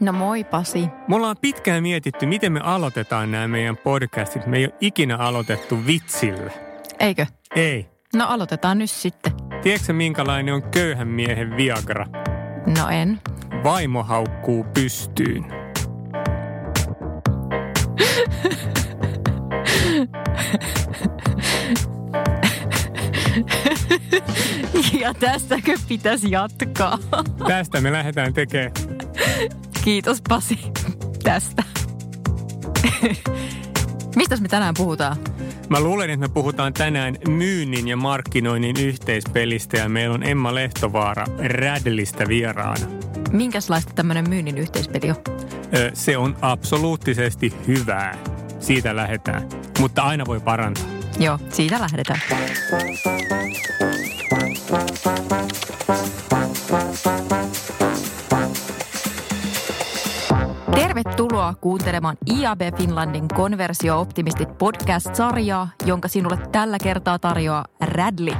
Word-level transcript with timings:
No 0.00 0.12
moi 0.12 0.44
Pasi. 0.44 0.88
Me 1.08 1.16
ollaan 1.16 1.36
pitkään 1.40 1.82
mietitty, 1.82 2.26
miten 2.26 2.52
me 2.52 2.60
aloitetaan 2.60 3.30
nämä 3.30 3.48
meidän 3.48 3.76
podcastit. 3.76 4.46
Me 4.46 4.56
ei 4.58 4.64
ole 4.64 4.74
ikinä 4.80 5.16
aloitettu 5.16 5.86
vitsillä. 5.86 6.50
Eikö? 7.00 7.26
Ei. 7.56 7.88
No 8.14 8.26
aloitetaan 8.28 8.78
nyt 8.78 8.90
sitten. 8.90 9.32
Tiedätkö 9.62 9.92
minkälainen 9.92 10.54
on 10.54 10.62
köyhän 10.62 11.08
miehen 11.08 11.56
Viagra? 11.56 12.06
No 12.76 12.88
en. 12.88 13.20
Vaimo 13.64 14.02
haukkuu 14.02 14.66
pystyyn. 14.74 15.44
Ja 25.00 25.14
tästäkö 25.14 25.74
pitäisi 25.88 26.30
jatkaa? 26.30 26.98
Tästä 27.48 27.80
me 27.80 27.92
lähdetään 27.92 28.34
tekemään. 28.34 28.72
Kiitos 29.84 30.22
Pasi 30.28 30.58
tästä. 31.22 31.62
Mistäs 34.16 34.40
me 34.40 34.48
tänään 34.48 34.74
puhutaan? 34.76 35.16
Mä 35.68 35.80
luulen, 35.80 36.10
että 36.10 36.28
me 36.28 36.32
puhutaan 36.34 36.72
tänään 36.72 37.16
myynnin 37.28 37.88
ja 37.88 37.96
markkinoinnin 37.96 38.76
yhteispelistä 38.80 39.76
ja 39.76 39.88
meillä 39.88 40.14
on 40.14 40.22
Emma 40.22 40.54
Lehtovaara 40.54 41.26
Rädlistä 41.38 42.28
vieraana. 42.28 42.86
Minkälaista 43.32 43.92
tämmöinen 43.94 44.28
myynnin 44.28 44.58
yhteispeli 44.58 45.10
on? 45.10 45.16
Ö, 45.76 45.90
se 45.94 46.16
on 46.16 46.36
absoluuttisesti 46.40 47.54
hyvää. 47.66 48.18
Siitä 48.60 48.96
lähdetään. 48.96 49.48
Mutta 49.80 50.02
aina 50.02 50.26
voi 50.26 50.40
parantaa. 50.40 50.84
Joo, 51.18 51.38
siitä 51.48 51.80
lähdetään. 51.80 52.20
Tervetuloa 61.18 61.54
kuuntelemaan 61.60 62.16
IAB 62.36 62.60
Finlandin 62.76 63.28
Konversio-optimistit 63.34 64.58
podcast-sarjaa, 64.58 65.68
jonka 65.86 66.08
sinulle 66.08 66.38
tällä 66.52 66.76
kertaa 66.82 67.18
tarjoaa 67.18 67.64
Radley. 67.80 68.34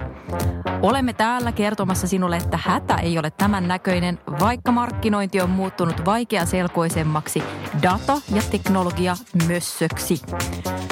Olemme 0.83 1.13
täällä 1.13 1.53
kertomassa 1.53 2.07
sinulle, 2.07 2.37
että 2.37 2.59
hätä 2.63 2.97
ei 2.97 3.19
ole 3.19 3.31
tämän 3.31 3.69
näköinen, 3.69 4.19
vaikka 4.41 4.73
markkinointi 4.73 5.41
on 5.41 5.51
muuttunut 5.51 6.05
vaikeaselkoisemmaksi 6.05 7.43
data- 7.83 8.21
ja 8.35 8.43
teknologia 8.51 9.17
mössöksi. 9.49 10.21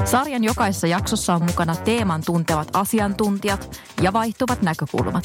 Sarjan 0.05 0.45
jokaisessa 0.45 0.87
jaksossa 0.87 1.35
on 1.35 1.43
mukana 1.43 1.77
teeman 1.77 2.23
tuntevat 2.27 2.69
asiantuntijat 2.73 3.81
ja 4.03 4.13
vaihtuvat 4.13 4.63
näkökulmat. 4.63 5.25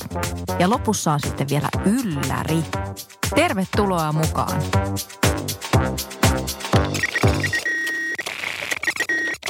Ja 0.60 0.70
lopussa 0.70 1.12
on 1.12 1.20
sitten 1.20 1.50
vielä 1.50 1.70
ylläri. 1.86 2.64
Tervetuloa 3.36 4.12
mukaan! 4.12 4.62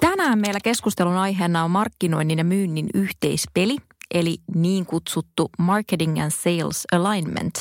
Tänään 0.02 0.40
meillä 0.40 0.59
keskustelun 0.64 1.18
aiheena 1.18 1.64
on 1.64 1.72
markkinoinnin 1.72 2.38
ja 2.38 2.44
myynnin 2.44 2.90
yhteispeli, 2.94 3.78
eli 4.14 4.38
niin 4.56 4.86
kutsuttu 4.86 5.50
Marketing 5.59 6.22
and 6.22 6.31
Sales 6.31 6.88
Alignment. 6.92 7.54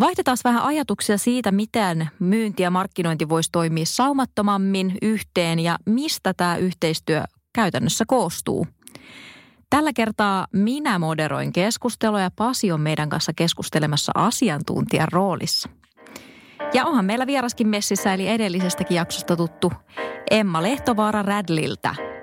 Vaihdetaan 0.00 0.36
vähän 0.44 0.62
ajatuksia 0.62 1.18
siitä, 1.18 1.52
miten 1.52 2.08
myynti 2.18 2.62
ja 2.62 2.70
markkinointi 2.70 3.28
voisi 3.28 3.48
toimia 3.52 3.86
saumattomammin 3.86 4.98
yhteen 5.02 5.58
ja 5.58 5.78
mistä 5.86 6.34
tämä 6.34 6.56
yhteistyö 6.56 7.22
käytännössä 7.54 8.04
koostuu. 8.08 8.66
Tällä 9.70 9.92
kertaa 9.92 10.46
minä 10.52 10.98
moderoin 10.98 11.52
keskustelua 11.52 12.20
ja 12.20 12.30
Pasi 12.36 12.72
on 12.72 12.80
meidän 12.80 13.08
kanssa 13.08 13.32
keskustelemassa 13.36 14.12
asiantuntijan 14.14 15.08
roolissa. 15.12 15.68
Ja 16.74 16.86
onhan 16.86 17.04
meillä 17.04 17.26
vieraskin 17.26 17.68
messissä, 17.68 18.14
eli 18.14 18.28
edellisestäkin 18.28 18.94
jaksosta 18.94 19.36
tuttu 19.36 19.72
Emma 20.30 20.62
Lehtovaara 20.62 21.22
Radliltä. 21.22 22.15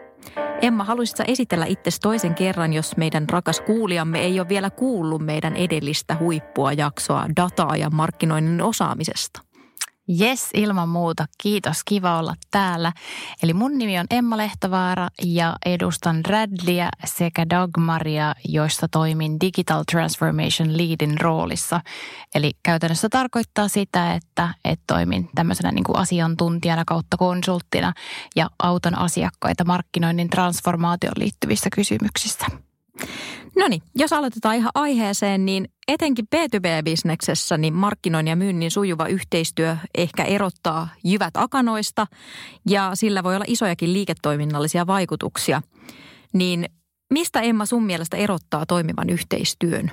Emma, 0.64 0.84
haluaisitko 0.84 1.24
esitellä 1.28 1.66
itsesi 1.66 2.00
toisen 2.02 2.36
kerran, 2.36 2.74
jos 2.74 2.98
meidän 2.98 3.30
rakas 3.30 3.62
kuulijamme 3.62 4.22
ei 4.22 4.40
ole 4.40 4.50
vielä 4.50 4.70
kuullut 4.70 5.22
meidän 5.22 5.56
edellistä 5.56 6.18
huippua 6.20 6.74
jaksoa 6.74 7.26
dataa 7.36 7.78
ja 7.78 7.90
markkinoinnin 7.90 8.62
osaamisesta? 8.62 9.42
Yes, 10.22 10.50
ilman 10.54 10.90
muuta. 10.90 11.26
Kiitos, 11.44 11.84
kiva 11.86 12.20
olla 12.20 12.36
täällä. 12.52 12.92
Eli 13.44 13.54
mun 13.54 13.78
nimi 13.78 14.00
on 14.00 14.06
Emma 14.10 14.38
Lehtovaara 14.38 15.08
ja 15.24 15.56
edustan 15.66 16.26
Radlia 16.26 16.90
sekä 17.06 17.50
Dagmaria, 17.50 18.36
joista 18.48 18.88
toimin 18.88 19.40
Digital 19.40 19.84
Transformation 19.92 20.78
Leadin 20.78 21.22
roolissa. 21.22 21.82
Eli 22.36 22.52
käytännössä 22.64 23.10
tarkoittaa 23.10 23.68
sitä, 23.68 24.14
että, 24.14 24.54
että 24.66 24.84
toimin 24.88 25.30
tämmöisenä 25.36 25.72
niin 25.72 25.84
kuin 25.84 25.98
asiantuntijana 25.98 26.84
kautta 26.86 27.18
konsulttina 27.18 27.94
ja 28.36 28.50
autan 28.64 28.98
asiakkaita 28.98 29.66
markkinoinnin 29.66 30.30
transformaatioon 30.30 31.16
liittyvissä 31.18 31.70
kysymyksissä. 31.76 32.46
No 33.56 33.68
niin, 33.68 33.82
jos 33.96 34.14
aloitetaan 34.14 34.56
ihan 34.56 34.72
aiheeseen, 34.76 35.46
niin 35.46 35.68
etenkin 35.88 36.26
B2B-bisneksessä 36.36 37.58
niin 37.58 37.74
markkinoinnin 37.74 38.30
ja 38.30 38.36
myynnin 38.36 38.72
sujuva 38.72 39.08
yhteistyö 39.08 39.78
ehkä 39.98 40.24
erottaa 40.24 40.90
jyvät 41.04 41.38
akanoista 41.38 42.08
ja 42.70 42.92
sillä 42.94 43.24
voi 43.24 43.36
olla 43.36 43.46
isojakin 43.48 43.94
liiketoiminnallisia 43.94 44.88
vaikutuksia. 44.88 45.62
Niin 46.34 46.66
mistä 47.14 47.42
Emma 47.42 47.66
sun 47.66 47.84
mielestä 47.86 48.18
erottaa 48.18 48.66
toimivan 48.66 49.10
yhteistyön? 49.10 49.92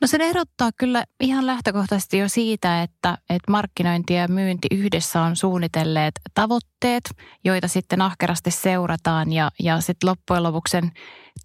No 0.00 0.06
se 0.06 0.16
erottaa 0.16 0.70
kyllä 0.78 1.04
ihan 1.20 1.46
lähtökohtaisesti 1.46 2.18
jo 2.18 2.28
siitä, 2.28 2.82
että, 2.82 3.18
että 3.30 3.50
markkinointi 3.50 4.14
ja 4.14 4.28
myynti 4.28 4.68
yhdessä 4.70 5.22
on 5.22 5.36
suunnitelleet 5.36 6.14
tavoitteet, 6.34 7.04
joita 7.44 7.68
sitten 7.68 8.02
ahkerasti 8.02 8.50
seurataan 8.50 9.32
ja, 9.32 9.50
ja 9.62 9.80
sitten 9.80 10.08
loppujen 10.08 10.42
lopuksi 10.42 10.70
sen 10.70 10.92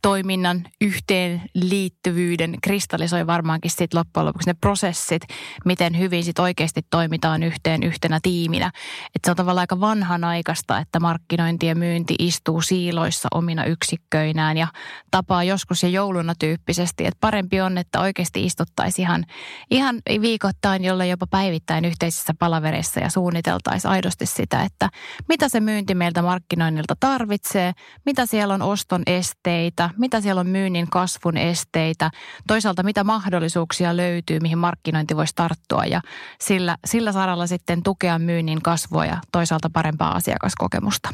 toiminnan 0.02 0.64
yhteenliittyvyyden 0.82 2.56
kristallisoi 2.62 3.28
varmaankin 3.28 3.72
sitten 3.72 4.00
loppujen 4.00 4.26
lopuksi 4.26 4.50
ne 4.50 4.54
prosessit, 4.54 5.22
miten 5.66 6.00
hyvin 6.00 6.24
sitten 6.24 6.44
oikeasti 6.44 6.82
toimitaan 6.90 7.44
yhteen 7.44 7.84
yhtenä 7.84 8.20
tiiminä. 8.24 8.72
Että 9.16 9.28
se 9.28 9.32
on 9.32 9.36
tavallaan 9.36 9.64
aika 9.64 9.80
vanhanaikaista, 9.80 10.80
että 10.80 11.00
markkinointi 11.00 11.66
ja 11.66 11.76
myynti 11.76 12.16
istuu 12.20 12.62
siiloissa 12.62 13.28
omina 13.34 13.66
yksikköinään 13.66 14.58
ja 14.58 14.68
tapaa 15.12 15.44
joskus 15.44 15.84
ja 15.84 15.90
jouluna 15.90 16.34
tyyppisesti. 16.40 17.06
Että 17.06 17.18
parempi 17.22 17.62
on, 17.62 17.78
että 17.78 18.00
oikeasti 18.00 18.46
istuttaisiin 18.46 19.04
ihan, 19.04 19.26
ihan 19.72 20.02
viikoittain, 20.22 20.84
jolle 20.84 21.08
jopa 21.08 21.28
päivittäin 21.28 21.86
yhteisissä 21.86 22.34
palavereissa 22.40 23.00
ja 23.00 23.10
suunniteltaisiin 23.10 23.92
aidosti 23.92 24.26
sitä, 24.26 24.64
että 24.64 24.90
mitä 25.30 25.50
se 25.50 25.60
myynti 25.60 25.96
meiltä 25.96 26.22
markkinoinnilta 26.22 26.96
tarvitsee, 27.00 27.74
mitä 28.06 28.26
siellä 28.26 28.54
on 28.54 28.62
oston 28.62 29.04
esteitä, 29.08 29.83
mitä 29.98 30.22
siellä 30.22 30.40
on 30.40 30.48
myynnin 30.48 30.90
kasvun 30.90 31.38
esteitä, 31.38 32.12
toisaalta 32.48 32.84
mitä 32.84 33.04
mahdollisuuksia 33.04 33.98
löytyy, 33.98 34.40
mihin 34.40 34.58
markkinointi 34.58 35.16
voisi 35.16 35.36
tarttua 35.36 35.86
ja 35.86 36.02
sillä, 36.40 36.78
sillä 36.86 37.12
saralla 37.12 37.48
sitten 37.48 37.84
tukea 37.84 38.20
myynnin 38.20 38.62
kasvua 38.62 39.06
ja 39.06 39.18
toisaalta 39.32 39.70
parempaa 39.70 40.16
asiakaskokemusta. 40.16 41.10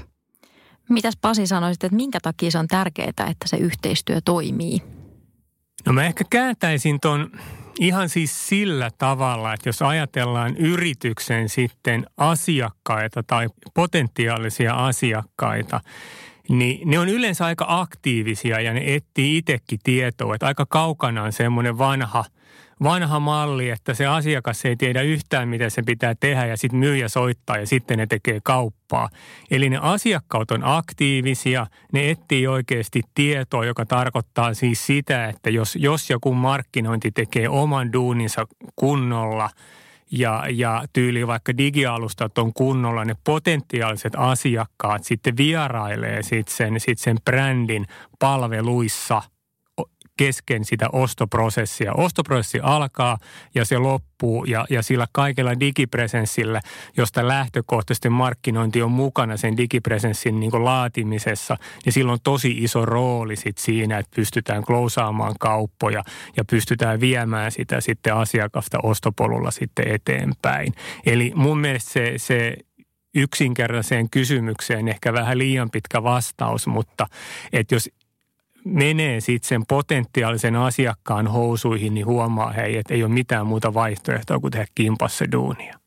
Mitäs 0.89 1.17
Pasi 1.21 1.47
sanoisit, 1.47 1.83
että 1.83 1.95
minkä 1.95 2.19
takia 2.21 2.51
se 2.51 2.57
on 2.57 2.67
tärkeää, 2.67 3.09
että 3.09 3.45
se 3.45 3.57
yhteistyö 3.57 4.21
toimii? 4.25 4.81
No 5.85 5.93
mä 5.93 6.03
ehkä 6.03 6.23
kääntäisin 6.29 6.99
ton 6.99 7.31
ihan 7.79 8.09
siis 8.09 8.47
sillä 8.47 8.89
tavalla, 8.97 9.53
että 9.53 9.69
jos 9.69 9.81
ajatellaan 9.81 10.57
yrityksen 10.57 11.49
sitten 11.49 12.05
asiakkaita 12.17 13.23
tai 13.23 13.47
potentiaalisia 13.73 14.73
asiakkaita, 14.73 15.81
niin 16.49 16.89
ne 16.89 16.99
on 16.99 17.09
yleensä 17.09 17.45
aika 17.45 17.65
aktiivisia 17.67 18.61
ja 18.61 18.73
ne 18.73 18.95
etsii 18.95 19.37
itsekin 19.37 19.79
tietoa. 19.83 20.35
Että 20.35 20.47
aika 20.47 20.65
kaukana 20.69 21.23
on 21.23 21.33
semmoinen 21.33 21.77
vanha, 21.77 22.25
vanha 22.83 23.19
malli, 23.19 23.69
että 23.69 23.93
se 23.93 24.05
asiakas 24.05 24.65
ei 24.65 24.75
tiedä 24.75 25.01
yhtään, 25.01 25.47
mitä 25.47 25.69
se 25.69 25.81
pitää 25.81 26.15
tehdä 26.19 26.45
ja 26.45 26.57
sitten 26.57 26.79
myyjä 26.79 27.09
soittaa 27.09 27.57
ja 27.57 27.67
sitten 27.67 27.97
ne 27.97 28.07
tekee 28.07 28.39
kauppaa. 28.43 29.09
Eli 29.51 29.69
ne 29.69 29.77
asiakkaat 29.81 30.51
on 30.51 30.61
aktiivisia, 30.63 31.67
ne 31.93 32.09
etsii 32.09 32.47
oikeasti 32.47 33.01
tietoa, 33.15 33.65
joka 33.65 33.85
tarkoittaa 33.85 34.53
siis 34.53 34.85
sitä, 34.85 35.25
että 35.25 35.49
jos, 35.49 35.75
jos 35.75 36.09
joku 36.09 36.33
markkinointi 36.33 37.11
tekee 37.11 37.49
oman 37.49 37.93
duuninsa 37.93 38.47
kunnolla– 38.75 39.49
ja, 40.11 40.43
ja 40.49 40.83
tyyli 40.93 41.27
vaikka 41.27 41.57
digialustat 41.57 42.37
on 42.37 42.53
kunnolla, 42.53 43.05
ne 43.05 43.15
potentiaaliset 43.23 44.13
asiakkaat 44.17 45.03
sitten 45.03 45.37
vierailee 45.37 46.23
sitten 46.23 46.55
sen, 46.55 46.79
sit 46.79 46.99
sen 46.99 47.17
brändin 47.25 47.85
palveluissa– 48.19 49.21
kesken 50.19 50.65
sitä 50.65 50.89
ostoprosessia. 50.91 51.93
Ostoprosessi 51.93 52.59
alkaa 52.63 53.17
ja 53.55 53.65
se 53.65 53.77
loppuu 53.77 54.45
ja, 54.45 54.65
ja 54.69 54.81
sillä 54.81 55.07
kaikella 55.11 55.59
digipresenssillä, 55.59 56.61
josta 56.97 57.27
lähtökohtaisesti 57.27 58.09
markkinointi 58.09 58.81
on 58.81 58.91
mukana 58.91 59.37
sen 59.37 59.57
digipresenssin 59.57 60.39
niin 60.39 60.65
laatimisessa, 60.65 61.57
niin 61.85 61.93
sillä 61.93 62.11
on 62.11 62.19
tosi 62.23 62.51
iso 62.57 62.85
rooli 62.85 63.35
sit 63.35 63.57
siinä, 63.57 63.97
että 63.97 64.15
pystytään 64.15 64.63
klousaamaan 64.63 65.35
kauppoja 65.39 66.03
ja 66.37 66.45
pystytään 66.45 66.99
viemään 66.99 67.51
sitä 67.51 67.81
sitten 67.81 68.13
asiakasta 68.13 68.77
ostopolulla 68.83 69.51
sitten 69.51 69.87
eteenpäin. 69.87 70.73
Eli 71.05 71.31
mun 71.35 71.59
mielestä 71.59 71.91
se, 71.91 72.13
se 72.17 72.55
yksinkertaiseen 73.15 74.09
kysymykseen 74.09 74.87
ehkä 74.87 75.13
vähän 75.13 75.37
liian 75.37 75.69
pitkä 75.71 76.03
vastaus, 76.03 76.67
mutta 76.67 77.07
että 77.53 77.75
jos 77.75 77.89
menee 78.65 79.19
sitten 79.19 79.47
sen 79.47 79.61
potentiaalisen 79.67 80.55
asiakkaan 80.55 81.27
housuihin, 81.27 81.93
niin 81.93 82.05
huomaa 82.05 82.51
hei, 82.51 82.77
että 82.77 82.93
ei 82.93 83.03
ole 83.03 83.11
mitään 83.11 83.47
muuta 83.47 83.73
vaihtoehtoa 83.73 84.39
kuin 84.39 84.51
tehdä 84.51 84.65
kimpassa 84.75 85.25
duunia. 85.31 85.79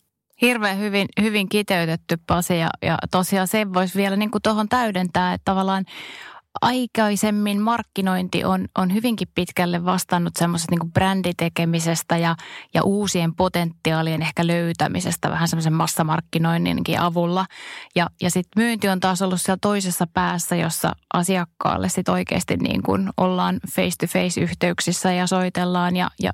Hirveän 0.42 0.78
hyvin, 0.78 1.08
hyvin 1.20 1.48
kiteytetty 1.48 2.16
Pasi 2.26 2.58
ja, 2.58 2.68
ja 2.82 2.98
tosiaan 3.10 3.48
sen 3.48 3.74
voisi 3.74 3.98
vielä 3.98 4.16
niin 4.16 4.30
tuohon 4.42 4.68
täydentää, 4.68 5.34
että 5.34 5.44
tavallaan 5.44 5.84
aikaisemmin 6.60 7.60
markkinointi 7.60 8.44
on, 8.44 8.66
on 8.78 8.94
hyvinkin 8.94 9.28
pitkälle 9.34 9.84
vastannut 9.84 10.32
semmoisesta 10.38 10.74
niin 10.74 10.92
bränditekemisestä 10.92 12.16
ja, 12.16 12.36
ja 12.74 12.82
uusien 12.82 13.34
potentiaalien 13.34 14.22
ehkä 14.22 14.46
löytämisestä 14.46 15.30
vähän 15.30 15.48
semmoisen 15.48 15.72
massamarkkinoinninkin 15.72 17.00
avulla. 17.00 17.46
Ja, 17.94 18.10
ja 18.22 18.30
sitten 18.30 18.62
myynti 18.62 18.88
on 18.88 19.00
taas 19.00 19.22
ollut 19.22 19.40
siellä 19.40 19.58
toisessa 19.62 20.06
päässä, 20.14 20.56
jossa 20.56 20.92
asiakkaalle 21.14 21.88
sitten 21.88 22.14
oikeasti 22.14 22.56
niin 22.56 22.82
kuin 22.82 23.10
ollaan 23.16 23.60
face-to-face-yhteyksissä 23.74 25.12
ja 25.12 25.26
soitellaan 25.26 25.96
ja, 25.96 26.10
ja 26.22 26.30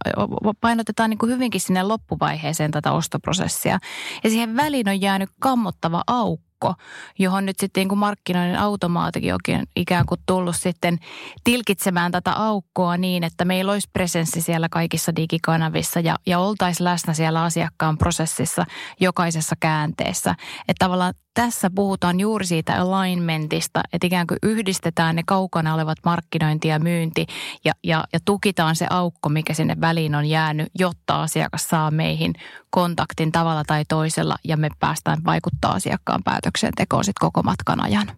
painotetaan 0.60 1.10
niin 1.10 1.18
kuin 1.18 1.32
hyvinkin 1.32 1.60
sinne 1.60 1.82
loppuvaiheeseen 1.82 2.70
tätä 2.70 2.92
ostoprosessia. 2.92 3.78
Ja 4.24 4.30
siihen 4.30 4.56
väliin 4.56 4.88
on 4.88 5.00
jäänyt 5.00 5.30
kammottava 5.40 6.02
aukko 6.06 6.47
aukko, 6.64 6.82
johon 7.18 7.46
nyt 7.46 7.58
sitten 7.58 7.80
niin 7.80 7.88
kuin 7.88 7.98
markkinoinnin 7.98 8.58
automaatikin 8.58 9.34
onkin 9.34 9.62
ikään 9.76 10.06
kuin 10.06 10.20
tullut 10.26 10.56
sitten 10.56 10.98
tilkitsemään 11.44 12.12
tätä 12.12 12.32
aukkoa 12.32 12.96
niin, 12.96 13.24
että 13.24 13.44
meillä 13.44 13.72
olisi 13.72 13.88
presenssi 13.92 14.40
siellä 14.40 14.68
kaikissa 14.68 15.16
digikanavissa 15.16 16.00
ja, 16.00 16.16
ja 16.26 16.38
oltaisiin 16.38 16.84
läsnä 16.84 17.14
siellä 17.14 17.42
asiakkaan 17.42 17.98
prosessissa 17.98 18.66
jokaisessa 19.00 19.56
käänteessä. 19.60 20.34
Että 20.68 20.84
tavallaan 20.84 21.14
tässä 21.34 21.70
puhutaan 21.74 22.20
juuri 22.20 22.46
siitä 22.46 22.74
alignmentista, 22.74 23.80
että 23.92 24.06
ikään 24.06 24.26
kuin 24.26 24.38
yhdistetään 24.42 25.16
ne 25.16 25.22
kaukana 25.26 25.74
olevat 25.74 25.98
markkinointi 26.04 26.68
ja 26.68 26.78
myynti 26.78 27.26
ja, 27.64 27.72
ja, 27.84 28.04
ja 28.12 28.18
tukitaan 28.24 28.76
se 28.76 28.86
aukko, 28.90 29.28
mikä 29.28 29.54
sinne 29.54 29.76
väliin 29.80 30.14
on 30.14 30.26
jäänyt, 30.26 30.68
jotta 30.78 31.22
asiakas 31.22 31.68
saa 31.68 31.90
meihin 31.90 32.34
kontaktin 32.70 33.32
tavalla 33.32 33.64
tai 33.64 33.84
toisella 33.88 34.36
ja 34.44 34.56
me 34.56 34.68
päästään 34.80 35.18
vaikuttaa 35.24 35.72
asiakkaan 35.72 36.22
päätöksentekoon 36.24 37.04
sitten 37.04 37.20
koko 37.20 37.42
matkan 37.42 37.84
ajan. 37.84 38.12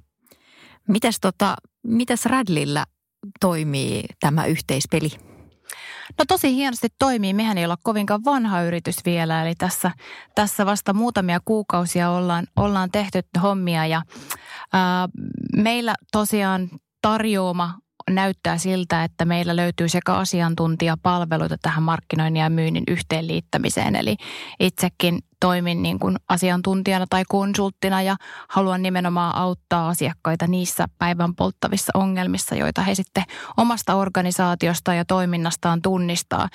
Mites, 0.88 1.20
tota, 1.20 1.54
mites 1.82 2.26
Radlillä 2.26 2.84
toimii 3.40 4.04
tämä 4.20 4.44
yhteispeli? 4.44 5.29
No 6.18 6.24
tosi 6.28 6.54
hienosti 6.54 6.88
toimii. 6.98 7.34
Mehän 7.34 7.58
ei 7.58 7.64
olla 7.64 7.76
kovinkaan 7.82 8.24
vanha 8.24 8.62
yritys 8.62 8.96
vielä, 9.04 9.42
eli 9.42 9.54
tässä, 9.54 9.90
tässä 10.34 10.66
vasta 10.66 10.92
muutamia 10.92 11.40
kuukausia 11.44 12.10
ollaan, 12.10 12.46
ollaan 12.56 12.90
tehty 12.90 13.22
hommia 13.42 13.86
ja 13.86 14.02
ää, 14.72 15.08
meillä 15.56 15.94
tosiaan 16.12 16.68
tarjoama 17.02 17.74
näyttää 18.10 18.58
siltä, 18.58 19.04
että 19.04 19.24
meillä 19.24 19.56
löytyy 19.56 19.88
sekä 19.88 20.14
asiantuntijapalveluita 20.14 21.56
tähän 21.62 21.82
markkinoinnin 21.82 22.40
ja 22.40 22.50
myynnin 22.50 22.84
yhteenliittämiseen. 22.88 23.96
Eli 23.96 24.16
itsekin 24.60 25.18
toimin 25.40 25.82
niin 25.82 25.98
kuin 25.98 26.16
asiantuntijana 26.28 27.06
tai 27.10 27.22
konsulttina 27.28 28.02
ja 28.02 28.16
haluan 28.48 28.82
nimenomaan 28.82 29.36
auttaa 29.36 29.88
asiakkaita 29.88 30.46
niissä 30.46 30.86
päivän 30.98 31.34
polttavissa 31.34 31.90
ongelmissa, 31.94 32.54
joita 32.54 32.82
he 32.82 32.94
sitten 32.94 33.24
omasta 33.56 33.94
organisaatiosta 33.94 34.94
ja 34.94 35.04
toiminnastaan 35.04 35.82
tunnistaa. 35.82 36.48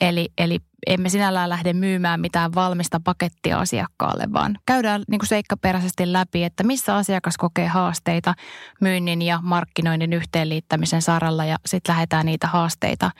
Eli, 0.00 0.28
eli 0.38 0.58
emme 0.86 1.08
sinällään 1.08 1.48
lähde 1.48 1.72
myymään 1.72 2.20
mitään 2.20 2.54
valmista 2.54 3.00
pakettia 3.04 3.58
asiakkaalle, 3.58 4.24
vaan 4.32 4.58
käydään 4.66 5.02
niin 5.08 5.18
kuin 5.18 5.28
seikkaperäisesti 5.28 6.12
läpi, 6.12 6.44
että 6.44 6.64
missä 6.64 6.96
asiakas 6.96 7.36
kokee 7.36 7.66
haasteita 7.66 8.34
myynnin 8.80 9.22
ja 9.22 9.38
markkinoinnin 9.42 10.12
yhteenliittämisen 10.12 11.02
saralla 11.02 11.44
ja 11.44 11.56
sitten 11.66 11.92
lähdetään 11.92 12.26
niitä 12.26 12.46
haasteita, 12.46 13.10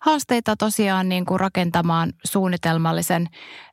haasteita 0.00 0.56
tosiaan 0.56 1.08
niin 1.08 1.26
kuin 1.26 1.40
rakentamaan 1.40 2.12
suunnitelmallisen 2.24 3.28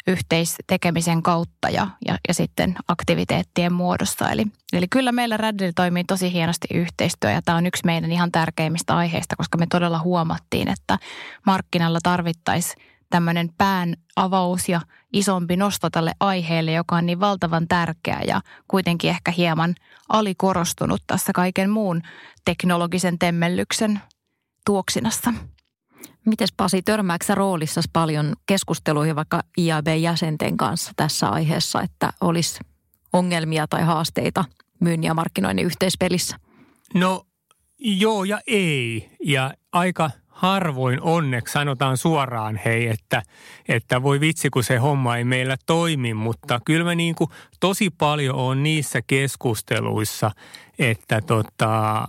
yhteistekemisen 0.07 1.23
kautta 1.23 1.69
ja, 1.69 1.87
ja, 2.07 2.17
ja 2.27 2.33
sitten 2.33 2.75
aktiviteettien 2.87 3.73
muodossa. 3.73 4.29
Eli, 4.29 4.45
eli 4.73 4.87
kyllä 4.87 5.11
meillä 5.11 5.37
Raddle 5.37 5.71
toimii 5.75 6.03
tosi 6.03 6.33
hienosti 6.33 6.67
yhteistyö 6.73 7.31
ja 7.31 7.41
tämä 7.41 7.57
on 7.57 7.65
yksi 7.65 7.85
meidän 7.85 8.11
ihan 8.11 8.31
tärkeimmistä 8.31 8.95
aiheista, 8.95 9.35
koska 9.35 9.57
me 9.57 9.67
todella 9.69 9.99
huomattiin, 9.99 10.67
että 10.67 10.97
markkinalla 11.45 11.99
tarvittaisiin 12.03 12.83
tämmöinen 13.09 13.49
pään 13.57 13.95
avaus 14.15 14.69
ja 14.69 14.81
isompi 15.13 15.57
nosto 15.57 15.89
tälle 15.89 16.11
aiheelle, 16.19 16.71
joka 16.71 16.95
on 16.95 17.05
niin 17.05 17.19
valtavan 17.19 17.67
tärkeä 17.67 18.21
ja 18.27 18.41
kuitenkin 18.67 19.09
ehkä 19.09 19.31
hieman 19.31 19.75
alikorostunut 20.09 21.01
tässä 21.07 21.33
kaiken 21.33 21.69
muun 21.69 22.01
teknologisen 22.45 23.19
temmellyksen 23.19 24.01
tuoksinassa. 24.65 25.33
Mites 26.25 26.53
Pasi, 26.57 26.81
törmääksä 26.81 27.35
roolissa 27.35 27.81
paljon 27.93 28.33
keskusteluihin 28.45 29.15
vaikka 29.15 29.41
IAB-jäsenten 29.57 30.57
kanssa 30.57 30.91
tässä 30.95 31.29
aiheessa, 31.29 31.81
että 31.81 32.09
olisi 32.21 32.59
ongelmia 33.13 33.67
tai 33.67 33.83
haasteita 33.83 34.45
myynnin 34.79 35.07
ja 35.07 35.13
markkinoinnin 35.13 35.65
yhteispelissä? 35.65 36.37
No 36.93 37.25
joo 37.79 38.23
ja 38.23 38.39
ei. 38.47 39.09
Ja 39.23 39.53
aika 39.71 40.11
harvoin 40.27 41.01
onneksi 41.01 41.51
sanotaan 41.51 41.97
suoraan 41.97 42.59
hei, 42.65 42.87
että, 42.87 43.21
että 43.67 44.03
voi 44.03 44.19
vitsi 44.19 44.49
kun 44.49 44.63
se 44.63 44.77
homma 44.77 45.17
ei 45.17 45.23
meillä 45.23 45.57
toimi, 45.65 46.13
mutta 46.13 46.59
kyllä 46.65 46.83
mä 46.85 46.95
niin 46.95 47.15
kuin 47.15 47.29
tosi 47.59 47.89
paljon 47.89 48.35
on 48.35 48.63
niissä 48.63 49.01
keskusteluissa, 49.07 50.31
että 50.79 51.21
tota, 51.21 52.07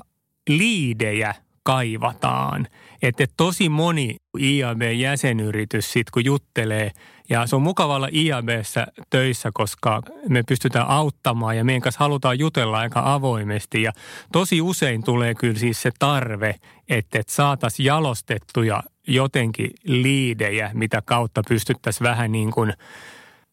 liidejä 0.49 1.35
kaivataan. 1.63 2.67
Että 3.07 3.27
tosi 3.37 3.69
moni 3.69 4.17
IAB-jäsenyritys 4.39 5.93
sitten 5.93 6.11
kun 6.13 6.25
juttelee, 6.25 6.91
ja 7.29 7.47
se 7.47 7.57
on 7.57 7.63
mukava 7.63 7.97
olla 7.97 8.09
IABssä 8.13 8.87
töissä, 9.11 9.51
koska 9.55 10.03
me 10.29 10.43
pystytään 10.43 10.89
auttamaan 10.89 11.57
ja 11.57 11.65
meidän 11.65 11.83
kanssa 11.83 11.99
halutaan 12.05 12.39
jutella 12.39 12.79
aika 12.79 13.15
avoimesti. 13.15 13.83
Ja 13.83 13.93
tosi 14.33 14.61
usein 14.61 15.05
tulee 15.05 15.35
kyllä 15.35 15.59
siis 15.59 15.83
se 15.83 15.91
tarve, 15.99 16.55
että, 16.89 17.19
että 17.19 17.33
saataisiin 17.33 17.87
jalostettuja 17.87 18.83
jotenkin 19.09 19.71
liidejä, 19.85 20.71
mitä 20.75 21.03
kautta 21.05 21.43
pystyttäisiin 21.49 22.09
vähän 22.09 22.33
niin 22.33 22.51
kuin– 22.51 22.73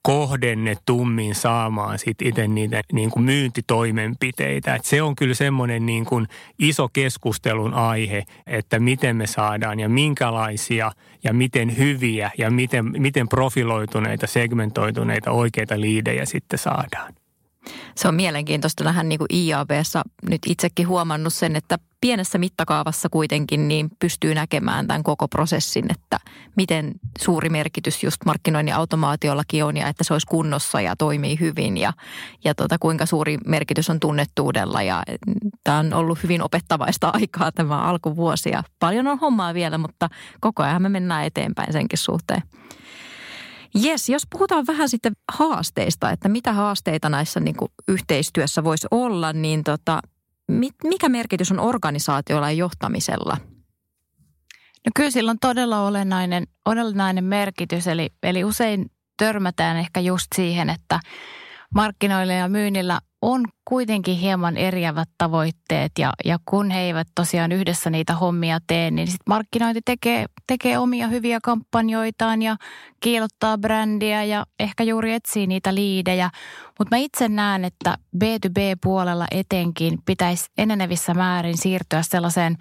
kohdennetummin 0.04 1.36
saamaan 1.36 2.00
sit 2.00 2.22
itse 2.22 2.48
niitä 2.48 2.82
niin 2.94 3.12
kuin 3.12 3.24
myyntitoimenpiteitä. 3.24 4.76
Et 4.76 4.86
se 4.86 5.02
on 5.02 5.16
kyllä 5.16 5.34
semmoinen 5.34 5.86
niin 5.86 6.06
kuin 6.06 6.28
iso 6.60 6.90
keskustelun 6.94 7.74
aihe, 7.74 8.24
että 8.48 8.80
miten 8.80 9.16
me 9.16 9.28
saadaan 9.28 9.80
ja 9.80 9.90
minkälaisia 9.90 10.92
ja 11.24 11.34
miten 11.34 11.78
hyviä 11.78 12.32
ja 12.38 12.52
miten, 12.52 12.92
miten 12.98 13.30
profiloituneita, 13.30 14.28
segmentoituneita 14.28 15.32
oikeita 15.32 15.82
liidejä 15.82 16.26
sitten 16.26 16.60
saadaan. 16.60 17.14
Se 17.96 18.08
on 18.08 18.16
mielenkiintoista 18.16 18.84
nähdä 18.84 19.04
niin 19.04 19.20
kuin 19.20 19.36
IABssa 19.36 20.02
nyt 20.30 20.42
itsekin 20.48 20.88
huomannut 20.88 21.34
sen, 21.34 21.56
että 21.56 21.80
pienessä 22.04 22.38
mittakaavassa 22.38 23.10
kuitenkin 23.10 23.68
niin 23.68 23.90
pystyy 24.00 24.36
näkemään 24.36 24.88
tämän 24.88 25.04
koko 25.04 25.28
prosessin, 25.28 25.86
että 25.92 26.20
miten 26.56 26.92
suuri 27.20 27.50
merkitys 27.50 28.04
just 28.04 28.18
markkinoinnin 28.26 28.76
automaatiollakin 28.76 29.64
on 29.64 29.78
ja 29.78 29.88
että 29.88 30.04
se 30.04 30.14
olisi 30.14 30.28
kunnossa 30.28 30.82
ja 30.82 30.96
toimii 30.96 31.40
hyvin 31.40 31.78
ja, 31.78 31.94
ja 32.44 32.56
tota, 32.56 32.78
kuinka 32.80 33.06
suuri 33.06 33.38
merkitys 33.46 33.90
on 33.90 34.00
tunnettuudella 34.00 34.82
ja 34.82 35.04
tämä 35.64 35.78
on 35.78 35.94
ollut 35.94 36.24
hyvin 36.24 36.42
opettavaista 36.42 37.12
aikaa 37.22 37.52
tämä 37.52 37.82
alkuvuosi 37.82 38.50
ja 38.50 38.64
paljon 38.80 39.08
on 39.08 39.20
hommaa 39.20 39.54
vielä, 39.54 39.78
mutta 39.78 40.10
koko 40.40 40.64
ajan 40.64 40.82
me 40.82 40.90
mennään 40.90 41.26
eteenpäin 41.26 41.74
senkin 41.74 42.00
suhteen. 42.00 42.42
Jes, 43.76 44.10
jos 44.10 44.24
puhutaan 44.30 44.68
vähän 44.68 44.90
sitten 44.90 45.14
haasteista, 45.32 46.12
että 46.12 46.30
mitä 46.30 46.54
haasteita 46.54 47.10
näissä 47.10 47.40
niin 47.40 47.56
kuin 47.56 47.72
yhteistyössä 47.88 48.64
voisi 48.64 48.88
olla, 48.92 49.34
niin 49.34 49.64
tota, 49.64 50.02
mikä 50.84 51.10
merkitys 51.10 51.52
on 51.52 51.60
organisaatiolla 51.60 52.52
ja 52.52 52.58
johtamisella? 52.58 53.38
No 54.86 54.92
kyllä 54.96 55.12
sillä 55.12 55.32
on 55.32 55.40
todella 55.42 55.82
olennainen, 55.82 56.48
olennainen 56.66 57.24
merkitys, 57.24 57.88
eli, 57.88 58.10
eli 58.24 58.44
usein 58.44 58.86
törmätään 59.18 59.78
ehkä 59.78 60.00
just 60.00 60.28
siihen, 60.36 60.70
että 60.70 61.00
markkinoilla 61.76 62.34
ja 62.34 62.50
myynnillä 62.50 63.00
on 63.24 63.46
kuitenkin 63.66 64.18
hieman 64.18 64.58
eriävät 64.58 65.10
tavoitteet 65.18 65.92
ja, 66.00 66.14
ja 66.26 66.38
kun 66.46 66.72
he 66.72 66.80
eivät 66.80 67.08
tosiaan 67.16 67.52
yhdessä 67.52 67.90
niitä 67.90 68.16
hommia 68.16 68.60
tee, 68.68 68.92
niin 68.92 69.08
sitten 69.08 69.24
markkinointi 69.28 69.82
tekee, 69.86 70.26
tekee 70.48 70.78
omia 70.78 71.08
hyviä 71.08 71.40
kampanjoitaan 71.44 72.42
ja 72.42 72.56
kiilottaa 73.00 73.58
brändiä 73.58 74.24
ja 74.24 74.46
ehkä 74.60 74.84
juuri 74.84 75.14
etsii 75.14 75.48
niitä 75.48 75.76
liidejä. 75.76 76.30
Mutta 76.80 76.96
mä 76.96 76.98
itse 76.98 77.30
näen, 77.30 77.66
että 77.66 77.98
B2B-puolella 78.18 79.26
etenkin 79.32 80.00
pitäisi 80.06 80.46
enenevissä 80.58 81.14
määrin 81.14 81.58
siirtyä 81.58 82.02
sellaiseen 82.02 82.58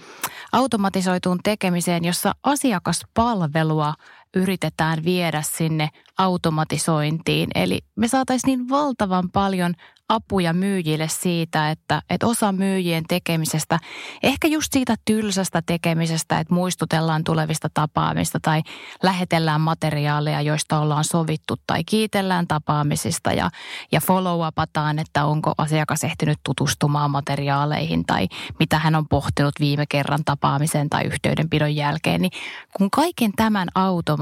automatisoituun 0.53 1.39
tekemiseen, 1.45 2.05
jossa 2.05 2.35
asiakaspalvelua 2.43 3.95
yritetään 4.37 5.05
viedä 5.05 5.43
sinne 5.43 5.89
automatisointiin. 6.19 7.51
Eli 7.55 7.81
me 7.97 8.09
saataisiin 8.09 8.47
niin 8.49 8.69
valtavan 8.69 9.31
paljon 9.31 9.75
apuja 10.09 10.53
myyjille 10.53 11.09
siitä, 11.09 11.71
että, 11.71 12.03
että 12.11 12.27
osa 12.27 12.53
myyjien 12.53 13.05
tekemisestä, 13.09 13.79
ehkä 14.23 14.49
just 14.49 14.73
siitä 14.73 14.95
tylsästä 15.05 15.63
tekemisestä, 15.67 16.39
että 16.39 16.55
muistutellaan 16.55 17.25
tulevista 17.25 17.69
tapaamista 17.75 18.39
tai 18.43 18.63
lähetellään 19.03 19.61
materiaaleja, 19.61 20.41
joista 20.41 20.79
ollaan 20.79 21.05
sovittu 21.05 21.55
tai 21.67 21.85
kiitellään 21.85 22.47
tapaamisista 22.47 23.33
ja, 23.33 23.51
ja 23.93 24.01
follow-upataan, 24.01 24.99
että 24.99 25.25
onko 25.25 25.53
asiakas 25.59 26.05
ehtinyt 26.05 26.39
tutustumaan 26.45 27.11
materiaaleihin 27.11 28.05
tai 28.07 28.29
mitä 28.59 28.79
hän 28.79 28.95
on 28.95 29.09
pohtinut 29.09 29.55
viime 29.61 29.85
kerran 29.89 30.25
tapaamisen 30.25 30.91
tai 30.91 31.05
yhteydenpidon 31.05 31.77
jälkeen. 31.77 32.21
Niin 32.21 32.33
kun 32.77 32.91
kaiken 32.91 33.33
tämän 33.37 33.69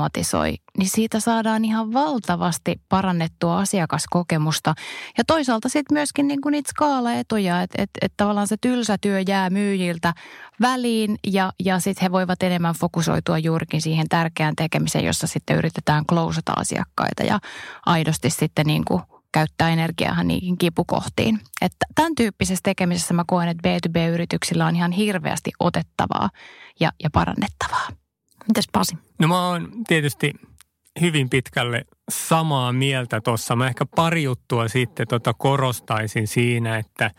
automatisoi, 0.00 0.54
niin 0.78 0.88
siitä 0.88 1.20
saadaan 1.20 1.64
ihan 1.64 1.92
valtavasti 1.92 2.80
parannettua 2.88 3.58
asiakaskokemusta 3.58 4.74
ja 5.18 5.24
toisaalta 5.26 5.68
sitten 5.68 5.94
myöskin 5.94 6.28
niin 6.28 6.40
kuin 6.40 6.52
niitä 6.52 6.70
skaalaetuja, 6.70 7.62
että 7.62 7.82
et, 7.82 7.90
et 8.02 8.12
tavallaan 8.16 8.46
se 8.46 8.56
tylsä 8.60 8.96
työ 9.00 9.20
jää 9.28 9.50
myyjiltä 9.50 10.14
väliin 10.60 11.16
ja, 11.26 11.52
ja 11.64 11.78
sitten 11.78 12.02
he 12.02 12.12
voivat 12.12 12.42
enemmän 12.42 12.74
fokusoitua 12.74 13.38
juurikin 13.38 13.82
siihen 13.82 14.08
tärkeään 14.08 14.56
tekemiseen, 14.56 15.04
jossa 15.04 15.26
sitten 15.26 15.56
yritetään 15.56 16.06
klousata 16.06 16.52
asiakkaita 16.56 17.22
ja 17.22 17.38
aidosti 17.86 18.30
sitten 18.30 18.66
niin 18.66 18.84
kuin 18.84 19.02
käyttää 19.32 19.70
energiaa 19.70 20.22
niihin 20.22 20.58
kipukohtiin. 20.58 21.40
Että 21.60 21.86
tämän 21.94 22.14
tyyppisessä 22.14 22.62
tekemisessä 22.62 23.14
mä 23.14 23.24
koen, 23.26 23.48
että 23.48 23.68
B2B-yrityksillä 23.68 24.66
on 24.66 24.76
ihan 24.76 24.92
hirveästi 24.92 25.50
otettavaa 25.60 26.30
ja, 26.80 26.90
ja 27.02 27.10
parannettavaa. 27.10 27.88
Mitäs 28.48 28.68
Pasi? 28.72 28.98
No 29.18 29.28
mä 29.28 29.48
oon 29.48 29.68
tietysti 29.88 30.32
hyvin 31.00 31.30
pitkälle 31.30 31.84
samaa 32.10 32.72
mieltä 32.72 33.20
tuossa. 33.20 33.56
Mä 33.56 33.68
ehkä 33.68 33.86
pari 33.96 34.22
juttua 34.22 34.68
sitten 34.68 35.08
tota 35.08 35.34
korostaisin 35.34 36.28
siinä, 36.28 36.76
että, 36.78 37.10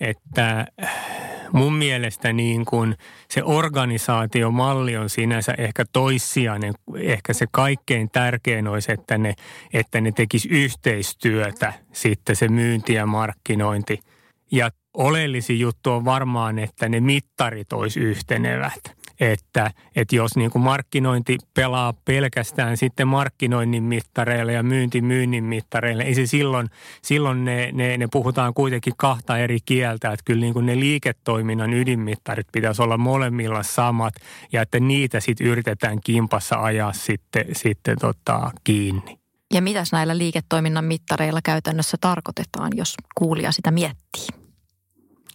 että 0.00 0.66
mun 1.52 1.72
mielestä 1.72 2.32
niin 2.32 2.64
kuin 2.64 2.94
se 3.30 3.42
organisaatiomalli 3.44 4.96
on 4.96 5.10
sinänsä 5.10 5.54
ehkä 5.58 5.84
toissijainen. 5.92 6.74
Ehkä 6.96 7.32
se 7.32 7.46
kaikkein 7.52 8.10
tärkein 8.10 8.68
olisi, 8.68 8.92
että 8.92 9.18
ne, 9.18 9.34
että 9.72 10.00
ne 10.00 10.12
tekisi 10.12 10.48
yhteistyötä 10.48 11.72
sitten 11.92 12.36
se 12.36 12.48
myynti 12.48 12.94
ja 12.94 13.06
markkinointi. 13.06 14.00
Ja 14.52 14.70
oleellisin 14.94 15.60
juttu 15.60 15.92
on 15.92 16.04
varmaan, 16.04 16.58
että 16.58 16.88
ne 16.88 17.00
mittarit 17.00 17.72
olisi 17.72 18.00
yhtenevät 18.00 18.95
että, 19.20 19.70
että 19.96 20.16
jos 20.16 20.36
niin 20.36 20.50
kuin 20.50 20.62
markkinointi 20.62 21.38
pelaa 21.54 21.94
pelkästään 22.04 22.76
sitten 22.76 23.08
markkinoinnin 23.08 23.82
mittareilla 23.82 24.52
ja 24.52 24.62
myynti 24.62 25.00
myynnin 25.00 25.44
mittareilla, 25.44 26.02
ei 26.02 26.14
se 26.14 26.26
silloin, 26.26 26.68
silloin 27.02 27.44
ne, 27.44 27.70
ne, 27.72 27.96
ne 27.96 28.08
puhutaan 28.12 28.54
kuitenkin 28.54 28.92
kahta 28.96 29.38
eri 29.38 29.58
kieltä, 29.64 30.12
että 30.12 30.24
kyllä 30.24 30.40
niin 30.40 30.54
kuin 30.54 30.66
ne 30.66 30.80
liiketoiminnan 30.80 31.74
ydinmittarit 31.74 32.46
pitäisi 32.52 32.82
olla 32.82 32.98
molemmilla 32.98 33.62
samat 33.62 34.14
ja 34.52 34.62
että 34.62 34.80
niitä 34.80 35.20
sitten 35.20 35.46
yritetään 35.46 36.00
kimpassa 36.00 36.56
ajaa 36.62 36.92
sitten, 36.92 37.44
sitten 37.52 37.96
tota, 38.00 38.50
kiinni. 38.64 39.18
Ja 39.54 39.62
mitäs 39.62 39.92
näillä 39.92 40.18
liiketoiminnan 40.18 40.84
mittareilla 40.84 41.40
käytännössä 41.42 41.96
tarkoitetaan, 42.00 42.72
jos 42.76 42.94
kuulija 43.14 43.52
sitä 43.52 43.70
miettii? 43.70 44.26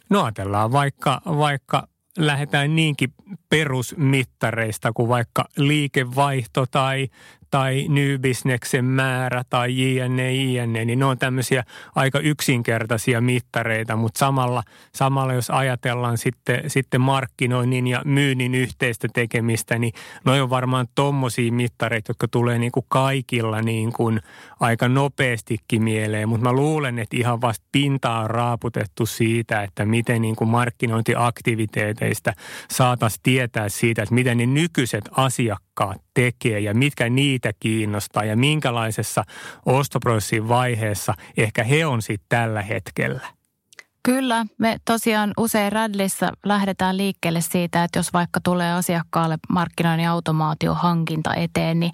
No 0.09 0.23
ajatellaan 0.23 0.71
vaikka, 0.71 1.21
vaikka 1.25 1.87
lähdetään 2.27 2.75
niinkin 2.75 3.13
perusmittareista 3.49 4.91
kuin 4.93 5.09
vaikka 5.09 5.45
liikevaihto 5.57 6.65
tai, 6.65 7.07
tai 7.51 7.85
nybisneksen 7.89 8.85
määrä 8.85 9.43
tai 9.49 9.95
jne, 9.95 10.33
jne, 10.33 10.85
niin 10.85 10.99
ne 10.99 11.05
on 11.05 11.17
tämmöisiä 11.17 11.63
aika 11.95 12.19
yksinkertaisia 12.19 13.21
mittareita, 13.21 13.95
mutta 13.95 14.17
samalla, 14.17 14.63
samalla 14.95 15.33
jos 15.33 15.49
ajatellaan 15.49 16.17
sitten, 16.17 16.63
sitten 16.67 17.01
markkinoinnin 17.01 17.87
ja 17.87 18.01
myynnin 18.05 18.55
yhteistä 18.55 19.07
tekemistä, 19.13 19.79
niin 19.79 19.93
ne 20.25 20.41
on 20.41 20.49
varmaan 20.49 20.87
tommosia 20.95 21.51
mittareita, 21.51 22.09
jotka 22.09 22.27
tulee 22.27 22.59
niin 22.59 22.71
kuin 22.71 22.85
kaikilla 22.89 23.61
niin 23.61 23.93
kuin 23.93 24.19
aika 24.59 24.87
nopeastikin 24.87 25.83
mieleen, 25.83 26.29
mutta 26.29 26.43
mä 26.43 26.53
luulen, 26.53 26.99
että 26.99 27.17
ihan 27.17 27.41
vasta 27.41 27.65
pinta 27.71 28.17
on 28.17 28.29
raaputettu 28.29 29.05
siitä, 29.05 29.63
että 29.63 29.85
miten 29.85 30.21
niin 30.21 30.35
kuin 30.35 30.49
markkinointiaktiviteeteista 30.49 32.33
saataisiin 32.71 33.23
tietää 33.23 33.69
siitä, 33.69 34.03
että 34.03 34.15
miten 34.15 34.37
ne 34.37 34.45
nykyiset 34.45 35.09
asiakkaat 35.11 35.70
tekee 36.13 36.59
ja 36.59 36.73
mitkä 36.73 37.09
niitä 37.09 37.51
kiinnostaa 37.59 38.25
ja 38.25 38.37
minkälaisessa 38.37 39.23
ostoprosessin 39.65 40.47
vaiheessa 40.47 41.13
ehkä 41.37 41.63
he 41.63 41.85
on 41.85 42.01
sitten 42.01 42.25
tällä 42.29 42.61
hetkellä. 42.61 43.27
Kyllä, 44.03 44.45
me 44.57 44.77
tosiaan 44.85 45.33
usein 45.37 45.71
Radlissa 45.71 46.31
lähdetään 46.45 46.97
liikkeelle 46.97 47.41
siitä, 47.41 47.83
että 47.83 47.99
jos 47.99 48.13
vaikka 48.13 48.39
tulee 48.43 48.73
asiakkaalle 48.73 49.37
markkinoinnin 49.49 50.09
automaatiohankinta 50.09 51.35
eteen, 51.35 51.79
niin 51.79 51.91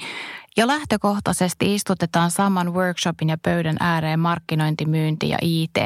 jo 0.58 0.68
lähtökohtaisesti 0.68 1.76
istutetaan 1.76 2.32
saman 2.32 2.74
workshopin 2.74 3.30
ja 3.30 3.38
pöydän 3.38 3.78
ääreen 3.80 4.20
markkinointi, 4.20 4.86
myynti 4.86 5.30
ja 5.30 5.38
IT, 5.42 5.78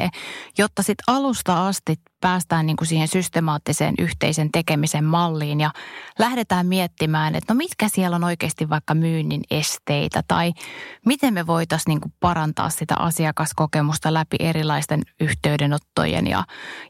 jotta 0.58 0.82
sitten 0.82 1.14
alusta 1.14 1.66
asti 1.66 1.96
päästään 2.22 2.66
niin 2.66 2.76
kuin 2.76 2.88
siihen 2.88 3.08
systemaattiseen 3.08 3.94
yhteisen 3.98 4.52
tekemisen 4.52 5.04
malliin 5.04 5.60
ja 5.60 5.70
lähdetään 6.18 6.66
miettimään, 6.66 7.34
että 7.34 7.54
no 7.54 7.58
mitkä 7.58 7.88
siellä 7.88 8.16
on 8.16 8.24
oikeasti 8.24 8.68
vaikka 8.68 8.94
myynnin 8.94 9.40
esteitä 9.50 10.22
tai 10.28 10.52
miten 11.06 11.34
me 11.34 11.46
voitaisiin 11.46 11.90
niin 11.90 12.00
kuin 12.00 12.12
parantaa 12.20 12.70
sitä 12.70 12.94
asiakaskokemusta 12.98 14.14
läpi 14.14 14.36
erilaisten 14.40 15.02
yhteydenottojen 15.20 16.26
ja, 16.26 16.44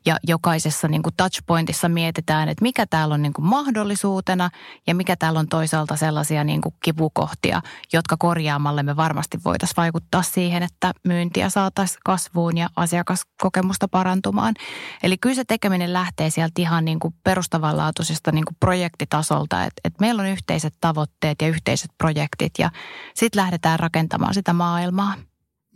ja 0.06 0.16
jokaisessa 0.28 0.88
niin 0.88 1.02
kuin 1.02 1.14
touchpointissa 1.16 1.88
mietitään, 1.88 2.48
että 2.48 2.62
mikä 2.62 2.86
täällä 2.86 3.14
on 3.14 3.22
niin 3.22 3.32
kuin 3.32 3.46
mahdollisuutena 3.46 4.50
ja 4.86 4.94
mikä 4.94 5.16
täällä 5.16 5.40
on 5.40 5.48
toisaalta 5.48 5.96
sellaisia 5.96 6.44
niin 6.44 6.60
kuin 6.60 6.74
kipukohtia, 6.84 7.62
jotka 7.92 8.16
korjaamalle 8.18 8.82
me 8.82 8.96
varmasti 8.96 9.38
voitaisiin 9.44 9.76
vaikuttaa 9.76 10.22
siihen, 10.22 10.62
että 10.62 10.92
myyntiä 11.04 11.50
saataisiin 11.50 12.00
kasvuun 12.04 12.56
ja 12.56 12.68
asiakaskokemusta 12.76 13.88
parantumaan. 13.88 14.54
Eli 15.02 15.18
kyllä 15.18 15.34
se 15.34 15.44
tekeminen 15.44 15.92
lähtee 15.92 16.30
sieltä 16.30 16.62
ihan 16.62 16.84
niin 16.84 17.00
kuin 17.00 17.14
perustavanlaatuisesta 17.24 18.32
niin 18.32 18.44
kuin 18.44 18.56
projektitasolta, 18.60 19.64
että, 19.64 19.80
että 19.84 20.00
meillä 20.00 20.22
on 20.22 20.28
yhteiset 20.28 20.74
tavoitteet 20.80 21.42
ja 21.42 21.48
yhteiset 21.48 21.90
projektit 21.98 22.52
ja 22.58 22.70
sitten 23.14 23.42
lähdetään 23.42 23.80
rakentamaan 23.80 24.34
sitä 24.34 24.52
maailmaa. 24.52 25.14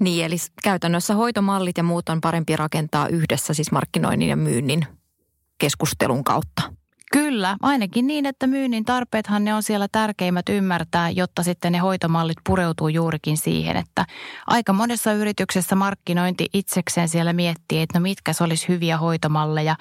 Niin, 0.01 0.25
eli 0.25 0.37
käytännössä 0.63 1.15
hoitomallit 1.15 1.77
ja 1.77 1.83
muut 1.83 2.09
on 2.09 2.21
parempi 2.21 2.57
rakentaa 2.57 3.09
yhdessä 3.09 3.55
siis 3.55 3.73
markkinoinnin 3.73 4.29
ja 4.29 4.37
myynnin 4.37 4.87
keskustelun 5.59 6.25
kautta. 6.25 6.63
Kyllä, 7.17 7.57
ainakin 7.63 8.07
niin, 8.07 8.27
että 8.27 8.47
myynnin 8.47 8.85
tarpeethan 8.85 9.45
ne 9.45 9.55
on 9.55 9.63
siellä 9.63 9.89
tärkeimmät 9.93 10.49
ymmärtää, 10.49 11.11
jotta 11.11 11.43
sitten 11.43 11.73
ne 11.73 11.79
hoitomallit 11.79 12.37
pureutuu 12.47 12.89
juurikin 12.89 13.37
siihen, 13.37 13.77
että 13.77 14.07
aika 14.47 14.73
monessa 14.73 15.13
yrityksessä 15.13 15.75
markkinointi 15.75 16.47
itsekseen 16.53 17.09
siellä 17.09 17.33
miettii, 17.33 17.81
että 17.81 17.99
no 17.99 18.03
mitkä 18.03 18.33
se 18.33 18.45
olisi 18.45 18.69
hyviä 18.69 18.99
hoitomalleja 18.99 19.77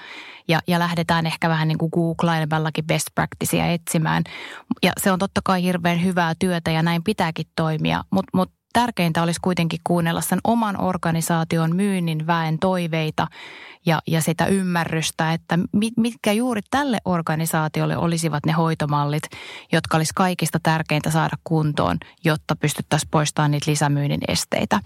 ja, 0.48 0.60
ja 0.68 0.80
lähdetään 0.80 1.26
ehkä 1.26 1.50
vähän 1.50 1.68
niin 1.68 1.78
kuin 1.78 1.90
googlailevallakin 1.94 2.88
best 2.88 3.08
practicea 3.16 3.66
etsimään. 3.66 4.24
Ja 4.84 4.92
se 4.98 5.12
on 5.12 5.20
totta 5.20 5.42
kai 5.44 5.64
hirveän 5.64 6.04
hyvää 6.04 6.34
työtä 6.40 6.72
ja 6.72 6.84
näin 6.84 7.04
pitääkin 7.04 7.46
toimia, 7.56 8.04
mutta 8.12 8.38
mut 8.38 8.52
tärkeintä 8.76 9.24
olisi 9.24 9.40
kuitenkin 9.42 9.80
kuunnella 9.84 10.22
sen 10.22 10.40
oman 10.44 10.82
organisaation 10.82 11.76
myynnin 11.76 12.28
väen 12.28 12.60
toiveita 12.60 13.28
ja, 13.86 14.02
ja 14.08 14.22
sitä 14.22 14.46
ymmärrystä, 14.46 15.34
että 15.34 15.60
mitkä 15.98 16.32
juuri 16.32 16.62
tälle 16.72 16.98
organisaatiolle 17.06 17.98
olisivat 17.98 18.46
ne 18.46 18.52
hoitomallit, 18.52 19.24
jotka 19.72 19.98
olisi 19.98 20.14
kaikista 20.16 20.60
tärkeintä 20.64 21.12
saada 21.12 21.38
kuntoon, 21.44 21.98
jotta 22.24 22.56
pystyttäisiin 22.56 23.10
poistamaan 23.12 23.52
niitä 23.52 23.72
lisämyynnin 23.72 24.22
esteitä. 24.28 24.80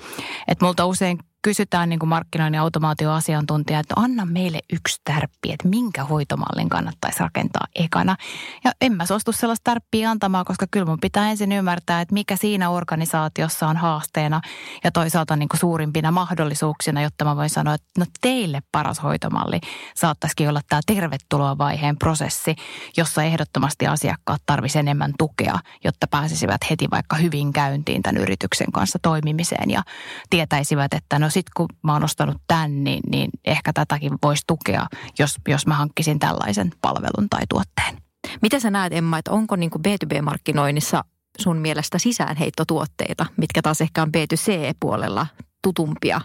Et 0.48 0.62
multa 0.62 0.86
usein 0.86 1.20
kysytään 1.42 1.90
niin 1.90 2.00
kuin 2.00 2.10
markkinoinnin 2.10 2.62
automaatioasiantuntija, 2.62 3.80
että 3.80 3.94
anna 3.98 4.26
meille 4.26 4.60
yksi 4.74 5.02
tärppi, 5.04 5.52
että 5.52 5.68
minkä 5.68 6.04
hoitomallin 6.04 6.70
kannattaisi 6.70 7.20
rakentaa 7.20 7.68
ekana. 7.76 8.16
Ja 8.64 8.72
en 8.82 8.94
mä 8.94 9.06
suostu 9.06 9.32
sellaista 9.32 9.64
tärppiä 9.64 10.10
antamaan, 10.10 10.46
koska 10.46 10.66
kyllä 10.72 10.86
mun 10.86 11.00
pitää 11.00 11.30
ensin 11.30 11.52
ymmärtää, 11.52 12.02
että 12.02 12.14
mikä 12.14 12.36
siinä 12.36 12.70
organisaatiossa 12.70 13.68
on 13.68 13.78
haasteena 13.78 14.42
ja 14.84 14.92
toisaalta 14.92 15.36
niin 15.36 15.50
kuin 15.50 15.60
suurimpina 15.60 16.12
mahdollisuuksina, 16.12 17.02
jotta 17.02 17.26
mä 17.26 17.36
voin 17.36 17.50
sanoa, 17.50 17.74
että 17.74 17.88
no 17.98 18.06
teille 18.22 18.62
paras 18.72 19.04
hoitomalli 19.04 19.60
saattaisikin 19.96 20.50
olla 20.50 20.62
tämä 20.70 20.82
tervetuloa 20.86 21.58
vaiheen 21.58 21.98
prosessi, 21.98 22.56
jossa 22.98 23.24
ehdottomasti 23.24 23.88
asiakkaat 23.88 24.42
tarvisivat 24.46 24.80
enemmän 24.80 25.14
tukea, 25.18 25.60
jotta 25.84 26.08
pääsisivät 26.08 26.62
heti 26.70 26.88
vaikka 26.92 27.16
hyvin 27.16 27.54
käyntiin 27.54 28.02
tämän 28.02 28.22
yrityksen 28.22 28.72
kanssa 28.72 29.00
toimimiseen 29.02 29.70
ja 29.70 29.84
tietäisivät, 30.30 30.94
että 30.94 31.20
no 31.20 31.29
sit 31.30 31.46
kun 31.58 31.68
mä 31.84 31.94
oon 31.94 32.04
ostanut 32.04 32.38
tämän, 32.48 32.84
niin, 32.84 33.00
niin 33.10 33.30
ehkä 33.46 33.74
tätäkin 33.74 34.14
voisi 34.24 34.44
tukea, 34.48 34.88
jos, 35.20 35.36
jos 35.48 35.68
mä 35.68 35.76
hankkisin 35.76 36.20
tällaisen 36.20 36.72
palvelun 36.82 37.30
tai 37.30 37.42
tuotteen. 37.50 37.98
Mitä 38.42 38.60
sä 38.60 38.70
näet, 38.70 38.94
Emma, 38.94 39.18
että 39.18 39.32
onko 39.32 39.56
niin 39.56 39.72
B2B-markkinoinnissa 39.72 41.04
sun 41.40 41.58
mielestä 41.58 42.00
sisäänheittotuotteita, 42.00 43.26
mitkä 43.38 43.62
taas 43.62 43.82
ehkä 43.82 44.02
on 44.02 44.10
B2C-puolella 44.18 45.28
tutumpia 45.64 46.22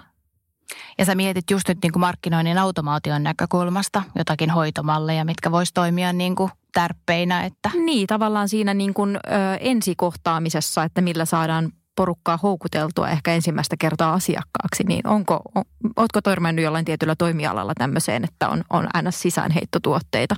ja 0.98 1.04
sä 1.04 1.14
mietit 1.14 1.50
just 1.50 1.68
nyt 1.68 1.78
niin 1.82 1.92
kuin 1.92 2.00
markkinoinnin 2.00 2.58
automaation 2.58 3.22
näkökulmasta 3.22 4.02
jotakin 4.14 4.50
hoitomalleja, 4.50 5.24
mitkä 5.24 5.50
vois 5.50 5.72
toimia 5.72 6.12
niin 6.12 6.36
kuin 6.36 6.50
tärppeinä. 6.72 7.44
Että... 7.44 7.70
Niin, 7.84 8.06
tavallaan 8.06 8.48
siinä 8.48 8.74
niin 8.74 8.94
kuin, 8.94 9.16
ö, 9.16 9.20
ensikohtaamisessa, 9.60 10.84
että 10.84 11.00
millä 11.00 11.24
saadaan 11.24 11.72
porukkaa 11.96 12.38
houkuteltua 12.42 13.08
ehkä 13.08 13.34
ensimmäistä 13.34 13.76
kertaa 13.78 14.12
asiakkaaksi, 14.12 14.84
niin 14.84 15.06
onko, 15.06 15.40
on, 15.54 15.64
ootko 15.96 16.20
törmännyt 16.20 16.62
jollain 16.62 16.84
tietyllä 16.84 17.14
toimialalla 17.16 17.72
tämmöiseen, 17.78 18.24
että 18.24 18.48
on, 18.48 18.64
on 18.70 18.88
aina 18.94 19.10
sisäänheittotuotteita? 19.10 20.36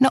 No 0.00 0.10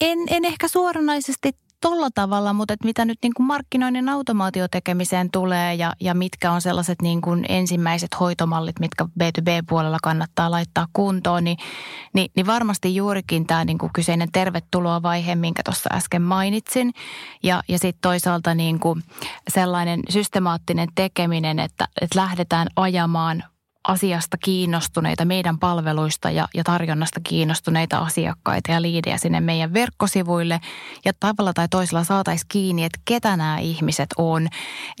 en, 0.00 0.18
en 0.30 0.44
ehkä 0.44 0.68
suoranaisesti 0.68 1.50
tolla 1.84 2.08
tavalla, 2.14 2.52
mutta 2.52 2.74
että 2.74 2.86
mitä 2.86 3.04
nyt 3.04 3.18
niin 3.22 3.34
kuin 3.34 3.46
markkinoinnin 3.46 4.08
automaatiotekemiseen 4.08 5.30
tulee 5.30 5.74
ja, 5.74 5.92
ja 6.00 6.14
mitkä 6.14 6.52
on 6.52 6.60
sellaiset 6.60 7.02
niin 7.02 7.20
kuin 7.20 7.44
ensimmäiset 7.48 8.20
hoitomallit, 8.20 8.78
mitkä 8.80 9.04
B2B-puolella 9.04 9.98
kannattaa 10.02 10.50
laittaa 10.50 10.86
kuntoon, 10.92 11.44
niin, 11.44 11.56
niin, 12.14 12.30
niin 12.36 12.46
varmasti 12.46 12.94
juurikin 12.94 13.46
tämä 13.46 13.64
niin 13.64 13.78
kuin 13.78 13.92
kyseinen 13.92 14.28
tervetuloa 14.32 15.02
vaihe, 15.02 15.34
minkä 15.34 15.62
tuossa 15.64 15.90
äsken 15.92 16.22
mainitsin. 16.22 16.92
Ja, 17.42 17.62
ja 17.68 17.78
sitten 17.78 18.02
toisaalta 18.02 18.54
niin 18.54 18.80
kuin 18.80 19.02
sellainen 19.48 20.00
systemaattinen 20.08 20.88
tekeminen, 20.94 21.58
että, 21.58 21.88
että 22.00 22.20
lähdetään 22.20 22.68
ajamaan 22.76 23.42
asiasta 23.88 24.36
kiinnostuneita, 24.44 25.24
meidän 25.24 25.58
palveluista 25.58 26.30
ja, 26.30 26.48
ja 26.54 26.64
tarjonnasta 26.64 27.20
kiinnostuneita 27.28 27.98
asiakkaita 27.98 28.72
ja 28.72 28.82
liidejä 28.82 29.18
sinne 29.18 29.40
meidän 29.40 29.74
verkkosivuille. 29.74 30.60
Ja 31.04 31.12
tavalla 31.20 31.52
tai 31.52 31.68
toisella 31.68 32.04
saataisiin 32.04 32.48
kiinni, 32.48 32.84
että 32.84 33.00
ketä 33.04 33.36
nämä 33.36 33.58
ihmiset 33.58 34.08
on. 34.18 34.48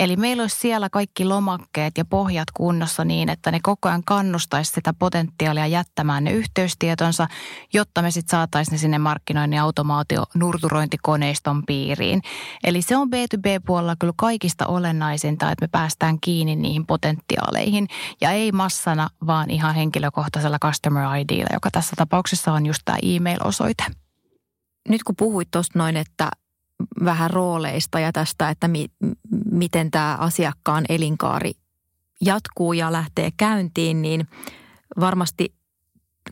Eli 0.00 0.16
meillä 0.16 0.42
olisi 0.42 0.56
siellä 0.56 0.90
kaikki 0.90 1.24
lomakkeet 1.24 1.98
ja 1.98 2.04
pohjat 2.04 2.50
kunnossa 2.54 3.04
niin, 3.04 3.28
että 3.28 3.50
ne 3.50 3.60
koko 3.62 3.88
ajan 3.88 4.04
kannustaisi 4.04 4.72
sitä 4.72 4.92
potentiaalia 4.98 5.66
jättämään 5.66 6.24
ne 6.24 6.32
yhteystietonsa, 6.32 7.26
jotta 7.72 8.02
me 8.02 8.10
sitten 8.10 8.30
saataisiin 8.30 8.72
ne 8.72 8.78
sinne 8.78 8.98
markkinoinnin 8.98 9.60
automaatio 9.60 10.24
nurturointikoneiston 10.34 11.62
piiriin. 11.66 12.22
Eli 12.64 12.82
se 12.82 12.96
on 12.96 13.08
B2B-puolella 13.08 13.96
kyllä 13.98 14.12
kaikista 14.16 14.66
olennaisinta, 14.66 15.50
että 15.50 15.64
me 15.64 15.68
päästään 15.68 16.20
kiinni 16.20 16.56
niihin 16.56 16.86
potentiaaleihin 16.86 17.88
ja 18.20 18.30
ei 18.30 18.52
mas 18.52 18.73
massana, 18.74 19.08
vaan 19.26 19.50
ihan 19.50 19.74
henkilökohtaisella 19.74 20.58
customer 20.58 21.04
IDllä, 21.16 21.50
joka 21.52 21.70
tässä 21.70 21.96
tapauksessa 21.96 22.52
on 22.52 22.66
just 22.66 22.82
tämä 22.84 22.98
e-mail-osoite. 23.02 23.84
Nyt 24.88 25.02
kun 25.02 25.16
puhuit 25.16 25.50
tuosta 25.50 25.78
noin, 25.78 25.96
että 25.96 26.28
vähän 27.04 27.30
rooleista 27.30 28.00
ja 28.00 28.12
tästä, 28.12 28.50
että 28.50 28.68
mi- 28.68 28.90
miten 29.50 29.90
tämä 29.90 30.16
asiakkaan 30.20 30.84
elinkaari 30.88 31.52
jatkuu 32.20 32.72
ja 32.72 32.92
lähtee 32.92 33.30
käyntiin, 33.36 34.02
niin 34.02 34.28
varmasti 35.00 35.54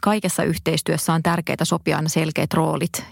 kaikessa 0.01 0.45
yhteistyössä 0.45 1.13
on 1.13 1.23
tärkeää 1.23 1.65
sopia 1.65 1.97
aina 1.97 2.09
selkeät 2.09 2.55
roolit. 2.55 3.05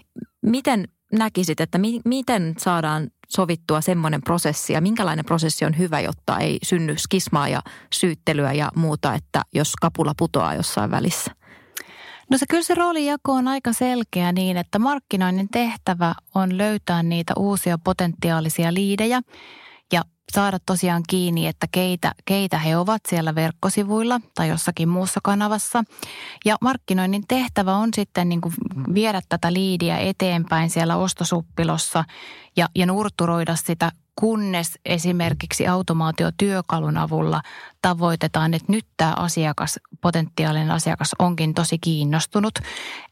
Miten 0.43 0.89
näkisit, 1.13 1.61
että 1.61 1.79
mi- 1.79 2.01
miten 2.05 2.55
saadaan 2.59 3.11
sovittua 3.33 3.81
semmoinen 3.81 4.23
prosessi 4.23 4.73
ja 4.73 4.81
minkälainen 4.81 5.25
prosessi 5.25 5.65
on 5.65 5.79
hyvä, 5.79 6.01
jotta 6.01 6.39
ei 6.39 6.59
synny 6.63 6.99
skismaa 6.99 7.49
ja 7.49 7.63
syyttelyä 7.93 8.53
ja 8.53 8.71
muuta, 8.77 9.15
että 9.15 9.43
jos 9.55 9.77
kapula 9.81 10.13
putoaa 10.19 10.55
jossain 10.55 10.91
välissä? 10.91 11.31
No 12.31 12.39
se 12.39 12.47
kyllä 12.49 12.63
se 12.63 12.75
roolijako 12.75 13.33
on 13.33 13.49
aika 13.49 13.73
selkeä 13.73 14.33
niin, 14.33 14.57
että 14.57 14.79
markkinoinnin 14.79 15.49
tehtävä 15.49 16.15
on 16.35 16.59
löytää 16.59 17.03
niitä 17.03 17.33
uusia 17.37 17.79
potentiaalisia 17.85 18.75
liidejä 18.75 19.21
ja 19.93 20.03
saada 20.35 20.59
tosiaan 20.67 21.03
kiinni, 21.09 21.47
että 21.47 21.67
keitä, 21.73 22.15
keitä 22.25 22.59
he 22.59 22.77
ovat 22.77 23.03
siellä 23.09 23.35
verkkosivuilla 23.35 24.21
tai 24.35 24.49
jossakin 24.49 24.89
muussa 24.89 25.21
kanavassa. 25.23 25.85
Ja 26.45 26.57
markkinoinnin 26.61 27.25
tehtävä 27.29 27.77
on 27.77 27.89
sitten 27.95 28.29
niin 28.29 28.41
kuin 28.41 28.55
viedä 28.95 29.21
tätä 29.29 29.53
liidiä 29.53 29.99
eteenpäin 29.99 30.71
siellä 30.71 30.97
ostosuppilossa 30.97 32.05
ja, 32.57 32.69
ja 32.75 32.87
nurturoida 32.87 33.57
sitä 33.57 33.93
kunnes 34.21 34.79
esimerkiksi 34.85 35.67
automaatiotyökalun 35.67 36.97
avulla 36.97 37.43
tavoitetaan, 37.83 38.55
että 38.55 38.73
nyt 38.73 38.87
tämä 38.97 39.15
asiakas, 39.17 39.79
potentiaalinen 40.01 40.71
asiakas 40.71 41.11
onkin 41.19 41.55
tosi 41.55 41.79
kiinnostunut. 41.79 42.59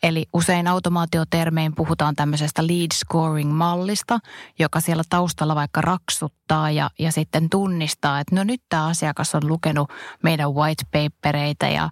Eli 0.02 0.26
usein 0.32 0.66
automaatiotermein 0.68 1.74
puhutaan 1.74 2.16
tämmöisestä 2.16 2.66
lead 2.66 2.92
scoring-mallista, 2.94 4.18
joka 4.58 4.80
siellä 4.80 5.02
taustalla 5.08 5.54
vaikka 5.54 5.80
raksuttaa 5.80 6.70
ja, 6.70 6.90
ja 6.98 7.07
sitten 7.10 7.50
tunnistaa, 7.50 8.20
että 8.20 8.34
no 8.34 8.44
nyt 8.44 8.62
tämä 8.68 8.86
asiakas 8.86 9.34
on 9.34 9.48
lukenut 9.48 9.90
meidän 10.22 10.54
white 10.54 10.84
papereita 10.92 11.66
ja 11.66 11.90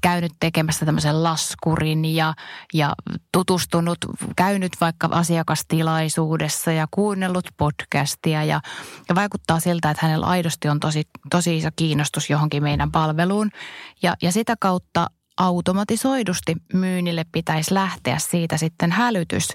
käynyt 0.00 0.32
tekemässä 0.40 0.86
tämmöisen 0.86 1.22
laskurin 1.22 2.04
ja, 2.04 2.34
ja 2.74 2.94
tutustunut, 3.32 3.98
käynyt 4.36 4.72
vaikka 4.80 5.08
asiakastilaisuudessa 5.10 6.72
ja 6.72 6.86
kuunnellut 6.90 7.48
podcastia 7.56 8.44
ja, 8.44 8.60
ja 9.08 9.14
vaikuttaa 9.14 9.60
siltä, 9.60 9.90
että 9.90 10.06
hänellä 10.06 10.26
aidosti 10.26 10.68
on 10.68 10.80
tosi, 10.80 11.08
tosi 11.30 11.56
iso 11.56 11.68
kiinnostus 11.76 12.30
johonkin 12.30 12.62
meidän 12.62 12.92
palveluun. 12.92 13.50
Ja, 14.02 14.14
ja 14.22 14.32
sitä 14.32 14.54
kautta 14.60 15.06
automatisoidusti 15.38 16.56
myynnille 16.72 17.24
pitäisi 17.32 17.74
lähteä 17.74 18.18
siitä 18.18 18.56
sitten 18.56 18.92
hälytys, 18.92 19.48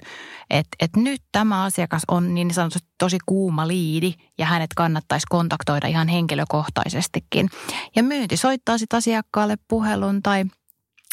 että, 0.50 0.76
että 0.80 1.00
nyt 1.00 1.22
tämä 1.32 1.62
asiakas 1.62 2.02
on 2.08 2.34
niin 2.34 2.54
sanotusti 2.54 2.88
tosi 2.98 3.18
kuuma 3.26 3.68
liidi 3.68 4.14
ja 4.38 4.46
hänet 4.46 4.70
kannattaisi 4.76 5.26
kontaktoida 5.30 5.88
ihan 5.88 6.08
henkilökohtaisestikin. 6.08 7.48
Ja 7.96 8.02
myynti 8.02 8.36
soittaa 8.36 8.78
sitten 8.78 8.96
asiakkaalle 8.96 9.56
puhelun 9.68 10.22
tai 10.22 10.44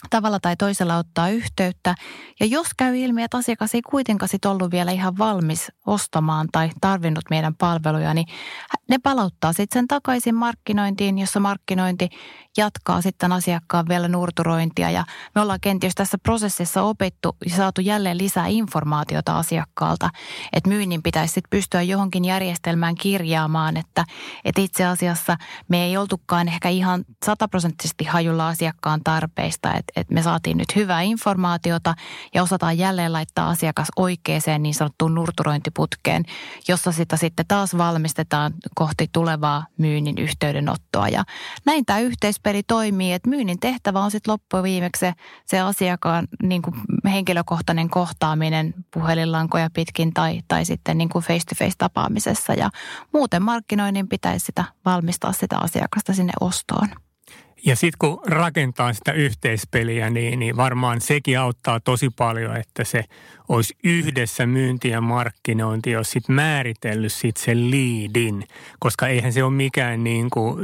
tavalla 0.09 0.39
tai 0.39 0.55
toisella 0.55 0.97
ottaa 0.97 1.29
yhteyttä. 1.29 1.95
Ja 2.39 2.45
jos 2.45 2.67
käy 2.77 2.97
ilmi, 2.97 3.23
että 3.23 3.37
asiakas 3.37 3.75
ei 3.75 3.81
kuitenkaan 3.81 4.29
sit 4.29 4.45
ollut 4.45 4.71
vielä 4.71 4.91
ihan 4.91 5.17
valmis 5.17 5.71
ostamaan 5.85 6.47
tai 6.51 6.69
tarvinnut 6.81 7.23
meidän 7.29 7.55
palveluja, 7.55 8.13
niin 8.13 8.27
ne 8.89 8.97
palauttaa 9.03 9.53
sitten 9.53 9.79
sen 9.79 9.87
takaisin 9.87 10.35
markkinointiin, 10.35 11.19
jossa 11.19 11.39
markkinointi 11.39 12.09
jatkaa 12.57 13.01
sitten 13.01 13.31
asiakkaan 13.31 13.87
vielä 13.89 14.07
nurturointia. 14.07 14.89
Ja 14.89 15.03
me 15.35 15.41
ollaan 15.41 15.59
kenties 15.61 15.95
tässä 15.95 16.17
prosessissa 16.17 16.81
opittu 16.81 17.37
ja 17.49 17.55
saatu 17.55 17.81
jälleen 17.81 18.17
lisää 18.17 18.47
informaatiota 18.47 19.37
asiakkaalta, 19.37 20.09
että 20.53 20.69
myynnin 20.69 21.03
pitäisi 21.03 21.33
sitten 21.33 21.49
pystyä 21.49 21.81
johonkin 21.81 22.25
järjestelmään 22.25 22.95
kirjaamaan, 22.95 23.77
että, 23.77 24.05
että 24.45 24.61
itse 24.61 24.85
asiassa 24.85 25.37
me 25.67 25.85
ei 25.85 25.97
oltukaan 25.97 26.47
ehkä 26.47 26.69
ihan 26.69 27.05
sataprosenttisesti 27.25 28.03
hajulla 28.03 28.47
asiakkaan 28.47 29.01
tarpeista, 29.03 29.73
että, 29.73 29.90
että 29.95 30.13
me 30.13 30.21
saatiin 30.21 30.57
nyt 30.57 30.75
hyvää 30.75 31.01
informaatiota 31.01 31.93
ja 32.33 32.43
osataan 32.43 32.77
jälleen 32.77 33.13
laittaa 33.13 33.49
asiakas 33.49 33.87
oikeaan 33.95 34.31
niin 34.59 34.73
sanottuun 34.73 35.15
nurturointiputkeen, 35.15 36.23
jossa 36.67 36.91
sitä 36.91 37.17
sitten 37.17 37.45
taas 37.47 37.77
valmistetaan 37.77 38.53
kohti 38.75 39.09
tulevaa 39.11 39.65
myynnin 39.77 40.17
yhteydenottoa. 40.17 41.09
Ja 41.09 41.23
näin 41.65 41.85
tämä 41.85 41.99
yhteispeli 41.99 42.63
toimii, 42.63 43.13
että 43.13 43.29
myynnin 43.29 43.59
tehtävä 43.59 43.99
on 43.99 44.11
sitten 44.11 44.31
loppujen 44.31 44.63
viimeksi 44.63 44.99
se, 44.99 45.13
se 45.45 45.59
asiakkaan 45.59 46.27
niin 46.43 46.61
kuin 46.61 46.75
henkilökohtainen 47.05 47.89
kohtaaminen 47.89 48.73
puhelinlankoja 48.93 49.69
pitkin 49.73 50.13
tai, 50.13 50.41
tai 50.47 50.65
sitten 50.65 50.97
niin 50.97 51.09
kuin 51.09 51.25
face-to-face 51.25 51.75
tapaamisessa. 51.77 52.53
Ja 52.53 52.69
muuten 53.13 53.43
markkinoinnin 53.43 54.07
pitäisi 54.07 54.45
sitä 54.45 54.63
valmistaa 54.85 55.31
sitä 55.31 55.57
asiakasta 55.57 56.13
sinne 56.13 56.33
ostoon. 56.41 56.87
Ja 57.65 57.75
sitten 57.75 57.97
kun 57.99 58.19
rakentaa 58.27 58.93
sitä 58.93 59.11
yhteispeliä, 59.11 60.09
niin, 60.09 60.39
niin 60.39 60.57
varmaan 60.57 61.01
sekin 61.01 61.39
auttaa 61.39 61.79
tosi 61.79 62.09
paljon, 62.09 62.57
että 62.57 62.83
se 62.83 63.03
olisi 63.49 63.75
yhdessä 63.83 64.45
myynti 64.45 64.89
ja 64.89 65.01
markkinointi, 65.01 65.91
jos 65.91 66.11
sitten 66.11 66.35
määritellyt 66.35 67.13
sit 67.13 67.37
sen 67.37 67.71
liidin, 67.71 68.43
koska 68.79 69.07
eihän 69.07 69.33
se 69.33 69.43
ole 69.43 69.53
mikään 69.53 70.03
niin 70.03 70.29
kuin 70.29 70.59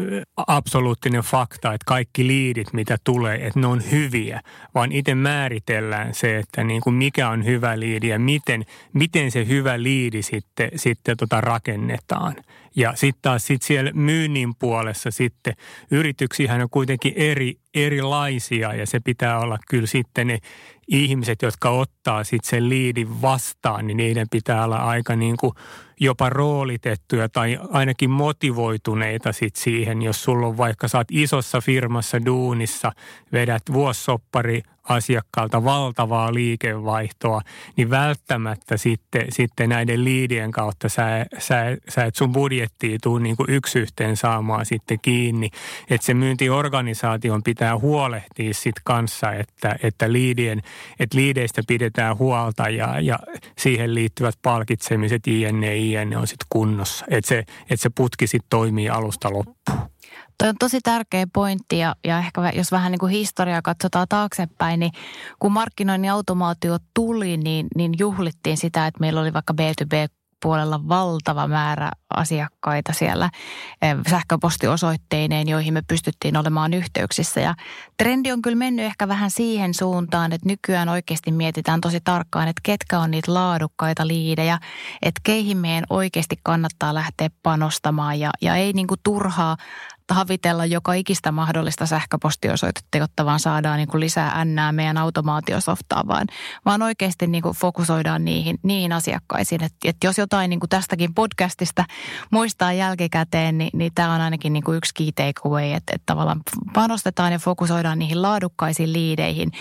absoluuttinen 0.47 1.21
fakta, 1.21 1.73
että 1.73 1.85
kaikki 1.85 2.27
liidit, 2.27 2.73
mitä 2.73 2.97
tulee, 3.03 3.47
että 3.47 3.59
ne 3.59 3.67
on 3.67 3.91
hyviä, 3.91 4.41
vaan 4.75 4.91
itse 4.91 5.15
määritellään 5.15 6.13
se, 6.13 6.37
että 6.37 6.63
niin 6.63 6.81
kuin 6.81 6.93
mikä 6.93 7.29
on 7.29 7.45
hyvä 7.45 7.79
liidi 7.79 8.07
ja 8.07 8.19
miten, 8.19 8.65
miten 8.93 9.31
se 9.31 9.47
hyvä 9.47 9.83
liidi 9.83 10.21
sitten, 10.21 10.69
sitten 10.75 11.17
tota 11.17 11.41
rakennetaan. 11.41 12.35
Ja 12.77 12.93
sitten 12.95 13.21
taas 13.21 13.47
sit 13.47 13.61
siellä 13.61 13.91
myynnin 13.93 14.55
puolessa 14.55 15.11
sitten 15.11 15.53
yrityksiähän 15.91 16.61
on 16.61 16.69
kuitenkin 16.69 17.13
eri, 17.15 17.55
erilaisia 17.85 18.73
ja 18.73 18.87
se 18.87 18.99
pitää 18.99 19.39
olla 19.39 19.57
kyllä 19.69 19.87
sitten 19.87 20.27
ne 20.27 20.39
ihmiset, 20.87 21.41
jotka 21.41 21.69
ottaa 21.69 22.23
sitten 22.23 22.49
sen 22.49 22.69
liidin 22.69 23.21
vastaan, 23.21 23.87
niin 23.87 23.97
niiden 23.97 24.27
pitää 24.31 24.63
olla 24.63 24.77
aika 24.77 25.15
niin 25.15 25.37
kuin 25.37 25.53
jopa 25.99 26.29
roolitettuja 26.29 27.29
tai 27.29 27.59
ainakin 27.71 28.09
motivoituneita 28.09 29.31
sit 29.31 29.55
siihen, 29.55 30.01
jos 30.01 30.23
sulla 30.23 30.47
on 30.47 30.57
vaikka 30.57 30.87
oot 30.93 31.07
isossa 31.11 31.61
firmassa 31.61 32.25
duunissa, 32.25 32.91
vedät 33.33 33.63
vuossoppari 33.73 34.63
asiakkaalta 34.89 35.63
valtavaa 35.63 36.33
liikevaihtoa, 36.33 37.41
niin 37.75 37.89
välttämättä 37.89 38.77
sitten, 38.77 39.25
sitten 39.29 39.69
näiden 39.69 40.03
liidien 40.03 40.51
kautta 40.51 40.89
sä, 40.89 41.25
sä, 41.37 41.77
sä 41.89 42.05
et 42.05 42.15
sun 42.15 42.31
budjettiin 42.31 42.99
tuu 43.03 43.17
niin 43.17 43.35
kuin 43.35 43.49
yksi 43.49 43.79
yhteen 43.79 44.17
saamaan 44.17 44.65
sitten 44.65 44.99
kiinni. 45.01 45.49
Että 45.89 46.05
se 46.05 46.13
myyntiorganisaation 46.13 47.43
pitää 47.43 47.66
huolehtia 47.75 48.53
sitten 48.53 48.81
kanssa, 48.83 49.31
että, 49.31 49.75
että, 49.83 50.11
liidien, 50.11 50.61
että 50.99 51.17
liideistä 51.17 51.61
pidetään 51.67 52.17
huolta 52.17 52.69
ja, 52.69 52.99
ja 52.99 53.19
siihen 53.57 53.95
liittyvät 53.95 54.35
palkitsemiset, 54.41 55.27
jne, 55.27 55.75
jne 55.75 56.17
on 56.17 56.27
sitten 56.27 56.47
kunnossa. 56.49 57.05
Että 57.09 57.27
se, 57.27 57.39
että 57.39 57.83
se 57.83 57.89
putki 57.89 58.27
sitten 58.27 58.49
toimii 58.49 58.89
alusta 58.89 59.33
loppuun. 59.33 59.89
Toi 60.37 60.49
on 60.49 60.55
tosi 60.59 60.79
tärkeä 60.83 61.27
pointti 61.33 61.77
ja, 61.77 61.95
ja 62.03 62.19
ehkä 62.19 62.51
jos 62.55 62.71
vähän 62.71 62.91
niin 62.91 62.99
kuin 62.99 63.11
historiaa 63.11 63.61
katsotaan 63.61 64.07
taaksepäin, 64.09 64.79
niin 64.79 64.91
kun 65.39 65.51
markkinoinnin 65.51 66.11
automaatio 66.11 66.77
tuli, 66.93 67.37
niin, 67.37 67.67
niin 67.75 67.93
juhlittiin 67.99 68.57
sitä, 68.57 68.87
että 68.87 68.99
meillä 68.99 69.21
oli 69.21 69.33
vaikka 69.33 69.53
B2B 69.53 70.16
puolella 70.41 70.87
valtava 70.87 71.47
määrä 71.47 71.91
asiakkaita 72.15 72.93
siellä 72.93 73.29
eh, 73.81 73.95
sähköpostiosoitteineen, 74.09 75.47
joihin 75.47 75.73
me 75.73 75.81
pystyttiin 75.87 76.37
olemaan 76.37 76.73
yhteyksissä. 76.73 77.41
Ja 77.41 77.55
trendi 77.97 78.31
on 78.31 78.41
kyllä 78.41 78.57
mennyt 78.57 78.85
ehkä 78.85 79.07
vähän 79.07 79.31
siihen 79.31 79.73
suuntaan, 79.73 80.33
että 80.33 80.49
nykyään 80.49 80.89
oikeasti 80.89 81.31
mietitään 81.31 81.81
tosi 81.81 81.99
tarkkaan, 82.03 82.47
että 82.47 82.61
ketkä 82.63 82.99
on 82.99 83.11
niitä 83.11 83.33
laadukkaita 83.33 84.07
liidejä, 84.07 84.59
että 85.01 85.21
keihin 85.23 85.57
meidän 85.57 85.83
oikeasti 85.89 86.35
kannattaa 86.43 86.93
lähteä 86.93 87.29
panostamaan 87.43 88.19
ja, 88.19 88.29
ja 88.41 88.55
ei 88.55 88.73
niin 88.73 88.87
kuin 88.87 88.99
turhaa 89.03 89.57
havitella 90.13 90.65
joka 90.65 90.93
ikistä 90.93 91.31
mahdollista 91.31 91.85
sähköpostiosoitetta, 91.85 92.97
jotta 92.97 93.25
vaan 93.25 93.39
saadaan 93.39 93.77
niin 93.77 93.87
kuin 93.87 93.99
lisää 93.99 94.31
ännää 94.39 94.71
meidän 94.71 94.97
automaatiosoftaan, 94.97 96.07
vaan, 96.07 96.27
vaan 96.65 96.81
oikeasti 96.81 97.27
niin 97.27 97.41
kuin 97.41 97.55
fokusoidaan 97.55 98.25
niihin, 98.25 98.59
niihin 98.63 98.93
asiakkaisiin. 98.93 99.63
Että 99.63 99.77
et 99.85 99.97
jos 100.03 100.17
jotain 100.17 100.49
niin 100.49 100.59
kuin 100.59 100.69
tästäkin 100.69 101.13
podcastista 101.13 101.85
muistaa 102.31 102.73
jälkikäteen, 102.73 103.57
niin, 103.57 103.69
niin 103.73 103.91
tämä 103.95 104.13
on 104.13 104.21
ainakin 104.21 104.53
niin 104.53 104.63
kuin 104.63 104.77
yksi 104.77 104.93
key 104.93 105.11
takeaway, 105.11 105.71
että, 105.71 105.93
että 105.95 106.05
tavallaan 106.05 106.41
panostetaan 106.73 107.31
ja 107.31 107.39
fokusoidaan 107.39 107.99
niihin 107.99 108.21
laadukkaisiin 108.21 108.93
liideihin, 108.93 109.51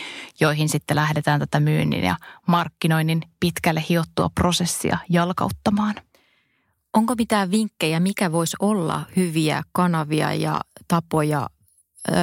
joihin 0.41 0.69
sitten 0.69 0.97
lähdetään 0.97 1.41
tätä 1.41 1.61
myynnin 1.61 2.05
ja 2.05 2.17
markkinoinnin 2.47 3.23
pitkälle 3.41 3.85
hiottua 3.89 4.31
prosessia 4.35 4.99
jalkauttamaan. 5.09 5.95
Onko 6.97 7.15
mitään 7.19 7.51
vinkkejä, 7.51 8.01
mikä 8.01 8.33
voisi 8.33 8.57
olla 8.61 9.03
hyviä 9.17 9.63
kanavia 9.73 10.35
ja 10.35 10.61
tapoja 10.89 11.49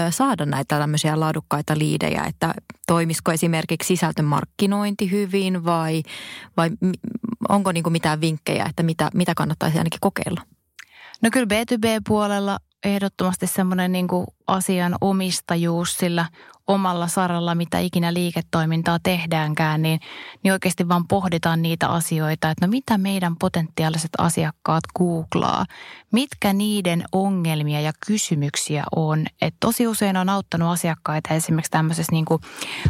saada 0.10 0.46
näitä 0.46 0.80
tämmöisiä 0.80 1.20
laadukkaita 1.20 1.78
liidejä, 1.78 2.24
että 2.24 2.54
toimisiko 2.88 3.32
esimerkiksi 3.32 3.88
sisältömarkkinointi 3.88 5.12
hyvin 5.12 5.66
vai, 5.66 6.04
vai 6.58 6.70
onko 7.50 7.72
niin 7.72 7.84
mitään 7.92 8.22
vinkkejä, 8.22 8.66
että 8.70 8.84
mitä, 8.84 9.10
mitä 9.14 9.34
kannattaisi 9.36 9.78
ainakin 9.78 10.00
kokeilla? 10.02 10.42
No 11.22 11.30
kyllä 11.34 11.46
B2B-puolella 11.46 12.60
ehdottomasti 12.84 13.48
semmoinen 13.48 13.92
niin 13.92 14.08
asian 14.48 14.96
omistajuus 15.02 15.98
sillä 15.98 16.26
omalla 16.68 17.08
saralla, 17.08 17.56
mitä 17.56 17.80
ikinä 17.80 18.14
liiketoimintaa 18.14 18.98
tehdäänkään, 19.04 19.82
niin, 19.82 20.00
niin 20.44 20.52
oikeasti 20.52 20.88
vaan 20.88 21.08
pohditaan 21.08 21.62
niitä 21.62 21.88
asioita, 21.88 22.50
että 22.50 22.68
no 22.68 22.70
mitä 22.70 22.98
meidän 22.98 23.36
potentiaaliset 23.36 24.12
asiakkaat 24.18 24.84
googlaa, 24.98 25.66
mitkä 26.12 26.54
niiden 26.54 27.04
ongelmia 27.12 27.82
ja 27.82 27.92
kysymyksiä 28.08 28.84
on. 28.96 29.26
Et 29.42 29.56
tosi 29.60 29.88
usein 29.88 30.18
on 30.18 30.30
auttanut 30.30 30.72
asiakkaita 30.72 31.34
esimerkiksi 31.34 31.72
tämmöisessä 31.72 32.12
niin 32.12 32.26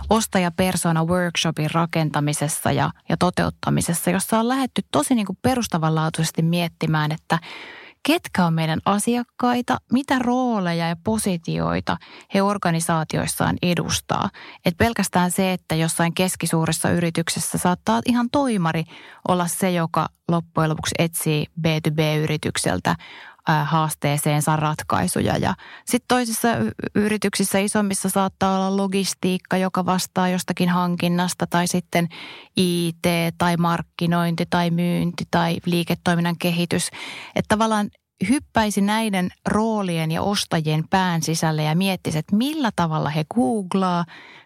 ostajapersona 0.09 1.03
workshopin 1.05 1.71
rakentamisessa 1.71 2.71
ja, 2.71 2.89
ja 3.09 3.17
toteuttamisessa, 3.17 4.09
jossa 4.09 4.39
on 4.39 4.47
lähetty 4.47 4.81
tosi 4.91 5.15
niin 5.15 5.27
perustavanlaatuisesti 5.41 6.41
miettimään, 6.41 7.11
että– 7.11 7.39
ketkä 8.07 8.45
on 8.45 8.53
meidän 8.53 8.79
asiakkaita, 8.85 9.77
mitä 9.91 10.19
rooleja 10.19 10.87
ja 10.87 10.95
positioita 11.03 11.97
he 12.33 12.41
organisaatioissaan 12.41 13.57
edustaa. 13.61 14.29
Et 14.65 14.77
pelkästään 14.77 15.31
se, 15.31 15.53
että 15.53 15.75
jossain 15.75 16.13
keskisuuressa 16.13 16.89
yrityksessä 16.89 17.57
saattaa 17.57 18.01
ihan 18.05 18.29
toimari 18.31 18.83
olla 19.27 19.47
se, 19.47 19.71
joka 19.71 20.07
loppujen 20.27 20.69
lopuksi 20.69 20.95
etsii 20.99 21.45
B2B-yritykseltä 21.61 22.95
haasteeseensa 23.47 24.55
ratkaisuja. 24.55 25.37
Ja 25.37 25.53
sitten 25.85 26.07
toisissa 26.07 26.47
yrityksissä 26.95 27.59
isommissa 27.59 28.09
saattaa 28.09 28.55
olla 28.55 28.77
logistiikka, 28.77 29.57
joka 29.57 29.85
vastaa 29.85 30.29
jostakin 30.29 30.69
hankinnasta 30.69 31.47
tai 31.47 31.67
sitten 31.67 32.07
IT 32.57 33.05
tai 33.37 33.57
markkinointi 33.57 34.45
tai 34.49 34.69
myynti 34.69 35.23
tai 35.31 35.57
liiketoiminnan 35.65 36.37
kehitys. 36.39 36.89
Että 37.35 37.47
tavallaan 37.47 37.89
hyppäisi 38.29 38.81
näiden 38.81 39.29
roolien 39.47 40.11
ja 40.11 40.21
ostajien 40.21 40.83
pään 40.89 41.21
sisälle 41.21 41.63
ja 41.63 41.75
miettisi, 41.75 42.17
että 42.17 42.35
millä 42.35 42.69
tavalla 42.75 43.09
he 43.09 43.25
googlaa, 43.35 44.05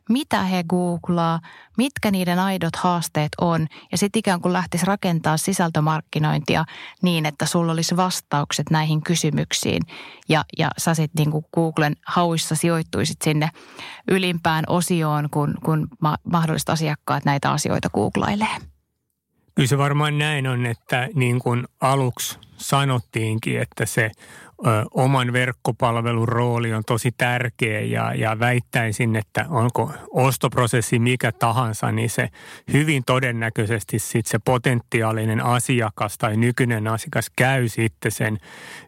mitä 0.10 0.44
he 0.44 0.64
googlaa, 0.64 1.40
mitkä 1.78 2.12
niiden 2.12 2.40
aidot 2.40 2.76
haasteet 2.76 3.32
on. 3.42 3.68
Ja 3.92 3.98
sitten 3.98 4.20
ikään 4.20 4.42
kuin 4.42 4.54
lähtisi 4.54 4.86
rakentaa 4.86 5.38
sisältömarkkinointia 5.38 6.66
niin, 7.02 7.26
että 7.26 7.46
sulla 7.46 7.72
olisi 7.72 7.98
vastaukset 7.98 8.70
näihin 8.70 9.02
kysymyksiin. 9.02 9.82
Ja, 10.30 10.44
ja 10.58 10.72
sä 10.78 10.94
sitten 10.94 11.24
niin 11.24 11.32
kuin 11.32 11.46
Googlen 11.54 11.96
hauissa 12.06 12.56
sijoittuisit 12.56 13.22
sinne 13.22 13.50
ylimpään 14.08 14.64
osioon, 14.68 15.30
kun, 15.32 15.56
kun 15.66 15.88
mahdolliset 16.32 16.70
asiakkaat 16.70 17.26
näitä 17.26 17.52
asioita 17.52 17.90
googlailee. 17.90 18.58
Kyllä 19.56 19.68
se 19.68 19.78
varmaan 19.78 20.18
näin 20.18 20.48
on, 20.48 20.66
että 20.66 21.10
niin 21.16 21.40
kuin 21.40 21.68
aluksi 21.82 22.40
sanottiinkin, 22.58 23.62
että 23.62 23.86
se 23.86 24.12
ö, 24.68 24.70
oman 24.92 25.34
verkkopalvelun 25.34 26.28
rooli 26.28 26.74
on 26.74 26.84
tosi 26.88 27.12
tärkeä 27.18 27.80
ja, 27.80 28.14
ja 28.14 28.40
väittäisin, 28.40 29.16
että 29.16 29.46
onko 29.50 29.92
ostoprosessi 30.12 31.00
mikä 31.00 31.32
tahansa, 31.32 31.92
niin 31.92 32.10
se 32.10 32.30
hyvin 32.74 33.04
todennäköisesti 33.06 34.00
sitten 34.00 34.32
se 34.32 34.40
potentiaalinen 34.46 35.46
asiakas 35.46 36.18
tai 36.18 36.38
nykyinen 36.38 36.88
asiakas 36.88 37.32
käy 37.36 37.68
sitten 37.68 38.12
sen 38.12 38.38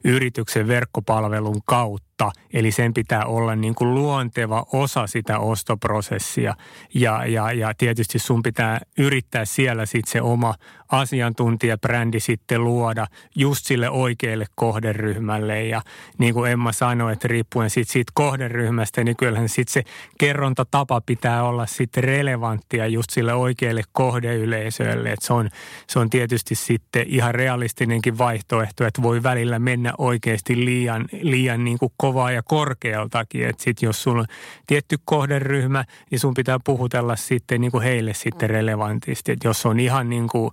yrityksen 0.03 0.67
verkkopalvelun 0.67 1.61
kautta 1.65 2.08
kautta, 2.19 2.41
eli 2.53 2.71
sen 2.71 2.93
pitää 2.93 3.25
olla 3.25 3.55
niin 3.55 3.75
kuin 3.75 3.93
luonteva 3.93 4.65
osa 4.73 5.07
sitä 5.07 5.39
ostoprosessia. 5.39 6.55
Ja, 6.93 7.25
ja, 7.25 7.51
ja 7.51 7.73
tietysti 7.77 8.19
sun 8.19 8.43
pitää 8.43 8.79
yrittää 8.97 9.45
siellä 9.45 9.85
sitten 9.85 10.11
se 10.11 10.21
oma 10.21 10.55
asiantuntijabrändi 10.91 12.19
sitten 12.19 12.63
luoda 12.63 13.07
just 13.35 13.65
sille 13.65 13.89
oikealle 13.89 14.45
kohderyhmälle. 14.55 15.65
Ja 15.65 15.81
niin 16.17 16.33
kuin 16.33 16.51
Emma 16.51 16.71
sanoi, 16.71 17.13
että 17.13 17.27
riippuen 17.27 17.69
siitä, 17.69 17.91
siitä 17.91 18.11
kohderyhmästä, 18.15 19.03
niin 19.03 19.17
kyllähän 19.17 19.49
sitten 19.49 19.73
se 19.73 19.83
kerrontatapa 20.17 21.01
pitää 21.05 21.43
olla 21.43 21.65
sitten 21.65 22.03
relevanttia 22.03 22.87
just 22.87 23.09
sille 23.09 23.33
oikealle 23.33 23.81
kohdeyleisölle. 23.91 25.15
Se, 25.19 25.33
on, 25.33 25.49
se 25.87 25.99
on 25.99 26.09
tietysti 26.09 26.55
sitten 26.55 27.05
ihan 27.07 27.35
realistinenkin 27.35 28.17
vaihtoehto, 28.17 28.85
että 28.85 29.01
voi 29.01 29.23
välillä 29.23 29.59
mennä 29.59 29.93
oikeasti 29.97 30.65
liian, 30.65 31.05
liian 31.21 31.63
niin 31.63 31.77
kuin 31.79 31.91
kovaa 32.09 32.31
ja 32.31 32.43
korkealtakin. 32.43 33.47
Että 33.47 33.63
sitten 33.63 33.87
jos 33.87 34.03
sulla 34.03 34.21
on 34.21 34.27
tietty 34.67 34.97
kohderyhmä, 35.05 35.85
niin 36.11 36.19
sun 36.19 36.33
pitää 36.33 36.59
puhutella 36.63 37.15
sitten 37.15 37.61
niin 37.61 37.71
kuin 37.71 37.83
heille 37.83 38.13
sitten 38.13 38.49
relevantisti. 38.49 39.31
Että 39.31 39.47
jos 39.47 39.65
on 39.65 39.79
ihan 39.79 40.09
niin 40.09 40.27
kuin 40.27 40.51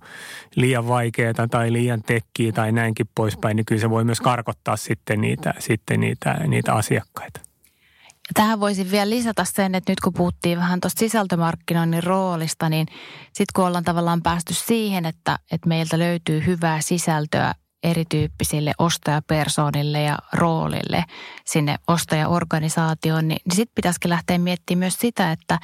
liian 0.55 0.87
vaikeaa 0.87 1.47
tai 1.51 1.73
liian 1.73 2.03
tekkiä 2.03 2.51
tai 2.51 2.71
näinkin 2.71 3.09
poispäin, 3.15 3.55
niin 3.55 3.65
kyllä 3.65 3.81
se 3.81 3.89
voi 3.89 4.03
myös 4.03 4.21
karkottaa 4.21 4.77
sitten 4.77 5.21
niitä, 5.21 5.53
sitten 5.59 5.99
niitä, 5.99 6.33
niitä 6.47 6.73
asiakkaita. 6.73 7.39
Tähän 8.33 8.59
voisin 8.59 8.91
vielä 8.91 9.09
lisätä 9.09 9.45
sen, 9.45 9.75
että 9.75 9.91
nyt 9.91 9.99
kun 9.99 10.13
puhuttiin 10.13 10.57
vähän 10.57 10.79
tuosta 10.79 10.99
sisältömarkkinoinnin 10.99 12.03
roolista, 12.03 12.69
niin 12.69 12.87
sitten 13.25 13.53
kun 13.55 13.65
ollaan 13.65 13.83
tavallaan 13.83 14.21
päästy 14.21 14.53
siihen, 14.53 15.05
että, 15.05 15.39
että 15.51 15.67
meiltä 15.67 15.99
löytyy 15.99 16.45
hyvää 16.45 16.81
sisältöä 16.81 17.53
erityyppisille 17.83 18.71
ostajapersoonille 18.77 20.01
ja 20.01 20.17
roolille 20.33 21.03
sinne 21.45 21.75
ostajaorganisaatioon, 21.87 23.27
niin, 23.27 23.41
niin 23.45 23.55
sitten 23.55 23.75
pitäisikin 23.75 24.09
lähteä 24.09 24.37
miettimään 24.37 24.79
myös 24.79 24.99
sitä, 24.99 25.31
että 25.31 25.59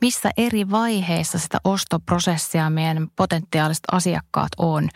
missä 0.00 0.30
eri 0.36 0.70
vaiheissa 0.70 1.38
sitä 1.38 1.58
ostoprosessia 1.64 2.70
meidän 2.70 3.08
potentiaaliset 3.16 3.84
asiakkaat 3.92 4.48
on. 4.58 4.88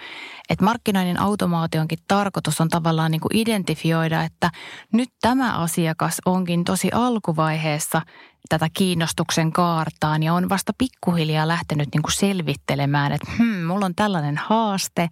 Et 0.51 0.61
markkinoinnin 0.61 1.21
automaationkin 1.21 1.99
tarkoitus 2.09 2.61
on 2.61 2.69
tavallaan 2.69 3.11
niin 3.11 3.21
kuin 3.21 3.37
identifioida, 3.37 4.23
että 4.23 4.51
nyt 4.93 5.09
tämä 5.21 5.59
asiakas 5.59 6.21
onkin 6.27 6.65
tosi 6.65 6.89
alkuvaiheessa 6.93 8.03
tätä 8.49 8.69
kiinnostuksen 8.73 9.53
kaartaan 9.53 10.23
ja 10.23 10.35
on 10.35 10.49
vasta 10.49 10.73
pikkuhiljaa 10.79 11.49
lähtenyt 11.49 11.89
niin 11.95 12.03
kuin 12.03 12.13
selvittelemään, 12.13 13.13
että 13.13 13.33
hmm, 13.39 13.65
mulla 13.65 13.87
on 13.87 13.95
tällainen 13.95 14.37
haaste, 14.37 15.09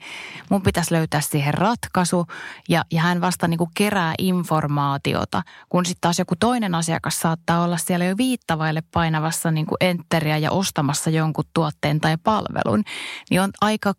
mun 0.50 0.62
pitäisi 0.62 0.94
löytää 0.94 1.20
siihen 1.20 1.54
ratkaisu. 1.54 2.26
Ja, 2.68 2.84
ja 2.92 3.00
hän 3.00 3.20
vasta 3.20 3.48
niin 3.48 3.58
kuin 3.58 3.70
kerää 3.74 4.14
informaatiota, 4.18 5.42
kun 5.68 5.86
sitten 5.86 6.00
taas 6.00 6.18
joku 6.18 6.34
toinen 6.40 6.74
asiakas 6.74 7.20
saattaa 7.20 7.64
olla 7.64 7.76
siellä 7.76 8.04
jo 8.04 8.16
viittavaille 8.16 8.82
painavassa 8.92 9.50
niin 9.50 9.66
kuin 9.66 9.76
enteriä 9.80 10.38
ja 10.38 10.50
ostamassa 10.50 11.10
jonkun 11.10 11.44
tuotteen 11.54 12.00
tai 12.00 12.16
palvelun, 12.24 12.84
niin 13.30 13.40
on 13.40 13.50
aika 13.60 13.94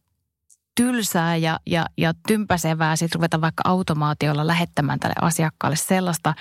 tylsää 0.75 1.35
ja, 1.35 1.59
ja, 1.65 1.85
ja 1.97 2.13
tympäsevää 2.27 2.95
sitten 2.95 3.19
ruveta 3.19 3.41
vaikka 3.41 3.63
automaatiolla 3.65 4.47
lähettämään 4.47 4.99
tälle 4.99 5.15
asiakkaalle 5.21 5.75
sellaista 5.75 6.33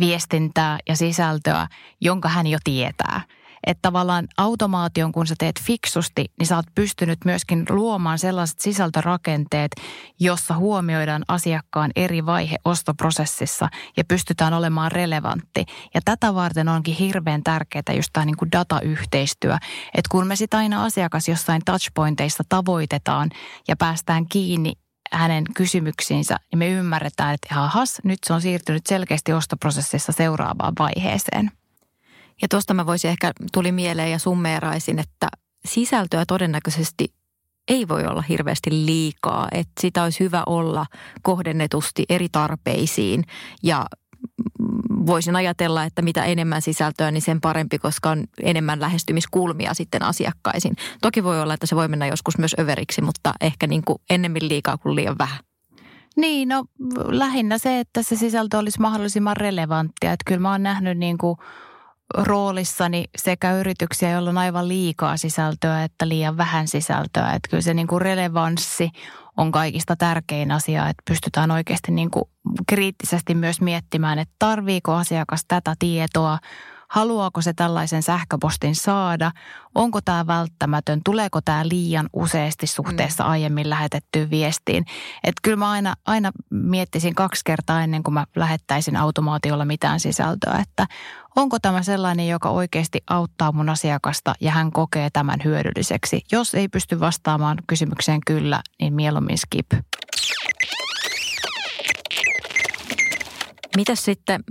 viestintää 0.00 0.78
ja 0.88 0.96
sisältöä, 0.96 1.68
jonka 2.00 2.28
hän 2.28 2.46
jo 2.46 2.58
tietää– 2.64 3.20
että 3.66 3.82
tavallaan 3.82 4.28
automaation, 4.36 5.12
kun 5.12 5.26
sä 5.26 5.34
teet 5.38 5.60
fiksusti, 5.62 6.24
niin 6.38 6.46
sä 6.46 6.56
oot 6.56 6.66
pystynyt 6.74 7.18
myöskin 7.24 7.64
luomaan 7.70 8.18
sellaiset 8.18 8.60
sisältörakenteet, 8.60 9.70
jossa 10.20 10.54
huomioidaan 10.54 11.24
asiakkaan 11.28 11.90
eri 11.96 12.26
vaihe 12.26 12.56
ostoprosessissa 12.64 13.68
ja 13.96 14.04
pystytään 14.04 14.54
olemaan 14.54 14.92
relevantti. 14.92 15.64
Ja 15.94 16.00
tätä 16.04 16.34
varten 16.34 16.68
onkin 16.68 16.94
hirveän 16.94 17.42
tärkeää 17.42 17.96
just 17.96 18.10
tämä 18.12 18.26
niin 18.26 18.36
kuin 18.36 18.52
datayhteistyö, 18.52 19.54
että 19.94 20.08
kun 20.10 20.26
me 20.26 20.36
sitä 20.36 20.56
aina 20.58 20.84
asiakas 20.84 21.28
jossain 21.28 21.62
touchpointeissa 21.64 22.44
tavoitetaan 22.48 23.30
ja 23.68 23.76
päästään 23.76 24.26
kiinni 24.28 24.72
hänen 25.12 25.44
kysymyksiinsä, 25.54 26.36
niin 26.52 26.58
me 26.58 26.68
ymmärretään, 26.68 27.34
että 27.34 27.62
ahas, 27.62 28.00
nyt 28.04 28.18
se 28.26 28.32
on 28.32 28.40
siirtynyt 28.40 28.86
selkeästi 28.86 29.32
ostoprosessissa 29.32 30.12
seuraavaan 30.12 30.72
vaiheeseen. 30.78 31.50
Ja 32.42 32.48
tuosta 32.48 32.74
mä 32.74 32.86
voisin 32.86 33.10
ehkä, 33.10 33.32
tuli 33.52 33.72
mieleen 33.72 34.10
ja 34.10 34.18
summeeraisin, 34.18 34.98
että 34.98 35.28
sisältöä 35.64 36.24
todennäköisesti 36.26 37.14
ei 37.68 37.88
voi 37.88 38.06
olla 38.06 38.22
hirveästi 38.22 38.70
liikaa. 38.70 39.48
Että 39.52 39.72
sitä 39.80 40.02
olisi 40.02 40.20
hyvä 40.20 40.42
olla 40.46 40.86
kohdennetusti 41.22 42.04
eri 42.08 42.28
tarpeisiin 42.32 43.24
ja 43.62 43.86
voisin 45.06 45.36
ajatella, 45.36 45.84
että 45.84 46.02
mitä 46.02 46.24
enemmän 46.24 46.62
sisältöä, 46.62 47.10
niin 47.10 47.22
sen 47.22 47.40
parempi, 47.40 47.78
koska 47.78 48.10
on 48.10 48.24
enemmän 48.42 48.80
lähestymiskulmia 48.80 49.74
sitten 49.74 50.02
asiakkaisiin. 50.02 50.76
Toki 51.00 51.24
voi 51.24 51.42
olla, 51.42 51.54
että 51.54 51.66
se 51.66 51.76
voi 51.76 51.88
mennä 51.88 52.06
joskus 52.06 52.38
myös 52.38 52.56
överiksi, 52.58 53.02
mutta 53.02 53.32
ehkä 53.40 53.66
niin 53.66 53.82
kuin 53.84 53.98
ennemmin 54.10 54.48
liikaa 54.48 54.78
kuin 54.78 54.96
liian 54.96 55.18
vähän. 55.18 55.38
Niin, 56.16 56.48
no 56.48 56.64
lähinnä 57.08 57.58
se, 57.58 57.80
että 57.80 58.02
se 58.02 58.16
sisältö 58.16 58.58
olisi 58.58 58.80
mahdollisimman 58.80 59.36
relevanttia. 59.36 60.12
Että 60.12 60.24
kyllä 60.26 60.40
mä 60.40 60.50
oon 60.50 60.62
nähnyt 60.62 60.98
niin 60.98 61.18
kuin 61.18 61.38
roolissani 62.14 63.04
sekä 63.16 63.52
yrityksiä, 63.52 64.10
joilla 64.10 64.30
on 64.30 64.38
aivan 64.38 64.68
liikaa 64.68 65.16
sisältöä 65.16 65.84
että 65.84 66.08
liian 66.08 66.36
vähän 66.36 66.68
sisältöä. 66.68 67.32
Että 67.32 67.48
kyllä 67.50 67.60
se 67.60 67.74
niin 67.74 67.86
kuin 67.86 68.02
relevanssi 68.02 68.90
on 69.36 69.52
kaikista 69.52 69.96
tärkein 69.96 70.50
asia, 70.50 70.88
että 70.88 71.02
pystytään 71.10 71.50
oikeasti 71.50 71.92
niin 71.92 72.10
kuin 72.10 72.24
kriittisesti 72.68 73.34
myös 73.34 73.60
miettimään, 73.60 74.18
että 74.18 74.34
tarviiko 74.38 74.92
asiakas 74.92 75.44
tätä 75.48 75.74
tietoa, 75.78 76.38
haluaako 76.92 77.42
se 77.42 77.52
tällaisen 77.52 78.02
sähköpostin 78.02 78.74
saada, 78.74 79.32
onko 79.74 80.00
tämä 80.00 80.26
välttämätön, 80.26 81.00
tuleeko 81.04 81.40
tämä 81.40 81.68
liian 81.68 82.08
useasti 82.12 82.66
suhteessa 82.66 83.24
mm. 83.24 83.30
aiemmin 83.30 83.70
lähetettyyn 83.70 84.30
viestiin. 84.30 84.84
Että 85.24 85.40
kyllä 85.42 85.56
mä 85.56 85.70
aina, 85.70 85.94
aina 86.06 86.32
miettisin 86.50 87.14
kaksi 87.14 87.42
kertaa 87.44 87.82
ennen 87.82 88.02
kuin 88.02 88.14
mä 88.14 88.26
lähettäisin 88.36 88.96
automaatiolla 88.96 89.64
mitään 89.64 90.00
sisältöä, 90.00 90.58
että 90.62 90.86
onko 91.36 91.58
tämä 91.58 91.82
sellainen, 91.82 92.28
joka 92.28 92.50
oikeasti 92.50 93.00
auttaa 93.10 93.52
mun 93.52 93.68
asiakasta 93.68 94.34
ja 94.40 94.50
hän 94.50 94.72
kokee 94.72 95.10
tämän 95.12 95.40
hyödylliseksi. 95.44 96.22
Jos 96.32 96.54
ei 96.54 96.68
pysty 96.68 97.00
vastaamaan 97.00 97.58
kysymykseen 97.66 98.20
kyllä, 98.26 98.60
niin 98.80 98.94
mieluummin 98.94 99.38
skip. 99.38 99.72
Mitä 103.76 103.94
sitten 103.94 104.44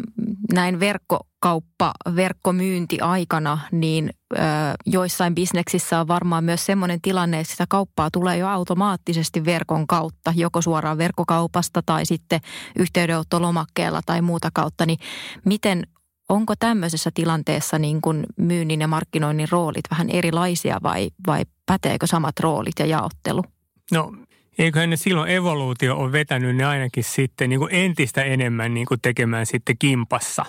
näin 0.53 0.79
verkkokauppa, 0.79 1.93
verkkomyynti 2.15 2.99
aikana, 2.99 3.59
niin 3.71 4.09
ö, 4.33 4.37
joissain 4.85 5.35
bisneksissä 5.35 5.99
on 5.99 6.07
varmaan 6.07 6.43
myös 6.43 6.65
semmoinen 6.65 7.01
tilanne, 7.01 7.39
että 7.39 7.51
sitä 7.51 7.65
kauppaa 7.69 8.11
tulee 8.11 8.37
jo 8.37 8.47
automaattisesti 8.47 9.45
verkon 9.45 9.87
kautta, 9.87 10.33
joko 10.35 10.61
suoraan 10.61 10.97
verkkokaupasta 10.97 11.81
tai 11.85 12.05
sitten 12.05 12.41
yhteydenottolomakkeella 12.79 14.01
tai 14.05 14.21
muuta 14.21 14.49
kautta, 14.53 14.85
niin 14.85 14.99
miten 15.45 15.83
onko 16.29 16.53
tämmöisessä 16.59 17.09
tilanteessa 17.13 17.79
niin 17.79 18.01
kuin 18.01 18.25
myynnin 18.37 18.81
ja 18.81 18.87
markkinoinnin 18.87 19.47
roolit 19.51 19.85
vähän 19.91 20.09
erilaisia 20.09 20.77
vai, 20.83 21.09
vai 21.27 21.43
päteekö 21.65 22.07
samat 22.07 22.39
roolit 22.39 22.79
ja 22.79 22.85
jaottelu? 22.85 23.43
No 23.91 24.11
eiköhän 24.57 24.89
ne 24.89 24.95
silloin 24.95 25.31
evoluutio 25.31 25.97
on 25.97 26.11
vetänyt 26.11 26.55
ne 26.55 26.65
ainakin 26.65 27.03
sitten 27.03 27.49
niin 27.49 27.59
kuin 27.59 27.75
entistä 27.75 28.23
enemmän 28.23 28.73
niin 28.73 28.85
kuin 28.85 29.01
tekemään 29.01 29.45
sitten 29.45 29.77
kimpassa. 29.79 30.45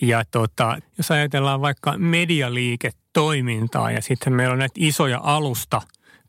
Ja 0.00 0.24
tota, 0.30 0.78
jos 0.98 1.10
ajatellaan 1.10 1.60
vaikka 1.60 1.98
medialiiketoimintaa 1.98 3.90
ja 3.90 4.02
sitten 4.02 4.32
meillä 4.32 4.52
on 4.52 4.58
näitä 4.58 4.74
isoja 4.78 5.20
alusta 5.22 5.82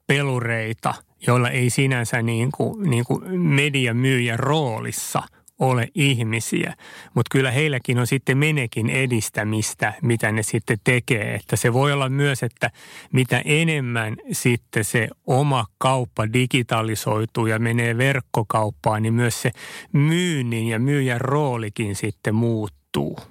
pelureita, 0.07 0.93
joilla 1.27 1.49
ei 1.49 1.69
sinänsä 1.69 2.21
niin 2.21 2.49
kuin, 2.51 2.89
niin 2.89 3.03
kuin 3.03 3.39
mediamyyjän 3.39 4.39
roolissa– 4.39 5.23
ole 5.61 5.87
ihmisiä. 5.95 6.75
Mutta 7.13 7.29
kyllä 7.31 7.51
heilläkin 7.51 7.99
on 7.99 8.07
sitten 8.07 8.37
menekin 8.37 8.89
edistämistä, 8.89 9.93
mitä 10.01 10.31
ne 10.31 10.43
sitten 10.43 10.77
tekee. 10.83 11.35
Että 11.35 11.55
se 11.55 11.73
voi 11.73 11.93
olla 11.93 12.09
myös, 12.09 12.43
että 12.43 12.71
mitä 13.11 13.41
enemmän 13.45 14.15
sitten 14.31 14.83
se 14.83 15.07
oma 15.27 15.65
kauppa 15.77 16.33
digitalisoituu 16.33 17.45
ja 17.45 17.59
menee 17.59 17.97
verkkokauppaan, 17.97 19.03
niin 19.03 19.13
myös 19.13 19.41
se 19.41 19.51
myynnin 19.93 20.67
ja 20.67 20.79
myyjän 20.79 21.21
roolikin 21.21 21.95
sitten 21.95 22.35
muuttuu. 22.35 23.30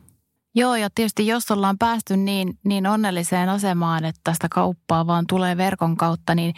Joo, 0.54 0.76
ja 0.76 0.88
tietysti 0.94 1.26
jos 1.26 1.50
ollaan 1.50 1.78
päästy 1.78 2.16
niin, 2.16 2.58
niin 2.64 2.86
onnelliseen 2.86 3.48
asemaan, 3.48 4.04
että 4.04 4.20
tästä 4.24 4.48
kauppaa 4.50 5.06
vaan 5.06 5.24
tulee 5.28 5.56
verkon 5.56 5.96
kautta, 5.96 6.34
niin 6.34 6.54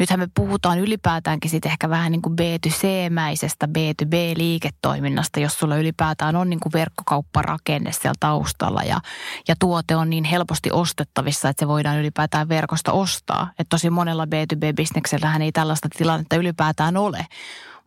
nythän 0.00 0.20
me 0.20 0.28
puhutaan 0.34 0.78
ylipäätäänkin 0.78 1.50
sitten 1.50 1.72
ehkä 1.72 1.88
vähän 1.88 2.12
niin 2.12 2.22
kuin 2.22 2.36
B2C-mäisestä 2.40 3.66
B2B-liiketoiminnasta, 3.66 5.40
jos 5.40 5.58
sulla 5.58 5.76
ylipäätään 5.76 6.36
on 6.36 6.50
niin 6.50 6.60
kuin 6.60 6.72
verkkokaupparakenne 6.72 7.92
siellä 7.92 8.14
taustalla 8.20 8.82
ja, 8.82 9.00
ja 9.48 9.54
tuote 9.58 9.96
on 9.96 10.10
niin 10.10 10.24
helposti 10.24 10.70
ostettavissa, 10.72 11.48
että 11.48 11.60
se 11.60 11.68
voidaan 11.68 11.98
ylipäätään 11.98 12.48
verkosta 12.48 12.92
ostaa. 12.92 13.50
Että 13.50 13.68
tosi 13.68 13.90
monella 13.90 14.24
B2B-bisneksellähän 14.24 15.42
ei 15.42 15.52
tällaista 15.52 15.88
tilannetta 15.98 16.36
ylipäätään 16.36 16.96
ole. 16.96 17.26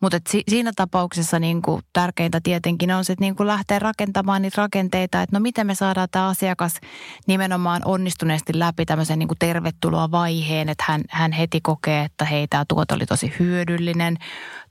Mutta 0.02 0.20
si- 0.30 0.44
siinä 0.50 0.72
tapauksessa 0.76 1.40
niin 1.40 1.62
kuin 1.62 1.82
tärkeintä 1.94 2.40
tietenkin 2.44 2.92
on 2.92 3.06
sitten 3.06 3.26
niin 3.26 3.36
kuin 3.36 3.48
lähteä 3.48 3.80
rakentamaan 3.80 4.42
niitä 4.42 4.62
rakenteita, 4.62 5.22
että 5.22 5.36
no 5.36 5.40
miten 5.40 5.68
me 5.68 5.76
saadaan 5.76 6.08
tämä 6.12 6.28
asiakas 6.28 6.80
nimenomaan 7.28 7.82
onnistuneesti 7.86 8.60
läpi 8.60 8.86
tämmöisen 8.86 9.20
niin 9.20 9.28
kuin 9.28 9.38
tervetuloa 9.40 10.12
vaiheen, 10.12 10.70
että 10.70 10.84
hän, 10.88 11.02
hän 11.10 11.32
heti 11.32 11.62
kokee, 11.62 12.04
että 12.04 12.26
hei 12.26 12.48
tämä 12.48 12.66
tuote 12.68 12.94
oli 12.94 13.06
tosi 13.06 13.34
hyödyllinen, 13.40 14.18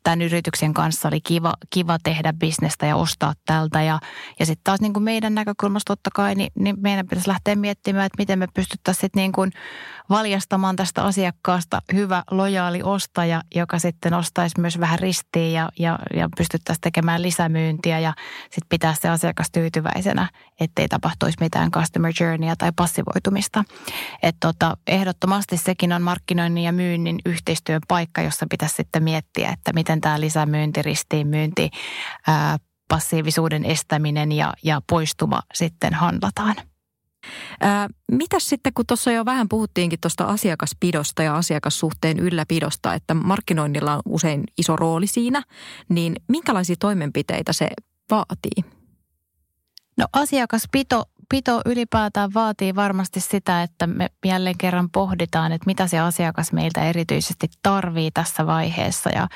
tämän 0.07 0.23
yrityksen 0.23 0.75
kanssa 0.75 1.09
oli 1.09 1.21
kiva, 1.21 1.53
kiva 1.71 1.99
tehdä 2.03 2.33
bisnestä 2.33 2.87
ja 2.87 2.97
ostaa 2.97 3.35
tältä. 3.47 3.83
Ja, 3.83 3.99
ja 4.41 4.47
sitten 4.47 4.65
taas 4.65 4.81
niin 4.81 4.93
kuin 4.93 5.03
meidän 5.03 5.35
näkökulmasta 5.35 5.93
totta 5.93 6.11
kai, 6.15 6.35
niin, 6.35 6.53
niin 6.59 6.77
meidän 6.81 7.07
pitäisi 7.07 7.29
lähteä 7.29 7.57
miettimään, 7.57 8.07
että 8.07 8.17
miten 8.19 8.39
me 8.39 8.47
pystyttäisiin 8.55 9.11
niin 9.15 9.33
kuin 9.33 9.53
valjastamaan 10.11 10.77
tästä 10.77 11.03
asiakkaasta 11.03 11.83
hyvä, 11.93 12.23
lojaali 12.31 12.83
ostaja, 12.83 13.43
joka 13.55 13.79
sitten 13.79 14.15
ostaisi 14.15 14.61
myös 14.61 14.81
vähän 14.81 14.99
ristiin 14.99 15.53
ja, 15.53 15.69
ja, 15.79 15.99
ja 16.15 16.29
pystyttäisiin 16.37 16.81
tekemään 16.81 17.23
lisämyyntiä 17.23 17.99
ja 17.99 18.15
sitten 18.43 18.69
pitää 18.69 18.95
se 18.95 19.09
asiakas 19.09 19.51
tyytyväisenä, 19.53 20.29
ettei 20.61 20.89
tapahtuisi 20.89 21.39
mitään 21.41 21.71
customer 21.71 22.13
journeyä 22.21 22.55
tai 22.59 22.73
passivoitumista. 22.77 23.65
Että 24.23 24.49
tota, 24.49 24.77
ehdottomasti 24.87 25.57
sekin 25.57 25.93
on 25.93 26.03
markkinoinnin 26.03 26.65
ja 26.65 26.73
myynnin 26.73 27.19
yhteistyön 27.27 27.81
paikka, 27.89 28.23
jossa 28.23 28.47
pitäisi 28.51 28.75
sitten 28.75 29.03
miettiä, 29.03 29.51
että 29.51 29.73
miten 29.73 29.96
tämä 30.01 30.21
lisämyynti, 30.21 30.83
ristiinmyynti, 30.83 31.71
ää, 32.27 32.57
passiivisuuden 32.89 33.65
estäminen 33.65 34.33
ja, 34.33 34.55
ja 34.63 34.81
poistuma 34.89 35.43
sitten 35.55 35.95
handlataan. 35.95 36.57
Ää, 37.61 37.89
mitäs 38.13 38.49
sitten, 38.49 38.75
kun 38.75 38.87
tuossa 38.87 39.13
jo 39.13 39.25
vähän 39.25 39.49
puhuttiinkin 39.49 40.01
tuosta 40.01 40.25
asiakaspidosta 40.25 41.23
ja 41.23 41.37
asiakassuhteen 41.37 42.19
ylläpidosta, 42.19 42.95
että 42.95 43.15
markkinoinnilla 43.15 43.95
on 43.95 44.03
usein 44.09 44.45
iso 44.59 44.77
rooli 44.77 45.07
siinä, 45.07 45.43
niin 45.89 46.17
minkälaisia 46.29 46.77
toimenpiteitä 46.79 47.53
se 47.53 47.69
vaatii? 48.11 48.73
No 49.99 50.07
asiakaspito 50.13 51.05
pito 51.29 51.61
ylipäätään 51.67 52.35
vaatii 52.35 52.75
varmasti 52.75 53.21
sitä, 53.21 53.63
että 53.63 53.87
me 53.87 54.11
jälleen 54.25 54.59
kerran 54.59 54.91
pohditaan, 54.91 55.53
että 55.53 55.67
mitä 55.67 55.87
se 55.87 55.99
asiakas 55.99 56.53
meiltä 56.53 56.85
erityisesti 56.85 57.49
tarvii 57.63 58.11
tässä 58.11 58.47
vaiheessa 58.47 59.11
ja, 59.11 59.29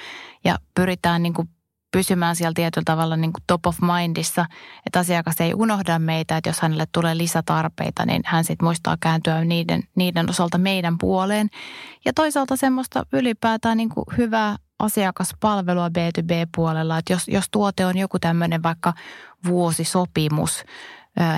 ja 0.44 0.59
pyritään 0.74 1.22
niin 1.22 1.35
kuin 1.35 1.48
pysymään 1.90 2.37
siellä 2.37 2.55
tietyllä 2.55 2.85
tavalla 2.85 3.16
niin 3.16 3.33
kuin 3.33 3.42
top 3.46 3.66
of 3.66 3.76
mindissa, 3.81 4.46
että 4.87 4.98
asiakas 4.98 5.40
ei 5.40 5.55
unohda 5.55 5.98
meitä, 5.98 6.37
että 6.37 6.50
jos 6.50 6.61
hänelle 6.61 6.87
tulee 6.92 7.16
lisätarpeita, 7.16 8.07
niin 8.07 8.22
hän 8.24 8.44
sitten 8.44 8.66
muistaa 8.66 8.96
kääntyä 9.00 9.44
niiden, 9.44 9.83
niiden 9.96 10.31
osalta 10.31 10.59
meidän 10.59 10.98
puoleen. 10.98 11.48
Ja 12.05 12.12
toisaalta 12.12 12.57
semmoista 12.57 13.07
ylipäätään 13.12 13.76
niin 13.76 13.88
kuin 13.88 14.05
hyvää 14.18 14.57
asiakaspalvelua 14.79 15.88
B2B-puolella, 15.88 16.98
että 16.98 17.12
jos, 17.12 17.29
jos 17.29 17.44
tuote 17.50 17.87
on 17.87 17.98
joku 17.98 18.18
tämmöinen 18.18 18.62
vaikka 18.62 18.92
vuosisopimus, 19.46 20.64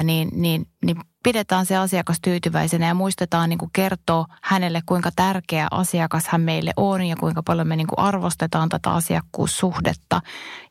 niin, 0.03 0.29
niin, 0.33 0.67
niin 0.85 0.97
pidetään 1.23 1.67
se 1.67 1.77
asiakas 1.77 2.19
tyytyväisenä 2.23 2.87
ja 2.87 2.95
muistetaan 2.95 3.49
niin 3.49 3.59
kuin 3.59 3.71
kertoa 3.73 4.27
hänelle, 4.43 4.83
kuinka 4.87 5.11
tärkeä 5.17 5.69
asiakas 5.71 6.29
hän 6.29 6.41
meille 6.41 6.73
on 6.77 7.05
ja 7.05 7.17
kuinka 7.17 7.43
paljon 7.43 7.69
me 7.69 7.77
niin 7.77 7.87
kuin 7.87 7.99
arvostetaan 7.99 8.69
tätä 8.69 8.91
asiakkuussuhdetta 8.91 10.21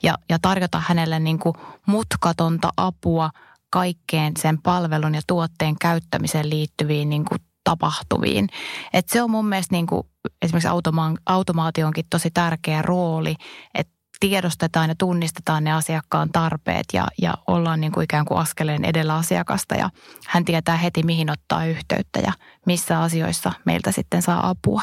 ja, 0.03 0.17
ja 0.29 0.37
tarjota 0.41 0.81
hänelle 0.87 1.19
niin 1.19 1.39
kuin 1.39 1.55
mutkatonta 1.85 2.69
apua 2.77 3.29
kaikkeen 3.69 4.33
sen 4.37 4.61
palvelun 4.61 5.15
ja 5.15 5.21
tuotteen 5.27 5.75
käyttämiseen 5.81 6.49
liittyviin 6.49 7.09
niin 7.09 7.25
kuin 7.25 7.39
tapahtuviin. 7.63 8.47
Et 8.93 9.09
se 9.09 9.21
on 9.21 9.31
mun 9.31 9.47
mielestä 9.47 9.75
niin 9.75 9.87
kuin 9.87 10.03
esimerkiksi 10.41 10.67
automa- 10.67 11.17
automaationkin 11.25 12.05
tosi 12.09 12.31
tärkeä 12.31 12.81
rooli, 12.81 13.35
että 13.73 14.00
tiedostetaan 14.21 14.89
ja 14.89 14.95
tunnistetaan 14.97 15.63
ne 15.63 15.71
asiakkaan 15.71 16.29
tarpeet 16.31 16.85
ja, 16.93 17.07
ja 17.21 17.33
ollaan 17.47 17.81
niin 17.81 17.91
kuin 17.91 18.03
ikään 18.03 18.25
kuin 18.25 18.39
askeleen 18.39 18.85
edellä 18.85 19.15
asiakasta 19.15 19.75
ja 19.75 19.89
hän 20.27 20.45
tietää 20.45 20.77
heti 20.77 21.03
mihin 21.03 21.29
ottaa 21.29 21.65
yhteyttä 21.65 22.19
ja 22.19 22.33
missä 22.65 23.01
asioissa 23.01 23.53
meiltä 23.65 23.91
sitten 23.91 24.21
saa 24.21 24.49
apua. 24.49 24.81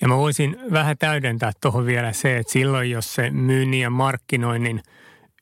Ja 0.00 0.08
mä 0.08 0.16
voisin 0.16 0.56
vähän 0.72 0.98
täydentää 0.98 1.52
tuohon 1.62 1.86
vielä 1.86 2.12
se, 2.12 2.36
että 2.36 2.52
silloin 2.52 2.90
jos 2.90 3.14
se 3.14 3.30
myynnin 3.30 3.80
ja 3.80 3.90
markkinoinnin 3.90 4.82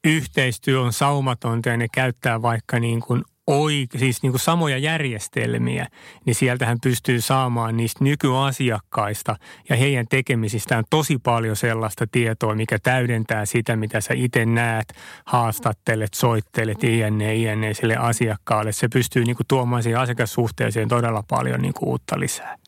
yhteistyö 0.04 0.80
on 0.80 0.92
saumatonta 0.92 1.68
ja 1.68 1.76
ne 1.76 1.86
käyttää 1.88 2.42
vaikka 2.42 2.80
niin 2.80 3.00
kuin 3.00 3.22
oike, 3.46 3.98
siis 3.98 4.22
niin 4.22 4.32
kuin 4.32 4.40
samoja 4.40 4.78
järjestelmiä, 4.78 5.86
niin 6.24 6.34
sieltähän 6.34 6.78
pystyy 6.82 7.20
saamaan 7.20 7.76
niistä 7.76 8.04
nykyasiakkaista 8.04 9.36
ja 9.68 9.76
heidän 9.76 10.06
tekemisistään 10.08 10.84
tosi 10.90 11.18
paljon 11.18 11.56
sellaista 11.56 12.06
tietoa, 12.12 12.54
mikä 12.54 12.78
täydentää 12.78 13.46
sitä, 13.46 13.76
mitä 13.76 14.00
sä 14.00 14.14
itse 14.14 14.46
näet, 14.46 14.92
haastattelet, 15.26 16.14
soittelet, 16.14 16.84
iänne, 16.84 17.34
iänne 17.36 17.74
sille 17.74 17.96
asiakkaalle. 17.96 18.72
Se 18.72 18.88
pystyy 18.88 19.24
niin 19.24 19.36
kuin 19.36 19.46
tuomaan 19.48 19.82
siihen 19.82 20.00
asiakassuhteeseen 20.00 20.88
todella 20.88 21.24
paljon 21.28 21.62
niin 21.62 21.74
kuin 21.74 21.88
uutta 21.88 22.20
lisää. 22.20 22.61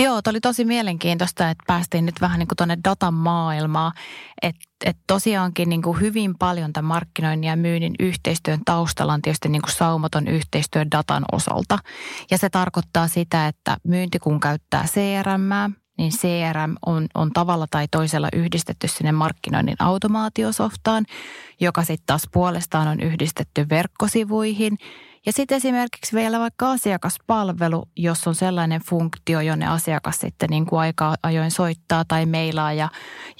Joo, 0.00 0.20
oli 0.28 0.40
tosi 0.40 0.64
mielenkiintoista, 0.64 1.50
että 1.50 1.64
päästiin 1.66 2.06
nyt 2.06 2.20
vähän 2.20 2.38
niin 2.38 2.48
kuin 2.48 2.56
tuonne 2.56 2.78
datan 2.84 3.14
maailmaan. 3.14 3.92
Että 4.42 4.64
et 4.84 4.96
tosiaankin 5.06 5.68
niin 5.68 5.82
kuin 5.82 6.00
hyvin 6.00 6.38
paljon 6.38 6.72
tämän 6.72 6.88
markkinoinnin 6.88 7.48
ja 7.48 7.56
myynnin 7.56 7.94
yhteistyön 8.00 8.60
taustalla 8.64 9.12
on 9.12 9.22
tietysti 9.22 9.48
niin 9.48 9.62
kuin 9.62 9.72
saumaton 9.72 10.28
yhteistyö 10.28 10.84
datan 10.90 11.24
osalta. 11.32 11.78
Ja 12.30 12.38
se 12.38 12.50
tarkoittaa 12.50 13.08
sitä, 13.08 13.48
että 13.48 13.76
myynti 13.84 14.18
kun 14.18 14.40
käyttää 14.40 14.84
CRM, 14.86 15.72
niin 15.98 16.12
CRM 16.12 16.74
on, 16.86 17.06
on 17.14 17.30
tavalla 17.32 17.66
tai 17.70 17.88
toisella 17.90 18.28
yhdistetty 18.32 18.88
sinne 18.88 19.12
markkinoinnin 19.12 19.76
automaatiosoftaan, 19.78 21.04
joka 21.60 21.82
sitten 21.82 22.06
taas 22.06 22.28
puolestaan 22.32 22.88
on 22.88 23.00
yhdistetty 23.00 23.68
verkkosivuihin– 23.68 24.78
ja 25.26 25.32
sitten 25.32 25.56
esimerkiksi 25.56 26.16
vielä 26.16 26.40
vaikka 26.40 26.70
asiakaspalvelu, 26.70 27.88
jos 27.96 28.28
on 28.28 28.34
sellainen 28.34 28.80
funktio, 28.80 29.40
jonne 29.40 29.66
asiakas 29.66 30.20
sitten 30.20 30.50
niin 30.50 30.66
kuin 30.66 30.80
aika 30.80 31.14
ajoin 31.22 31.50
soittaa 31.50 32.04
tai 32.08 32.26
meilaa 32.26 32.72
ja, 32.72 32.88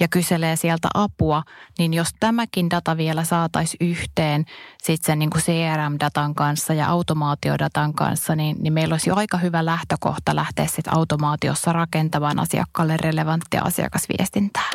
ja 0.00 0.08
kyselee 0.08 0.56
sieltä 0.56 0.88
apua, 0.94 1.42
niin 1.78 1.94
jos 1.94 2.08
tämäkin 2.20 2.70
data 2.70 2.96
vielä 2.96 3.24
saataisiin 3.24 3.90
yhteen 3.90 4.44
sitten 4.82 5.06
sen 5.06 5.18
niin 5.18 5.30
kuin 5.30 5.42
CRM-datan 5.42 6.34
kanssa 6.34 6.74
ja 6.74 6.88
automaatiodatan 6.88 7.94
kanssa, 7.94 8.36
niin, 8.36 8.56
niin 8.60 8.72
meillä 8.72 8.94
olisi 8.94 9.10
jo 9.10 9.16
aika 9.16 9.38
hyvä 9.38 9.64
lähtökohta 9.64 10.36
lähteä 10.36 10.66
sitten 10.66 10.96
automaatiossa 10.96 11.72
rakentamaan 11.72 12.38
asiakkaalle 12.38 12.96
relevanttia 12.96 13.62
asiakasviestintää. 13.62 14.70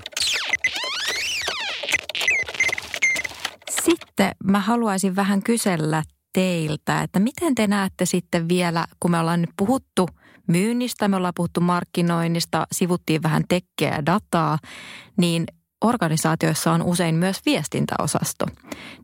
Sitten 3.83 4.31
mä 4.43 4.59
haluaisin 4.59 5.15
vähän 5.15 5.43
kysellä 5.43 6.03
teiltä, 6.33 7.01
että 7.01 7.19
miten 7.19 7.55
te 7.55 7.67
näette 7.67 8.05
sitten 8.05 8.49
vielä, 8.49 8.85
kun 8.99 9.11
me 9.11 9.19
ollaan 9.19 9.41
nyt 9.41 9.49
puhuttu 9.57 10.09
myynnistä, 10.47 11.07
me 11.07 11.15
ollaan 11.15 11.33
puhuttu 11.35 11.61
markkinoinnista, 11.61 12.67
sivuttiin 12.71 13.23
vähän 13.23 13.43
tekkeä 13.49 14.05
dataa, 14.05 14.57
niin 15.17 15.45
organisaatioissa 15.81 16.71
on 16.71 16.81
usein 16.81 17.15
myös 17.15 17.41
viestintäosasto. 17.45 18.45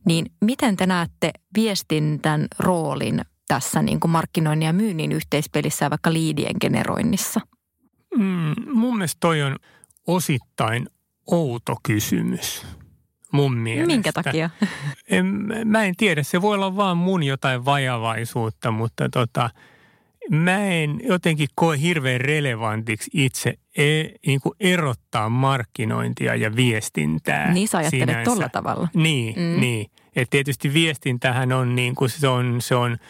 Niin 0.05 0.25
miten 0.41 0.75
te 0.75 0.85
näette 0.85 1.31
viestintän 1.55 2.47
roolin 2.59 3.21
tässä 3.47 3.81
niin 3.81 3.99
kuin 3.99 4.11
markkinoinnin 4.11 4.65
ja 4.65 4.73
myynnin 4.73 5.11
yhteispelissä 5.11 5.85
ja 5.85 5.89
vaikka 5.89 6.13
liidien 6.13 6.55
generoinnissa? 6.61 7.41
Mm, 8.17 8.53
mun 8.73 8.97
mielestä 8.97 9.17
toi 9.19 9.41
on 9.41 9.55
osittain 10.07 10.87
outo 11.31 11.75
kysymys 11.83 12.65
mun 13.35 13.57
mielestä. 13.57 13.87
Minkä 13.87 14.13
takia? 14.13 14.49
En, 15.09 15.25
mä 15.65 15.83
en 15.83 15.95
tiedä, 15.95 16.23
se 16.23 16.41
voi 16.41 16.55
olla 16.55 16.75
vaan 16.75 16.97
mun 16.97 17.23
jotain 17.23 17.65
vajavaisuutta, 17.65 18.71
mutta 18.71 19.09
tota, 19.09 19.49
mä 20.31 20.65
en 20.65 20.99
jotenkin 21.03 21.47
koe 21.55 21.79
hirveän 21.79 22.21
relevantiksi 22.21 23.11
itse 23.13 23.53
e, 23.77 23.83
niin 24.27 24.41
kuin 24.41 24.55
erottaa 24.59 25.29
markkinointia 25.29 26.35
ja 26.35 26.55
viestintää. 26.55 27.53
Niin 27.53 27.67
sä 27.67 27.77
ajattelet 27.77 28.23
tuolla 28.23 28.49
tavalla. 28.49 28.87
Niin, 28.93 29.35
mm. 29.35 29.59
niin. 29.61 29.91
Et 30.15 30.29
tietysti 30.29 30.73
viestintähän 30.73 31.51
on 31.51 31.75
niin 31.75 31.95
kuin 31.95 32.09
se 32.09 32.27
on, 32.27 32.55
se 32.59 32.75
on– 32.75 32.97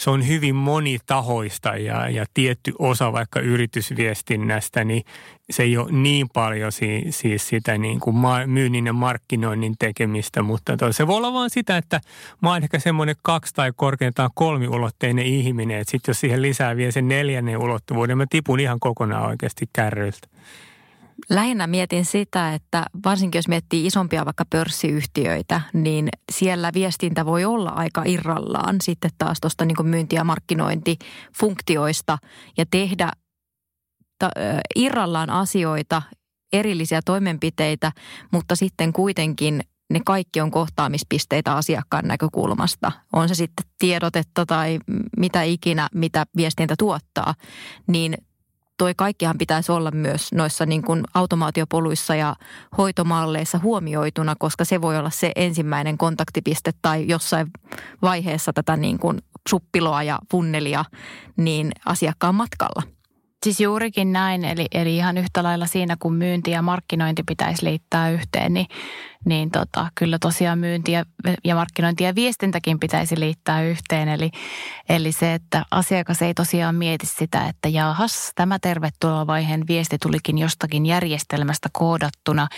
se 0.00 0.10
on 0.10 0.28
hyvin 0.28 0.54
monitahoista 0.54 1.68
ja, 1.68 2.08
ja 2.08 2.24
tietty 2.34 2.72
osa 2.78 3.12
vaikka 3.12 3.40
yritysviestinnästä, 3.40 4.84
niin 4.84 5.04
se 5.50 5.62
ei 5.62 5.76
ole 5.76 5.92
niin 5.92 6.28
paljon 6.28 6.72
si, 6.72 7.06
siis 7.10 7.48
sitä 7.48 7.78
niin 7.78 8.00
kuin 8.00 8.16
myynnin 8.46 8.86
ja 8.86 8.92
markkinoinnin 8.92 9.74
tekemistä, 9.78 10.42
mutta 10.42 10.76
to, 10.76 10.92
se 10.92 11.06
voi 11.06 11.16
olla 11.16 11.32
vaan 11.32 11.50
sitä, 11.50 11.76
että 11.76 12.00
mä 12.42 12.52
oon 12.52 12.62
ehkä 12.62 12.78
semmoinen 12.78 13.16
kaksi 13.22 13.54
tai 13.54 13.72
korkeintaan 13.76 14.30
kolmiulotteinen 14.34 15.26
ihminen, 15.26 15.78
että 15.80 15.90
sitten 15.90 16.10
jos 16.10 16.20
siihen 16.20 16.42
lisää 16.42 16.76
vielä 16.76 16.92
sen 16.92 17.08
neljännen 17.08 17.58
ulottuvuuden, 17.58 18.18
mä 18.18 18.26
tipun 18.30 18.60
ihan 18.60 18.80
kokonaan 18.80 19.26
oikeasti 19.26 19.66
kärryiltä. 19.72 20.28
Lähinnä 21.30 21.66
mietin 21.66 22.04
sitä, 22.04 22.54
että 22.54 22.86
varsinkin 23.04 23.38
jos 23.38 23.48
miettii 23.48 23.86
isompia 23.86 24.24
vaikka 24.24 24.44
pörssiyhtiöitä, 24.50 25.60
niin 25.72 26.08
siellä 26.32 26.70
viestintä 26.74 27.26
voi 27.26 27.44
olla 27.44 27.70
aika 27.70 28.02
irrallaan 28.06 28.76
sitten 28.80 29.10
taas 29.18 29.40
tuosta 29.40 29.64
niin 29.64 29.76
myynti- 29.86 30.16
ja 30.16 30.24
markkinointifunktioista 30.24 32.18
ja 32.58 32.64
tehdä 32.70 33.12
ta, 34.18 34.30
irrallaan 34.76 35.30
asioita, 35.30 36.02
erillisiä 36.52 37.00
toimenpiteitä, 37.04 37.92
mutta 38.32 38.56
sitten 38.56 38.92
kuitenkin 38.92 39.60
ne 39.90 40.00
kaikki 40.06 40.40
on 40.40 40.50
kohtaamispisteitä 40.50 41.56
asiakkaan 41.56 42.08
näkökulmasta. 42.08 42.92
On 43.12 43.28
se 43.28 43.34
sitten 43.34 43.66
tiedotetta 43.78 44.46
tai 44.46 44.78
mitä 45.16 45.42
ikinä, 45.42 45.88
mitä 45.94 46.26
viestintä 46.36 46.74
tuottaa, 46.78 47.34
niin 47.86 48.14
toi 48.78 48.94
kaikkihan 48.96 49.38
pitäisi 49.38 49.72
olla 49.72 49.90
myös 49.90 50.32
noissa 50.32 50.66
niin 50.66 50.82
kuin 50.82 51.04
automaatiopoluissa 51.14 52.14
ja 52.14 52.36
hoitomalleissa 52.78 53.58
huomioituna, 53.58 54.34
koska 54.38 54.64
se 54.64 54.82
voi 54.82 54.98
olla 54.98 55.10
se 55.10 55.32
ensimmäinen 55.36 55.98
kontaktipiste 55.98 56.70
tai 56.82 57.04
jossain 57.08 57.46
vaiheessa 58.02 58.52
tätä 58.52 58.76
niin 58.76 58.98
kuin 58.98 59.18
suppiloa 59.48 60.02
ja 60.02 60.18
funnelia 60.30 60.84
niin 61.36 61.72
asiakkaan 61.86 62.34
matkalla. 62.34 62.82
Siis 63.42 63.60
juurikin 63.60 64.12
näin, 64.12 64.44
eli, 64.44 64.66
eli 64.72 64.96
ihan 64.96 65.18
yhtä 65.18 65.42
lailla 65.42 65.66
siinä, 65.66 65.96
kun 65.98 66.14
myynti 66.14 66.50
ja 66.50 66.62
markkinointi 66.62 67.22
pitäisi 67.22 67.64
liittää 67.64 68.10
yhteen, 68.10 68.54
niin, 68.54 68.66
niin 69.24 69.50
tota, 69.50 69.88
kyllä 69.94 70.18
tosiaan 70.20 70.58
myynti 70.58 70.92
ja, 70.92 71.04
ja 71.44 71.54
markkinointi 71.54 72.04
ja 72.04 72.14
viestintäkin 72.14 72.80
pitäisi 72.80 73.20
liittää 73.20 73.62
yhteen. 73.62 74.08
Eli, 74.08 74.30
eli 74.88 75.12
se, 75.12 75.34
että 75.34 75.64
asiakas 75.70 76.22
ei 76.22 76.34
tosiaan 76.34 76.74
mieti 76.74 77.06
sitä, 77.06 77.46
että 77.46 77.68
jahas, 77.68 78.32
tämä 78.34 78.58
tervetuloa 78.58 79.26
vaiheen 79.26 79.64
viesti 79.68 79.98
tulikin 79.98 80.38
jostakin 80.38 80.86
järjestelmästä 80.86 81.68
koodattuna 81.72 82.48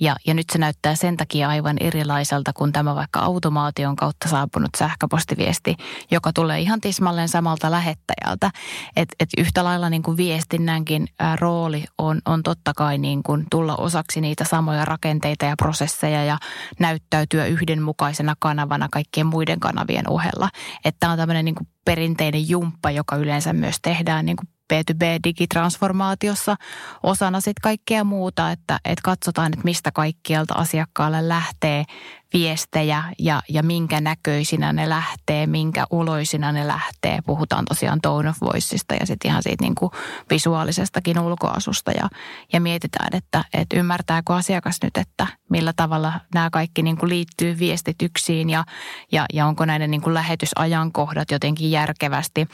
ja, 0.00 0.16
ja 0.26 0.34
nyt 0.34 0.46
se 0.52 0.58
näyttää 0.58 0.94
sen 0.94 1.16
takia 1.16 1.48
aivan 1.48 1.76
erilaiselta 1.80 2.52
kuin 2.52 2.72
tämä 2.72 2.94
vaikka 2.94 3.20
automaation 3.20 3.96
kautta 3.96 4.28
saapunut 4.28 4.70
sähköpostiviesti, 4.78 5.76
joka 6.10 6.32
tulee 6.32 6.60
ihan 6.60 6.80
tismalleen 6.80 7.28
samalta 7.28 7.70
lähettäjältä. 7.70 8.50
Että 8.96 9.16
et 9.20 9.28
yhtä 9.38 9.64
lailla 9.64 9.90
niin 9.90 10.02
kuin 10.02 10.16
viestinnänkin 10.16 11.08
rooli 11.40 11.84
on, 11.98 12.20
on 12.26 12.42
totta 12.42 12.72
kai 12.76 12.98
niin 12.98 13.22
kuin 13.22 13.46
tulla 13.50 13.76
osaksi 13.76 14.20
niitä 14.20 14.44
samoja 14.44 14.84
rakenteita 14.84 15.44
ja 15.44 15.54
prosesseja 15.56 16.09
ja 16.10 16.38
näyttäytyä 16.78 17.46
yhdenmukaisena 17.46 18.34
kanavana 18.38 18.88
kaikkien 18.92 19.26
muiden 19.26 19.60
kanavien 19.60 20.10
ohella. 20.10 20.48
Että 20.84 20.96
tämä 21.00 21.12
on 21.12 21.18
tämmöinen 21.18 21.44
niin 21.44 21.54
kuin 21.54 21.68
perinteinen 21.84 22.48
jumppa, 22.48 22.90
joka 22.90 23.16
yleensä 23.16 23.52
myös 23.52 23.76
tehdään 23.82 24.26
niin 24.26 24.36
kuin 24.36 24.48
B2B-digitransformaatiossa 24.70 26.56
osana 27.02 27.40
sitten 27.40 27.62
kaikkea 27.62 28.04
muuta, 28.04 28.50
että, 28.50 28.78
että 28.84 29.02
katsotaan, 29.02 29.52
että 29.52 29.64
mistä 29.64 29.92
kaikkialta 29.92 30.54
asiakkaalle 30.54 31.28
lähtee 31.28 31.84
viestejä 32.32 33.04
ja, 33.18 33.42
ja 33.48 33.62
minkä 33.62 34.00
näköisinä 34.00 34.72
ne 34.72 34.88
lähtee, 34.88 35.46
minkä 35.46 35.86
uloisina 35.90 36.52
ne 36.52 36.66
lähtee. 36.66 37.18
Puhutaan 37.26 37.64
tosiaan 37.64 38.00
tone 38.00 38.28
of 38.28 38.36
voiceista 38.40 38.94
ja 38.94 39.06
sitten 39.06 39.30
ihan 39.30 39.42
siitä 39.42 39.64
niin 39.64 39.74
kuin 39.74 39.90
visuaalisestakin 40.30 41.18
ulkoasusta 41.18 41.90
ja, 41.90 42.08
ja 42.52 42.60
mietitään, 42.60 43.08
että, 43.12 43.44
että 43.54 43.76
ymmärtääkö 43.76 44.34
asiakas 44.34 44.78
nyt, 44.82 44.96
että 44.96 45.26
millä 45.50 45.72
tavalla 45.76 46.12
nämä 46.34 46.50
kaikki 46.50 46.82
niin 46.82 46.96
kuin 46.96 47.10
liittyy 47.10 47.58
viestityksiin 47.58 48.50
ja, 48.50 48.64
ja, 49.12 49.26
ja 49.32 49.46
onko 49.46 49.64
näiden 49.64 49.90
niin 49.90 50.02
kuin 50.02 50.14
lähetysajankohdat 50.14 51.30
jotenkin 51.30 51.70
järkevästi 51.70 52.48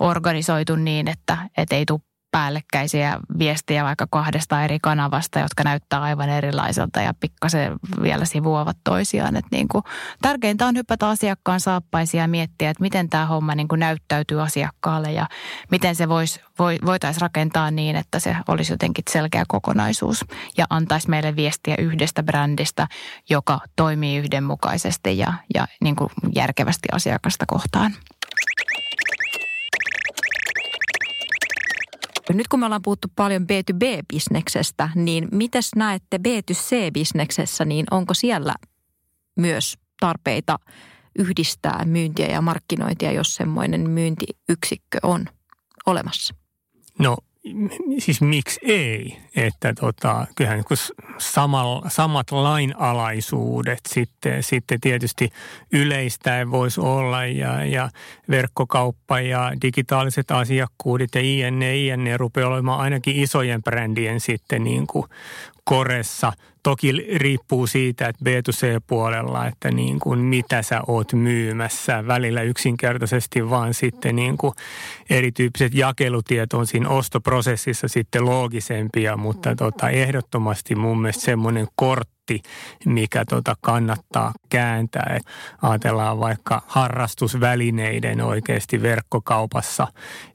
organisoitu 0.00 0.76
niin, 0.76 1.08
että, 1.08 1.38
että 1.56 1.76
ei 1.76 1.86
tule 1.86 2.07
päällekkäisiä 2.30 3.18
viestejä 3.38 3.84
vaikka 3.84 4.06
kahdesta 4.10 4.64
eri 4.64 4.78
kanavasta, 4.82 5.38
jotka 5.38 5.64
näyttää 5.64 6.02
aivan 6.02 6.28
erilaiselta 6.28 7.00
ja 7.00 7.14
pikkasen 7.20 7.72
vielä 8.02 8.24
sivuavat 8.24 8.76
toisiaan. 8.84 9.36
Et 9.36 9.44
niin 9.50 9.68
kuin, 9.68 9.84
tärkeintä 10.22 10.66
on 10.66 10.76
hypätä 10.76 11.08
asiakkaan 11.08 11.60
saappaisia 11.60 12.22
ja 12.22 12.28
miettiä, 12.28 12.70
että 12.70 12.82
miten 12.82 13.08
tämä 13.08 13.26
homma 13.26 13.54
niin 13.54 13.68
kuin 13.68 13.78
näyttäytyy 13.78 14.42
asiakkaalle 14.42 15.12
ja 15.12 15.26
miten 15.70 15.94
se 15.94 16.08
vois, 16.08 16.40
voi, 16.58 16.78
voitaisiin 16.86 17.20
rakentaa 17.20 17.70
niin, 17.70 17.96
että 17.96 18.18
se 18.18 18.36
olisi 18.48 18.72
jotenkin 18.72 19.04
selkeä 19.10 19.44
kokonaisuus 19.48 20.24
ja 20.56 20.66
antaisi 20.70 21.10
meille 21.10 21.36
viestiä 21.36 21.74
yhdestä 21.78 22.22
brändistä, 22.22 22.86
joka 23.30 23.60
toimii 23.76 24.18
yhdenmukaisesti 24.18 25.18
ja, 25.18 25.34
ja 25.54 25.66
niin 25.80 25.96
kuin 25.96 26.10
järkevästi 26.34 26.88
asiakasta 26.92 27.46
kohtaan. 27.46 27.94
Nyt 32.32 32.48
kun 32.48 32.60
me 32.60 32.66
ollaan 32.66 32.82
puhuttu 32.82 33.08
paljon 33.16 33.42
B2B-bisneksestä, 33.42 34.90
niin 34.94 35.28
mitäs 35.32 35.70
näette 35.76 36.16
B2C-bisneksessä, 36.28 37.64
niin 37.64 37.86
onko 37.90 38.14
siellä 38.14 38.54
myös 39.36 39.78
tarpeita 40.00 40.58
yhdistää 41.18 41.84
myyntiä 41.84 42.26
ja 42.26 42.42
markkinointia, 42.42 43.12
jos 43.12 43.34
semmoinen 43.34 43.90
myyntiyksikkö 43.90 44.98
on 45.02 45.26
olemassa? 45.86 46.34
No 46.98 47.16
siis 47.98 48.20
miksi 48.20 48.60
ei? 48.62 49.18
Että 49.36 49.74
tota, 49.80 50.26
kyllähän 50.36 50.58
niin 50.58 50.92
samal, 51.18 51.82
samat 51.88 52.30
lainalaisuudet 52.30 53.80
sitten, 53.88 54.42
sitten 54.42 54.80
tietysti 54.80 55.30
yleistä 55.72 56.50
voisi 56.50 56.80
olla 56.80 57.26
ja, 57.26 57.64
ja 57.64 57.90
verkkokauppa 58.30 59.20
ja 59.20 59.52
digitaaliset 59.62 60.30
asiakkuudet 60.30 61.14
ja 61.14 61.20
INE, 61.20 61.76
INE 61.76 62.16
rupeaa 62.16 62.48
olemaan 62.48 62.80
ainakin 62.80 63.16
isojen 63.16 63.62
brändien 63.62 64.20
sitten 64.20 64.64
niin 64.64 64.86
kuin 64.86 65.04
koressa. 65.68 66.32
Toki 66.62 66.92
riippuu 66.92 67.66
siitä, 67.66 68.08
että 68.08 68.24
B2C-puolella, 68.24 69.46
että 69.46 69.70
niin 69.70 70.00
kuin 70.00 70.18
mitä 70.18 70.62
sä 70.62 70.80
oot 70.86 71.12
myymässä. 71.12 72.06
Välillä 72.06 72.42
yksinkertaisesti 72.42 73.50
vaan 73.50 73.74
sitten 73.74 74.16
niin 74.16 74.36
kuin 74.36 74.54
erityyppiset 75.10 75.74
jakelutiet 75.74 76.52
on 76.52 76.66
siinä 76.66 76.88
ostoprosessissa 76.88 77.88
sitten 77.88 78.24
loogisempia, 78.24 79.16
mutta 79.16 79.56
tota, 79.56 79.90
ehdottomasti 79.90 80.74
mun 80.74 81.00
mielestä 81.00 81.22
semmoinen 81.22 81.66
kortti 81.74 82.17
pointti, 82.28 82.42
mikä 82.84 83.24
tota 83.24 83.54
kannattaa 83.60 84.32
kääntää. 84.48 85.14
Et 85.16 85.22
ajatellaan 85.62 86.20
vaikka 86.20 86.62
harrastusvälineiden 86.66 88.20
oikeasti 88.20 88.82
verkkokaupassa 88.82 89.86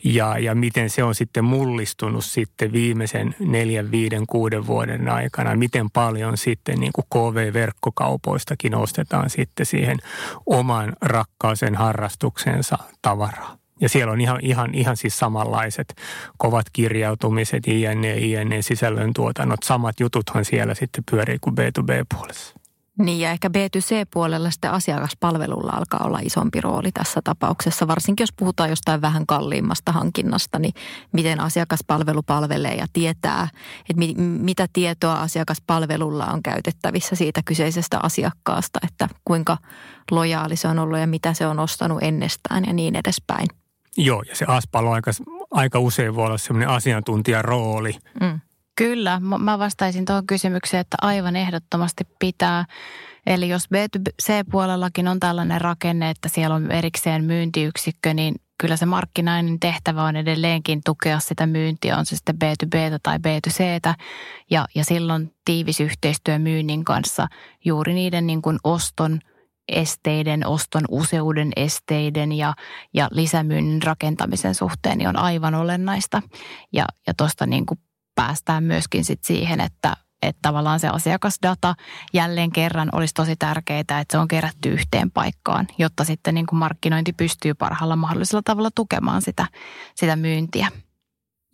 ja, 0.03 0.37
ja 0.37 0.55
miten 0.55 0.89
se 0.89 1.03
on 1.03 1.15
sitten 1.15 1.45
mullistunut 1.45 2.25
sitten 2.25 2.71
viimeisen 2.71 3.35
neljän, 3.39 3.91
viiden, 3.91 4.27
kuuden 4.27 4.67
vuoden 4.67 5.09
aikana. 5.09 5.55
Miten 5.55 5.91
paljon 5.91 6.37
sitten 6.37 6.79
niin 6.79 6.93
kuin 6.93 7.05
KV-verkkokaupoistakin 7.13 8.75
ostetaan 8.75 9.29
sitten 9.29 9.65
siihen 9.65 9.97
oman 10.45 10.93
rakkaaseen 11.01 11.75
harrastuksensa 11.75 12.77
tavaraa. 13.01 13.62
Ja 13.81 13.89
siellä 13.89 14.13
on 14.13 14.21
ihan, 14.21 14.39
ihan, 14.41 14.75
ihan 14.75 14.97
siis 14.97 15.17
samanlaiset 15.19 15.95
kovat 16.37 16.65
kirjautumiset, 16.73 17.67
INE, 17.67 18.13
INE, 18.17 18.61
sisällön 18.61 19.13
tuotannot. 19.13 19.63
Samat 19.63 19.99
jututhan 19.99 20.45
siellä 20.45 20.73
sitten 20.73 21.03
pyörii 21.11 21.37
kuin 21.41 21.55
B2B-puolessa. 21.55 22.55
Niin 22.99 23.19
ja 23.19 23.31
ehkä 23.31 23.47
B2C-puolella 23.47 24.51
sitten 24.51 24.71
asiakaspalvelulla 24.71 25.71
alkaa 25.71 26.05
olla 26.05 26.19
isompi 26.23 26.61
rooli 26.61 26.91
tässä 26.91 27.21
tapauksessa. 27.23 27.87
Varsinkin 27.87 28.23
jos 28.23 28.33
puhutaan 28.33 28.69
jostain 28.69 29.01
vähän 29.01 29.25
kalliimmasta 29.27 29.91
hankinnasta, 29.91 30.59
niin 30.59 30.73
miten 31.11 31.39
asiakaspalvelu 31.39 32.23
palvelee 32.23 32.75
ja 32.75 32.85
tietää, 32.93 33.47
että 33.89 33.99
mi- 33.99 34.15
mitä 34.17 34.67
tietoa 34.73 35.13
asiakaspalvelulla 35.13 36.25
on 36.25 36.43
käytettävissä 36.43 37.15
siitä 37.15 37.41
kyseisestä 37.45 37.99
asiakkaasta, 38.03 38.79
että 38.83 39.09
kuinka 39.25 39.57
lojaali 40.11 40.55
se 40.55 40.67
on 40.67 40.79
ollut 40.79 40.99
ja 40.99 41.07
mitä 41.07 41.33
se 41.33 41.47
on 41.47 41.59
ostanut 41.59 42.03
ennestään 42.03 42.63
ja 42.67 42.73
niin 42.73 42.95
edespäin. 42.95 43.47
Joo, 43.97 44.23
ja 44.29 44.35
se 44.35 44.45
Aspalo 44.47 44.91
aika, 44.91 45.11
aika 45.51 45.79
usein 45.79 46.15
voi 46.15 46.25
olla 46.25 46.37
semmoinen 46.37 46.69
asiantuntijarooli. 46.69 47.95
Mm. 48.21 48.39
Kyllä, 48.75 49.19
mä 49.19 49.59
vastaisin 49.59 50.05
tuohon 50.05 50.27
kysymykseen, 50.27 50.81
että 50.81 50.97
aivan 51.01 51.35
ehdottomasti 51.35 52.03
pitää. 52.19 52.65
Eli 53.25 53.49
jos 53.49 53.69
B2C-puolellakin 53.73 55.07
on 55.07 55.19
tällainen 55.19 55.61
rakenne, 55.61 56.09
että 56.09 56.29
siellä 56.29 56.55
on 56.55 56.71
erikseen 56.71 57.23
myyntiyksikkö, 57.23 58.13
niin 58.13 58.35
kyllä 58.57 58.77
se 58.77 58.85
markkinainen 58.85 59.59
tehtävä 59.59 60.03
on 60.03 60.15
edelleenkin 60.15 60.81
tukea 60.85 61.19
sitä 61.19 61.45
myyntiä, 61.45 61.97
on 61.97 62.05
se 62.05 62.15
sitten 62.15 62.35
B2B 62.35 62.99
tai 63.03 63.17
B2C. 63.17 63.93
Ja, 64.49 64.65
ja 64.75 64.83
silloin 64.83 65.33
tiivis 65.45 65.79
yhteistyö 65.79 66.39
myynnin 66.39 66.83
kanssa 66.83 67.27
juuri 67.65 67.93
niiden 67.93 68.27
niin 68.27 68.41
kuin 68.41 68.59
oston– 68.63 69.19
esteiden, 69.67 70.47
oston 70.47 70.83
useuden 70.89 71.51
esteiden 71.55 72.31
ja, 72.31 72.53
ja 72.93 73.07
lisämyynnin 73.11 73.83
rakentamisen 73.83 74.55
suhteen 74.55 74.97
niin 74.97 75.07
on 75.07 75.17
aivan 75.17 75.55
olennaista. 75.55 76.21
Ja, 76.73 76.85
ja 77.07 77.13
tuosta 77.13 77.45
niin 77.45 77.65
kuin 77.65 77.79
päästään 78.15 78.63
myöskin 78.63 79.05
sit 79.05 79.23
siihen, 79.23 79.61
että, 79.61 79.97
että 80.21 80.39
tavallaan 80.41 80.79
se 80.79 80.87
asiakasdata 80.87 81.75
jälleen 82.13 82.51
kerran 82.51 82.89
olisi 82.91 83.13
tosi 83.13 83.35
tärkeää, 83.35 83.79
että 83.79 84.05
se 84.11 84.17
on 84.17 84.27
kerätty 84.27 84.69
yhteen 84.69 85.11
paikkaan, 85.11 85.67
jotta 85.77 86.03
sitten 86.03 86.35
niin 86.35 86.45
kuin 86.45 86.59
markkinointi 86.59 87.13
pystyy 87.13 87.53
parhaalla 87.53 87.95
mahdollisella 87.95 88.41
tavalla 88.45 88.69
tukemaan 88.75 89.21
sitä, 89.21 89.45
sitä 89.95 90.15
myyntiä. 90.15 90.67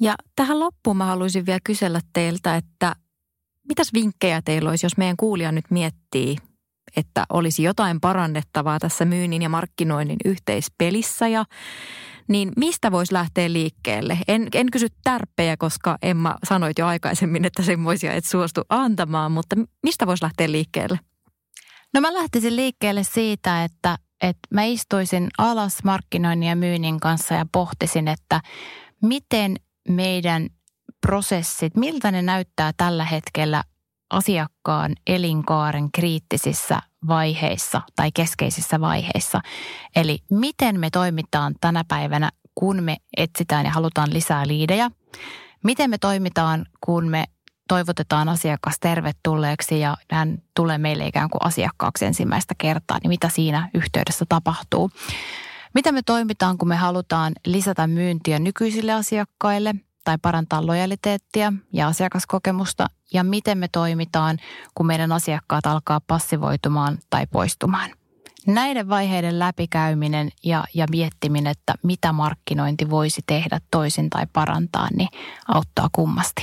Ja 0.01 0.15
tähän 0.35 0.59
loppuun 0.59 0.97
mä 0.97 1.05
haluaisin 1.05 1.45
vielä 1.45 1.59
kysellä 1.63 1.99
teiltä, 2.13 2.55
että 2.55 2.95
mitäs 3.67 3.93
vinkkejä 3.93 4.41
teillä 4.41 4.69
olisi, 4.69 4.85
jos 4.85 4.97
meidän 4.97 5.17
kuulija 5.17 5.51
nyt 5.51 5.65
miettii 5.69 6.37
että 6.95 7.25
olisi 7.29 7.63
jotain 7.63 8.01
parannettavaa 8.01 8.79
tässä 8.79 9.05
myynnin 9.05 9.41
ja 9.41 9.49
markkinoinnin 9.49 10.17
yhteispelissä 10.25 11.27
ja 11.27 11.45
niin 12.27 12.51
mistä 12.57 12.91
voisi 12.91 13.13
lähteä 13.13 13.53
liikkeelle? 13.53 14.17
En, 14.27 14.47
en 14.53 14.71
kysy 14.71 14.87
tärppejä, 15.03 15.57
koska 15.57 15.97
Emma 16.01 16.35
sanoit 16.43 16.79
jo 16.79 16.87
aikaisemmin, 16.87 17.45
että 17.45 17.63
semmoisia 17.63 18.13
et 18.13 18.25
suostu 18.25 18.61
antamaan, 18.69 19.31
mutta 19.31 19.55
mistä 19.83 20.07
voisi 20.07 20.23
lähteä 20.23 20.51
liikkeelle? 20.51 20.99
No 21.93 22.01
mä 22.01 22.13
lähtisin 22.13 22.55
liikkeelle 22.55 23.03
siitä, 23.03 23.63
että, 23.63 23.97
että 24.21 24.47
mä 24.53 24.63
istuisin 24.63 25.27
alas 25.37 25.83
markkinoinnin 25.83 26.49
ja 26.49 26.55
myynnin 26.55 26.99
kanssa 26.99 27.33
ja 27.33 27.45
pohtisin, 27.51 28.07
että 28.07 28.41
miten 29.01 29.55
meidän 29.89 30.49
prosessit, 31.07 31.77
miltä 31.77 32.11
ne 32.11 32.21
näyttää 32.21 32.71
tällä 32.77 33.05
hetkellä 33.05 33.63
asiakkaan 34.09 34.95
elinkaaren 35.07 35.91
kriittisissä 35.91 36.79
vaiheissa 37.07 37.81
tai 37.95 38.11
keskeisissä 38.13 38.81
vaiheissa. 38.81 39.41
Eli 39.95 40.19
miten 40.31 40.79
me 40.79 40.89
toimitaan 40.89 41.55
tänä 41.61 41.83
päivänä, 41.87 42.29
kun 42.55 42.83
me 42.83 42.97
etsitään 43.17 43.65
ja 43.65 43.71
halutaan 43.71 44.13
lisää 44.13 44.47
liidejä. 44.47 44.91
Miten 45.63 45.89
me 45.89 45.97
toimitaan, 45.97 46.65
kun 46.85 47.07
me 47.07 47.23
toivotetaan 47.67 48.29
asiakas 48.29 48.75
tervetulleeksi 48.79 49.79
ja 49.79 49.97
hän 50.11 50.37
tulee 50.55 50.77
meille 50.77 51.07
ikään 51.07 51.29
kuin 51.29 51.45
asiakkaaksi 51.45 52.05
ensimmäistä 52.05 52.53
kertaa, 52.57 52.97
niin 53.03 53.09
mitä 53.09 53.29
siinä 53.29 53.69
yhteydessä 53.73 54.25
tapahtuu? 54.29 54.91
Miten 55.73 55.93
me 55.93 56.01
toimitaan, 56.01 56.57
kun 56.57 56.67
me 56.67 56.75
halutaan 56.75 57.33
lisätä 57.45 57.87
myyntiä 57.87 58.39
nykyisille 58.39 58.93
asiakkaille 58.93 59.75
tai 60.09 60.17
parantaa 60.21 60.65
lojaliteettia 60.65 61.53
ja 61.73 61.87
asiakaskokemusta? 61.87 62.87
Ja 63.13 63.23
miten 63.23 63.57
me 63.57 63.67
toimitaan, 63.71 64.37
kun 64.75 64.85
meidän 64.85 65.11
asiakkaat 65.11 65.65
alkaa 65.65 66.01
passivoitumaan 66.07 66.97
tai 67.09 67.27
poistumaan? 67.31 67.89
Näiden 68.47 68.89
vaiheiden 68.89 69.39
läpikäyminen 69.39 70.29
ja, 70.43 70.63
ja 70.73 70.85
miettiminen, 70.89 71.51
että 71.51 71.73
mitä 71.83 72.11
markkinointi 72.11 72.89
voisi 72.89 73.21
tehdä 73.27 73.59
toisin 73.71 74.09
tai 74.09 74.27
parantaa, 74.33 74.87
niin 74.97 75.09
auttaa 75.47 75.89
kummasti. 75.91 76.41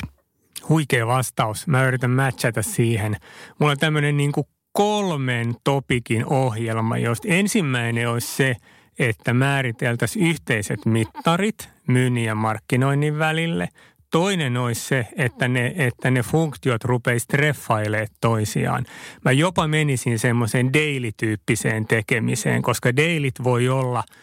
Huikea 0.69 1.07
vastaus. 1.07 1.67
Mä 1.67 1.85
yritän 1.85 2.11
matchata 2.11 2.63
siihen. 2.63 3.17
Mulla 3.59 3.73
on 3.73 3.79
tämmöinen 3.79 4.17
niin 4.17 4.33
kolmen 4.73 5.55
topikin 5.65 6.27
ohjelma, 6.27 6.99
josta 6.99 7.29
ensimmäinen 7.29 8.11
olisi 8.11 8.37
se, 8.37 8.57
että 8.99 9.35
määriteltäisiin 9.35 10.27
yhteiset 10.27 10.87
mittarit 10.87 11.69
myynnin 11.87 12.25
ja 12.25 12.35
markkinoinnin 12.35 13.19
välille. 13.19 13.69
Toinen 14.11 14.57
olisi 14.57 14.81
se, 14.81 15.07
että 15.17 15.49
ne, 15.49 15.73
että 15.77 16.11
ne 16.11 16.23
funktiot 16.23 16.85
rupeisi 16.85 17.27
treffailemaan 17.27 18.09
toisiaan. 18.21 18.87
Mä 19.25 19.33
jopa 19.33 19.69
menisin 19.69 20.19
semmoiseen 20.19 20.73
daily-tyyppiseen 20.73 21.87
tekemiseen, 21.87 22.63
koska 22.63 22.97
dailit 22.97 23.35
voi 23.45 23.69
olla– 23.69 24.05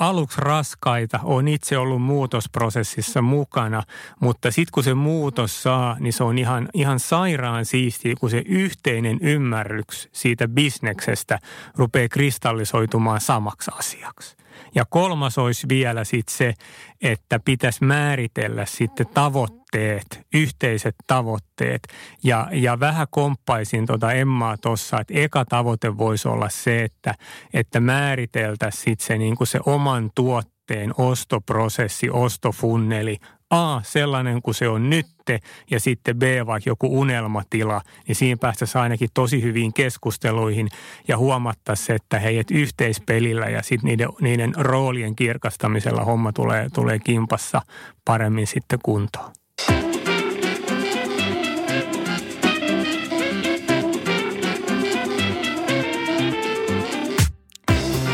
aluksi 0.00 0.40
raskaita, 0.40 1.20
on 1.22 1.48
itse 1.48 1.78
ollut 1.78 2.02
muutosprosessissa 2.02 3.22
mukana, 3.22 3.82
mutta 4.20 4.50
sitten 4.50 4.72
kun 4.72 4.84
se 4.84 4.94
muutos 4.94 5.62
saa, 5.62 5.96
niin 6.00 6.12
se 6.12 6.24
on 6.24 6.38
ihan, 6.38 6.68
ihan 6.74 7.00
sairaan 7.00 7.64
siistiä, 7.64 8.14
kun 8.20 8.30
se 8.30 8.42
yhteinen 8.46 9.18
ymmärryks 9.22 10.08
siitä 10.12 10.48
bisneksestä 10.48 11.38
rupeaa 11.76 12.08
kristallisoitumaan 12.08 13.20
samaksi 13.20 13.70
asiaksi. 13.78 14.36
Ja 14.74 14.84
kolmas 14.84 15.38
olisi 15.38 15.68
vielä 15.68 16.04
sitten 16.04 16.36
se, 16.36 16.54
että 17.02 17.40
pitäisi 17.44 17.84
määritellä 17.84 18.66
sitten 18.66 19.06
tavoitteet, 19.06 20.26
yhteiset 20.34 20.94
tavoitteet. 21.06 21.82
Ja, 22.24 22.48
ja 22.52 22.80
vähän 22.80 23.06
komppaisin 23.10 23.86
tuota 23.86 24.12
Emmaa 24.12 24.56
tuossa, 24.56 25.00
että 25.00 25.14
eka 25.16 25.44
tavoite 25.44 25.98
voisi 25.98 26.28
olla 26.28 26.48
se, 26.48 26.84
että, 26.84 27.14
että 27.54 27.80
määriteltäisiin 27.80 28.82
sitten 28.82 29.06
se, 29.06 29.18
niin 29.18 29.36
se 29.44 29.60
oman 29.66 30.10
tuotteen 30.14 30.94
ostoprosessi, 30.98 32.10
ostofunneli, 32.10 33.16
A, 33.50 33.80
sellainen 33.82 34.42
kuin 34.42 34.54
se 34.54 34.68
on 34.68 34.90
nytte, 34.90 35.38
ja 35.70 35.80
sitten 35.80 36.18
B, 36.18 36.22
vaikka 36.46 36.70
joku 36.70 37.00
unelmatila, 37.00 37.80
niin 38.08 38.16
siinä 38.16 38.36
päästäisiin 38.40 38.82
ainakin 38.82 39.08
tosi 39.14 39.42
hyviin 39.42 39.72
keskusteluihin 39.72 40.68
ja 41.08 41.18
huomattaisiin, 41.18 41.96
että 41.96 42.18
hei, 42.18 42.38
et 42.38 42.50
yhteispelillä 42.50 43.46
ja 43.46 43.62
sitten 43.62 43.88
niiden, 43.88 44.08
niiden 44.20 44.52
roolien 44.56 45.16
kirkastamisella 45.16 46.04
homma 46.04 46.32
tulee, 46.32 46.68
tulee 46.74 46.98
kimpassa 46.98 47.62
paremmin 48.04 48.46
sitten 48.46 48.78
kuntoon. 48.82 49.32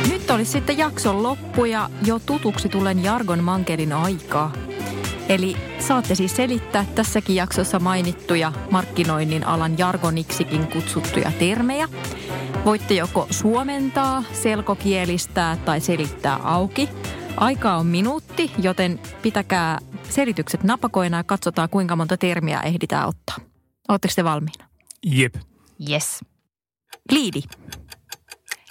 Nyt 0.09 0.31
olisi 0.31 0.53
sitten 0.53 0.79
jakson 0.79 1.23
loppu 1.23 1.65
ja 1.65 1.91
jo 2.05 2.19
tutuksi 2.19 2.69
tulen 2.69 3.05
Jargon 3.05 3.45
Mankelin 3.45 3.93
aikaa. 3.93 4.53
Eli 5.29 5.57
saatte 5.79 6.15
siis 6.15 6.37
selittää 6.37 6.85
tässäkin 6.95 7.37
jaksossa 7.37 7.79
mainittuja 7.79 8.53
markkinoinnin 8.71 9.47
alan 9.47 9.79
jargoniksikin 9.79 10.67
kutsuttuja 10.67 11.33
termejä. 11.39 11.89
Voitte 12.65 12.95
joko 12.95 13.27
suomentaa, 13.31 14.23
selkokielistää 14.33 15.57
tai 15.57 15.81
selittää 15.81 16.37
auki. 16.37 16.89
Aika 17.37 17.75
on 17.75 17.87
minuutti, 17.87 18.51
joten 18.63 19.01
pitäkää 19.23 19.79
selitykset 20.09 20.63
napakoina 20.63 21.17
ja 21.17 21.25
katsotaan 21.25 21.69
kuinka 21.69 21.97
monta 21.97 22.17
termiä 22.17 22.61
ehditään 22.61 23.09
ottaa. 23.09 23.37
Oletteko 23.89 24.13
te 24.17 24.25
valmiina? 24.25 24.69
Jep. 25.07 25.35
Yes. 25.91 26.25
Liidi. 27.11 27.43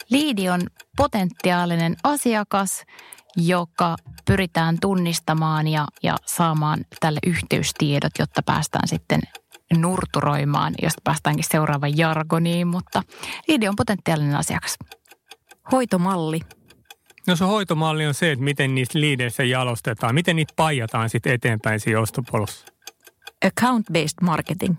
Liidi 0.10 0.50
on 0.50 0.62
potentiaalinen 0.98 1.96
asiakas, 2.04 2.84
joka 3.38 3.96
pyritään 4.28 4.78
tunnistamaan 4.82 5.68
ja, 5.68 5.88
ja 6.04 6.18
saamaan 6.26 6.86
tälle 7.00 7.20
yhteystiedot, 7.28 8.12
jotta 8.20 8.42
päästään 8.44 8.88
sitten 8.88 9.22
nurturoimaan, 9.78 10.74
josta 10.82 11.02
päästäänkin 11.04 11.46
seuraavaan 11.52 11.98
jargoniin, 11.98 12.68
mutta 12.68 13.04
liidi 13.48 13.68
on 13.68 13.76
potentiaalinen 13.76 14.36
asiakas. 14.36 14.78
Hoitomalli. 15.72 16.40
No 17.28 17.36
se 17.36 17.46
hoitomalli 17.46 18.08
on 18.08 18.14
se, 18.14 18.32
että 18.32 18.46
miten 18.46 18.76
niistä 18.76 19.00
liideissä 19.00 19.44
jalostetaan, 19.44 20.16
miten 20.16 20.36
niitä 20.36 20.54
paijataan 20.56 21.10
sitten 21.10 21.34
eteenpäin 21.34 21.80
siinä 21.80 22.00
ostopolussa. 22.00 22.66
Account-based 23.46 24.22
marketing. 24.22 24.76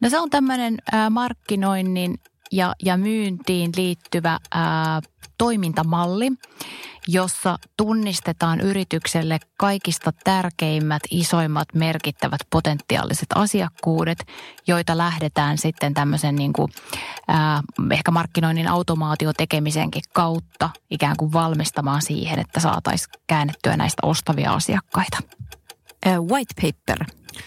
No 0.00 0.10
se 0.10 0.18
on 0.18 0.30
tämmöinen 0.30 0.76
markkinoinnin 1.10 2.14
ja, 2.52 2.74
ja 2.84 2.96
myyntiin 2.96 3.70
liittyvä 3.76 4.38
ää, 4.54 5.00
toimintamalli, 5.38 6.32
jossa 7.08 7.58
tunnistetaan 7.76 8.60
yritykselle 8.60 9.38
kaikista 9.58 10.12
tärkeimmät, 10.24 11.02
isoimmat, 11.10 11.68
merkittävät 11.74 12.40
potentiaaliset 12.50 13.28
asiakkuudet, 13.34 14.18
joita 14.66 14.98
lähdetään 14.98 15.58
sitten 15.58 15.94
tämmöisen 15.94 16.36
niin 16.36 16.52
kuin, 16.52 16.72
ää, 17.28 17.62
ehkä 17.90 18.10
markkinoinnin 18.10 18.68
automaatiotekemisenkin 18.68 20.02
kautta 20.12 20.70
ikään 20.90 21.16
kuin 21.16 21.32
valmistamaan 21.32 22.02
siihen, 22.02 22.38
että 22.38 22.60
saataisiin 22.60 23.12
käännettyä 23.26 23.76
näistä 23.76 24.06
ostavia 24.06 24.52
asiakkaita. 24.52 25.18
White 26.10 26.54
paper. 26.62 27.06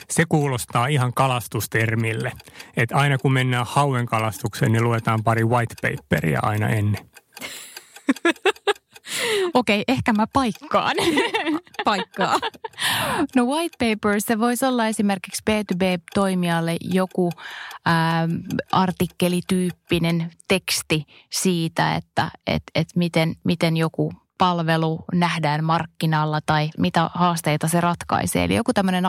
Se 0.10 0.26
kuulostaa 0.30 0.88
ihan 0.88 1.14
kalastustermille. 1.14 2.32
Että 2.78 2.96
aina 2.96 3.18
kun 3.18 3.34
mennään 3.34 3.66
hauen 3.70 4.06
kalastukseen, 4.06 4.72
niin 4.72 4.84
luetaan 4.84 5.24
pari 5.24 5.44
white 5.44 5.76
paperia 5.82 6.40
aina 6.44 6.70
ennen. 6.70 7.10
Okei, 9.54 9.82
okay, 9.82 9.96
ehkä 9.96 10.14
mä 10.14 10.28
paikkaan. 10.34 10.96
Paikkaa. 11.86 12.40
No 13.36 13.46
white 13.46 13.78
paper, 13.80 14.22
se 14.22 14.40
voisi 14.40 14.66
olla 14.66 14.88
esimerkiksi 14.88 15.44
B2B-toimijalle 15.50 16.78
joku 16.82 17.32
ää, 17.86 18.28
artikkelityyppinen 18.72 20.32
teksti 20.48 21.06
siitä, 21.32 21.96
että 21.96 22.32
et, 22.48 22.64
et 22.76 22.88
miten, 22.96 23.36
miten 23.44 23.78
joku 23.78 24.14
palvelu 24.40 25.06
nähdään 25.14 25.64
markkinalla 25.64 26.40
tai 26.46 26.70
mitä 26.78 27.10
haasteita 27.14 27.68
se 27.68 27.82
ratkaisee. 27.82 28.44
Eli 28.44 28.56
joku 28.56 28.74
tämmöinen 28.74 29.04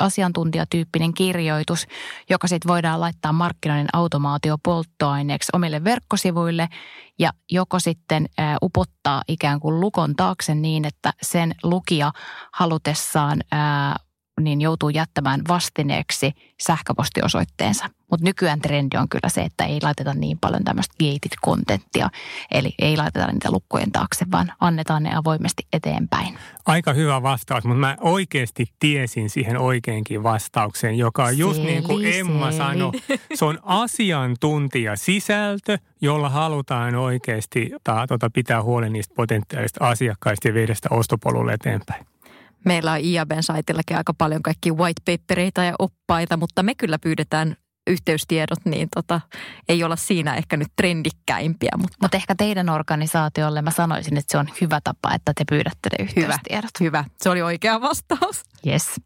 asiantuntijatyyppinen 0.00 1.14
kirjoitus, 1.14 1.86
joka 2.30 2.48
sitten 2.48 2.68
voidaan 2.68 3.00
laittaa 3.00 3.32
markkinoinnin 3.32 3.88
automaatio 3.92 4.56
polttoaineeksi 4.62 5.50
omille 5.52 5.84
verkkosivuille 5.84 6.68
ja 7.18 7.30
joko 7.50 7.78
sitten 7.78 8.26
upottaa 8.62 9.22
ikään 9.28 9.60
kuin 9.60 9.80
lukon 9.80 10.16
taakse 10.16 10.54
niin, 10.54 10.84
että 10.84 11.12
sen 11.22 11.54
lukija 11.62 12.12
halutessaan 12.52 13.40
niin 14.40 14.60
joutuu 14.60 14.88
jättämään 14.88 15.40
vastineeksi 15.48 16.32
sähköpostiosoitteensa. 16.60 17.84
Mutta 18.10 18.24
nykyään 18.24 18.60
trendi 18.60 18.96
on 18.96 19.08
kyllä 19.08 19.28
se, 19.28 19.42
että 19.42 19.64
ei 19.64 19.78
laiteta 19.82 20.14
niin 20.14 20.38
paljon 20.38 20.64
tämmöistä 20.64 20.94
gated 20.98 21.36
contenttia, 21.46 22.10
eli 22.50 22.74
ei 22.78 22.96
laiteta 22.96 23.32
niitä 23.32 23.50
lukkojen 23.50 23.92
taakse, 23.92 24.26
vaan 24.32 24.52
annetaan 24.60 25.02
ne 25.02 25.16
avoimesti 25.16 25.66
eteenpäin. 25.72 26.38
Aika 26.66 26.92
hyvä 26.92 27.22
vastaus, 27.22 27.64
mutta 27.64 27.80
mä 27.80 27.96
oikeasti 28.00 28.66
tiesin 28.78 29.30
siihen 29.30 29.58
oikeinkin 29.58 30.22
vastaukseen, 30.22 30.98
joka 30.98 31.24
on 31.24 31.38
just 31.38 31.62
niin 31.62 31.82
kuin 31.82 32.06
Emma 32.06 32.52
sanoi. 32.52 32.92
Se 33.34 33.44
on 33.44 33.58
asiantuntija 33.62 34.96
sisältö, 34.96 35.78
jolla 36.00 36.28
halutaan 36.28 36.94
oikeasti 36.94 37.72
ta, 37.84 38.06
tota, 38.06 38.30
pitää 38.30 38.62
huolen 38.62 38.92
niistä 38.92 39.14
potentiaalista 39.14 39.88
asiakkaista 39.88 40.48
ja 40.48 40.54
viedä 40.54 40.74
sitä 40.74 40.88
ostopolulle 40.90 41.52
eteenpäin. 41.52 42.09
Meillä 42.64 42.92
on 42.92 43.00
IABn 43.00 43.42
saitillakin 43.42 43.96
aika 43.96 44.14
paljon 44.14 44.42
kaikki 44.42 44.72
white 44.72 45.02
papereita 45.04 45.64
ja 45.64 45.74
oppaita, 45.78 46.36
mutta 46.36 46.62
me 46.62 46.74
kyllä 46.74 46.98
pyydetään 46.98 47.56
yhteystiedot, 47.86 48.58
niin 48.64 48.88
tota, 48.94 49.20
ei 49.68 49.84
olla 49.84 49.96
siinä 49.96 50.34
ehkä 50.34 50.56
nyt 50.56 50.68
trendikkäimpiä. 50.76 51.70
Mutta 51.76 51.96
Mut 52.02 52.14
ehkä 52.14 52.34
teidän 52.34 52.68
organisaatiolle 52.68 53.62
mä 53.62 53.70
sanoisin, 53.70 54.16
että 54.16 54.32
se 54.32 54.38
on 54.38 54.48
hyvä 54.60 54.80
tapa, 54.84 55.14
että 55.14 55.32
te 55.34 55.44
pyydätte 55.50 55.88
ne 55.98 56.04
yhteystiedot. 56.04 56.70
Hyvä, 56.80 57.00
hyvä. 57.00 57.04
se 57.22 57.30
oli 57.30 57.42
oikea 57.42 57.80
vastaus. 57.80 58.42
Yes. 58.66 59.00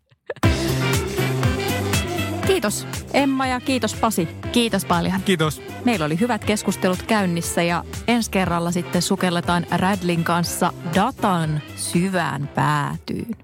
Kiitos 2.47 2.87
Emma 3.13 3.47
ja 3.47 3.61
kiitos 3.61 3.95
Pasi. 3.95 4.29
Kiitos 4.53 4.85
paljon. 4.85 5.23
Kiitos. 5.25 5.63
Meillä 5.85 6.07
oli 6.07 6.21
hyvät 6.21 6.45
keskustelut 6.45 7.03
käynnissä 7.03 7.63
ja 7.63 7.85
ensi 8.09 8.31
kerralla 8.31 8.71
sitten 8.71 9.03
sukelletaan 9.03 9.67
Radlin 9.71 10.25
kanssa 10.25 10.73
datan 10.95 11.61
syvään 11.77 12.49
päätyyn. 12.55 13.44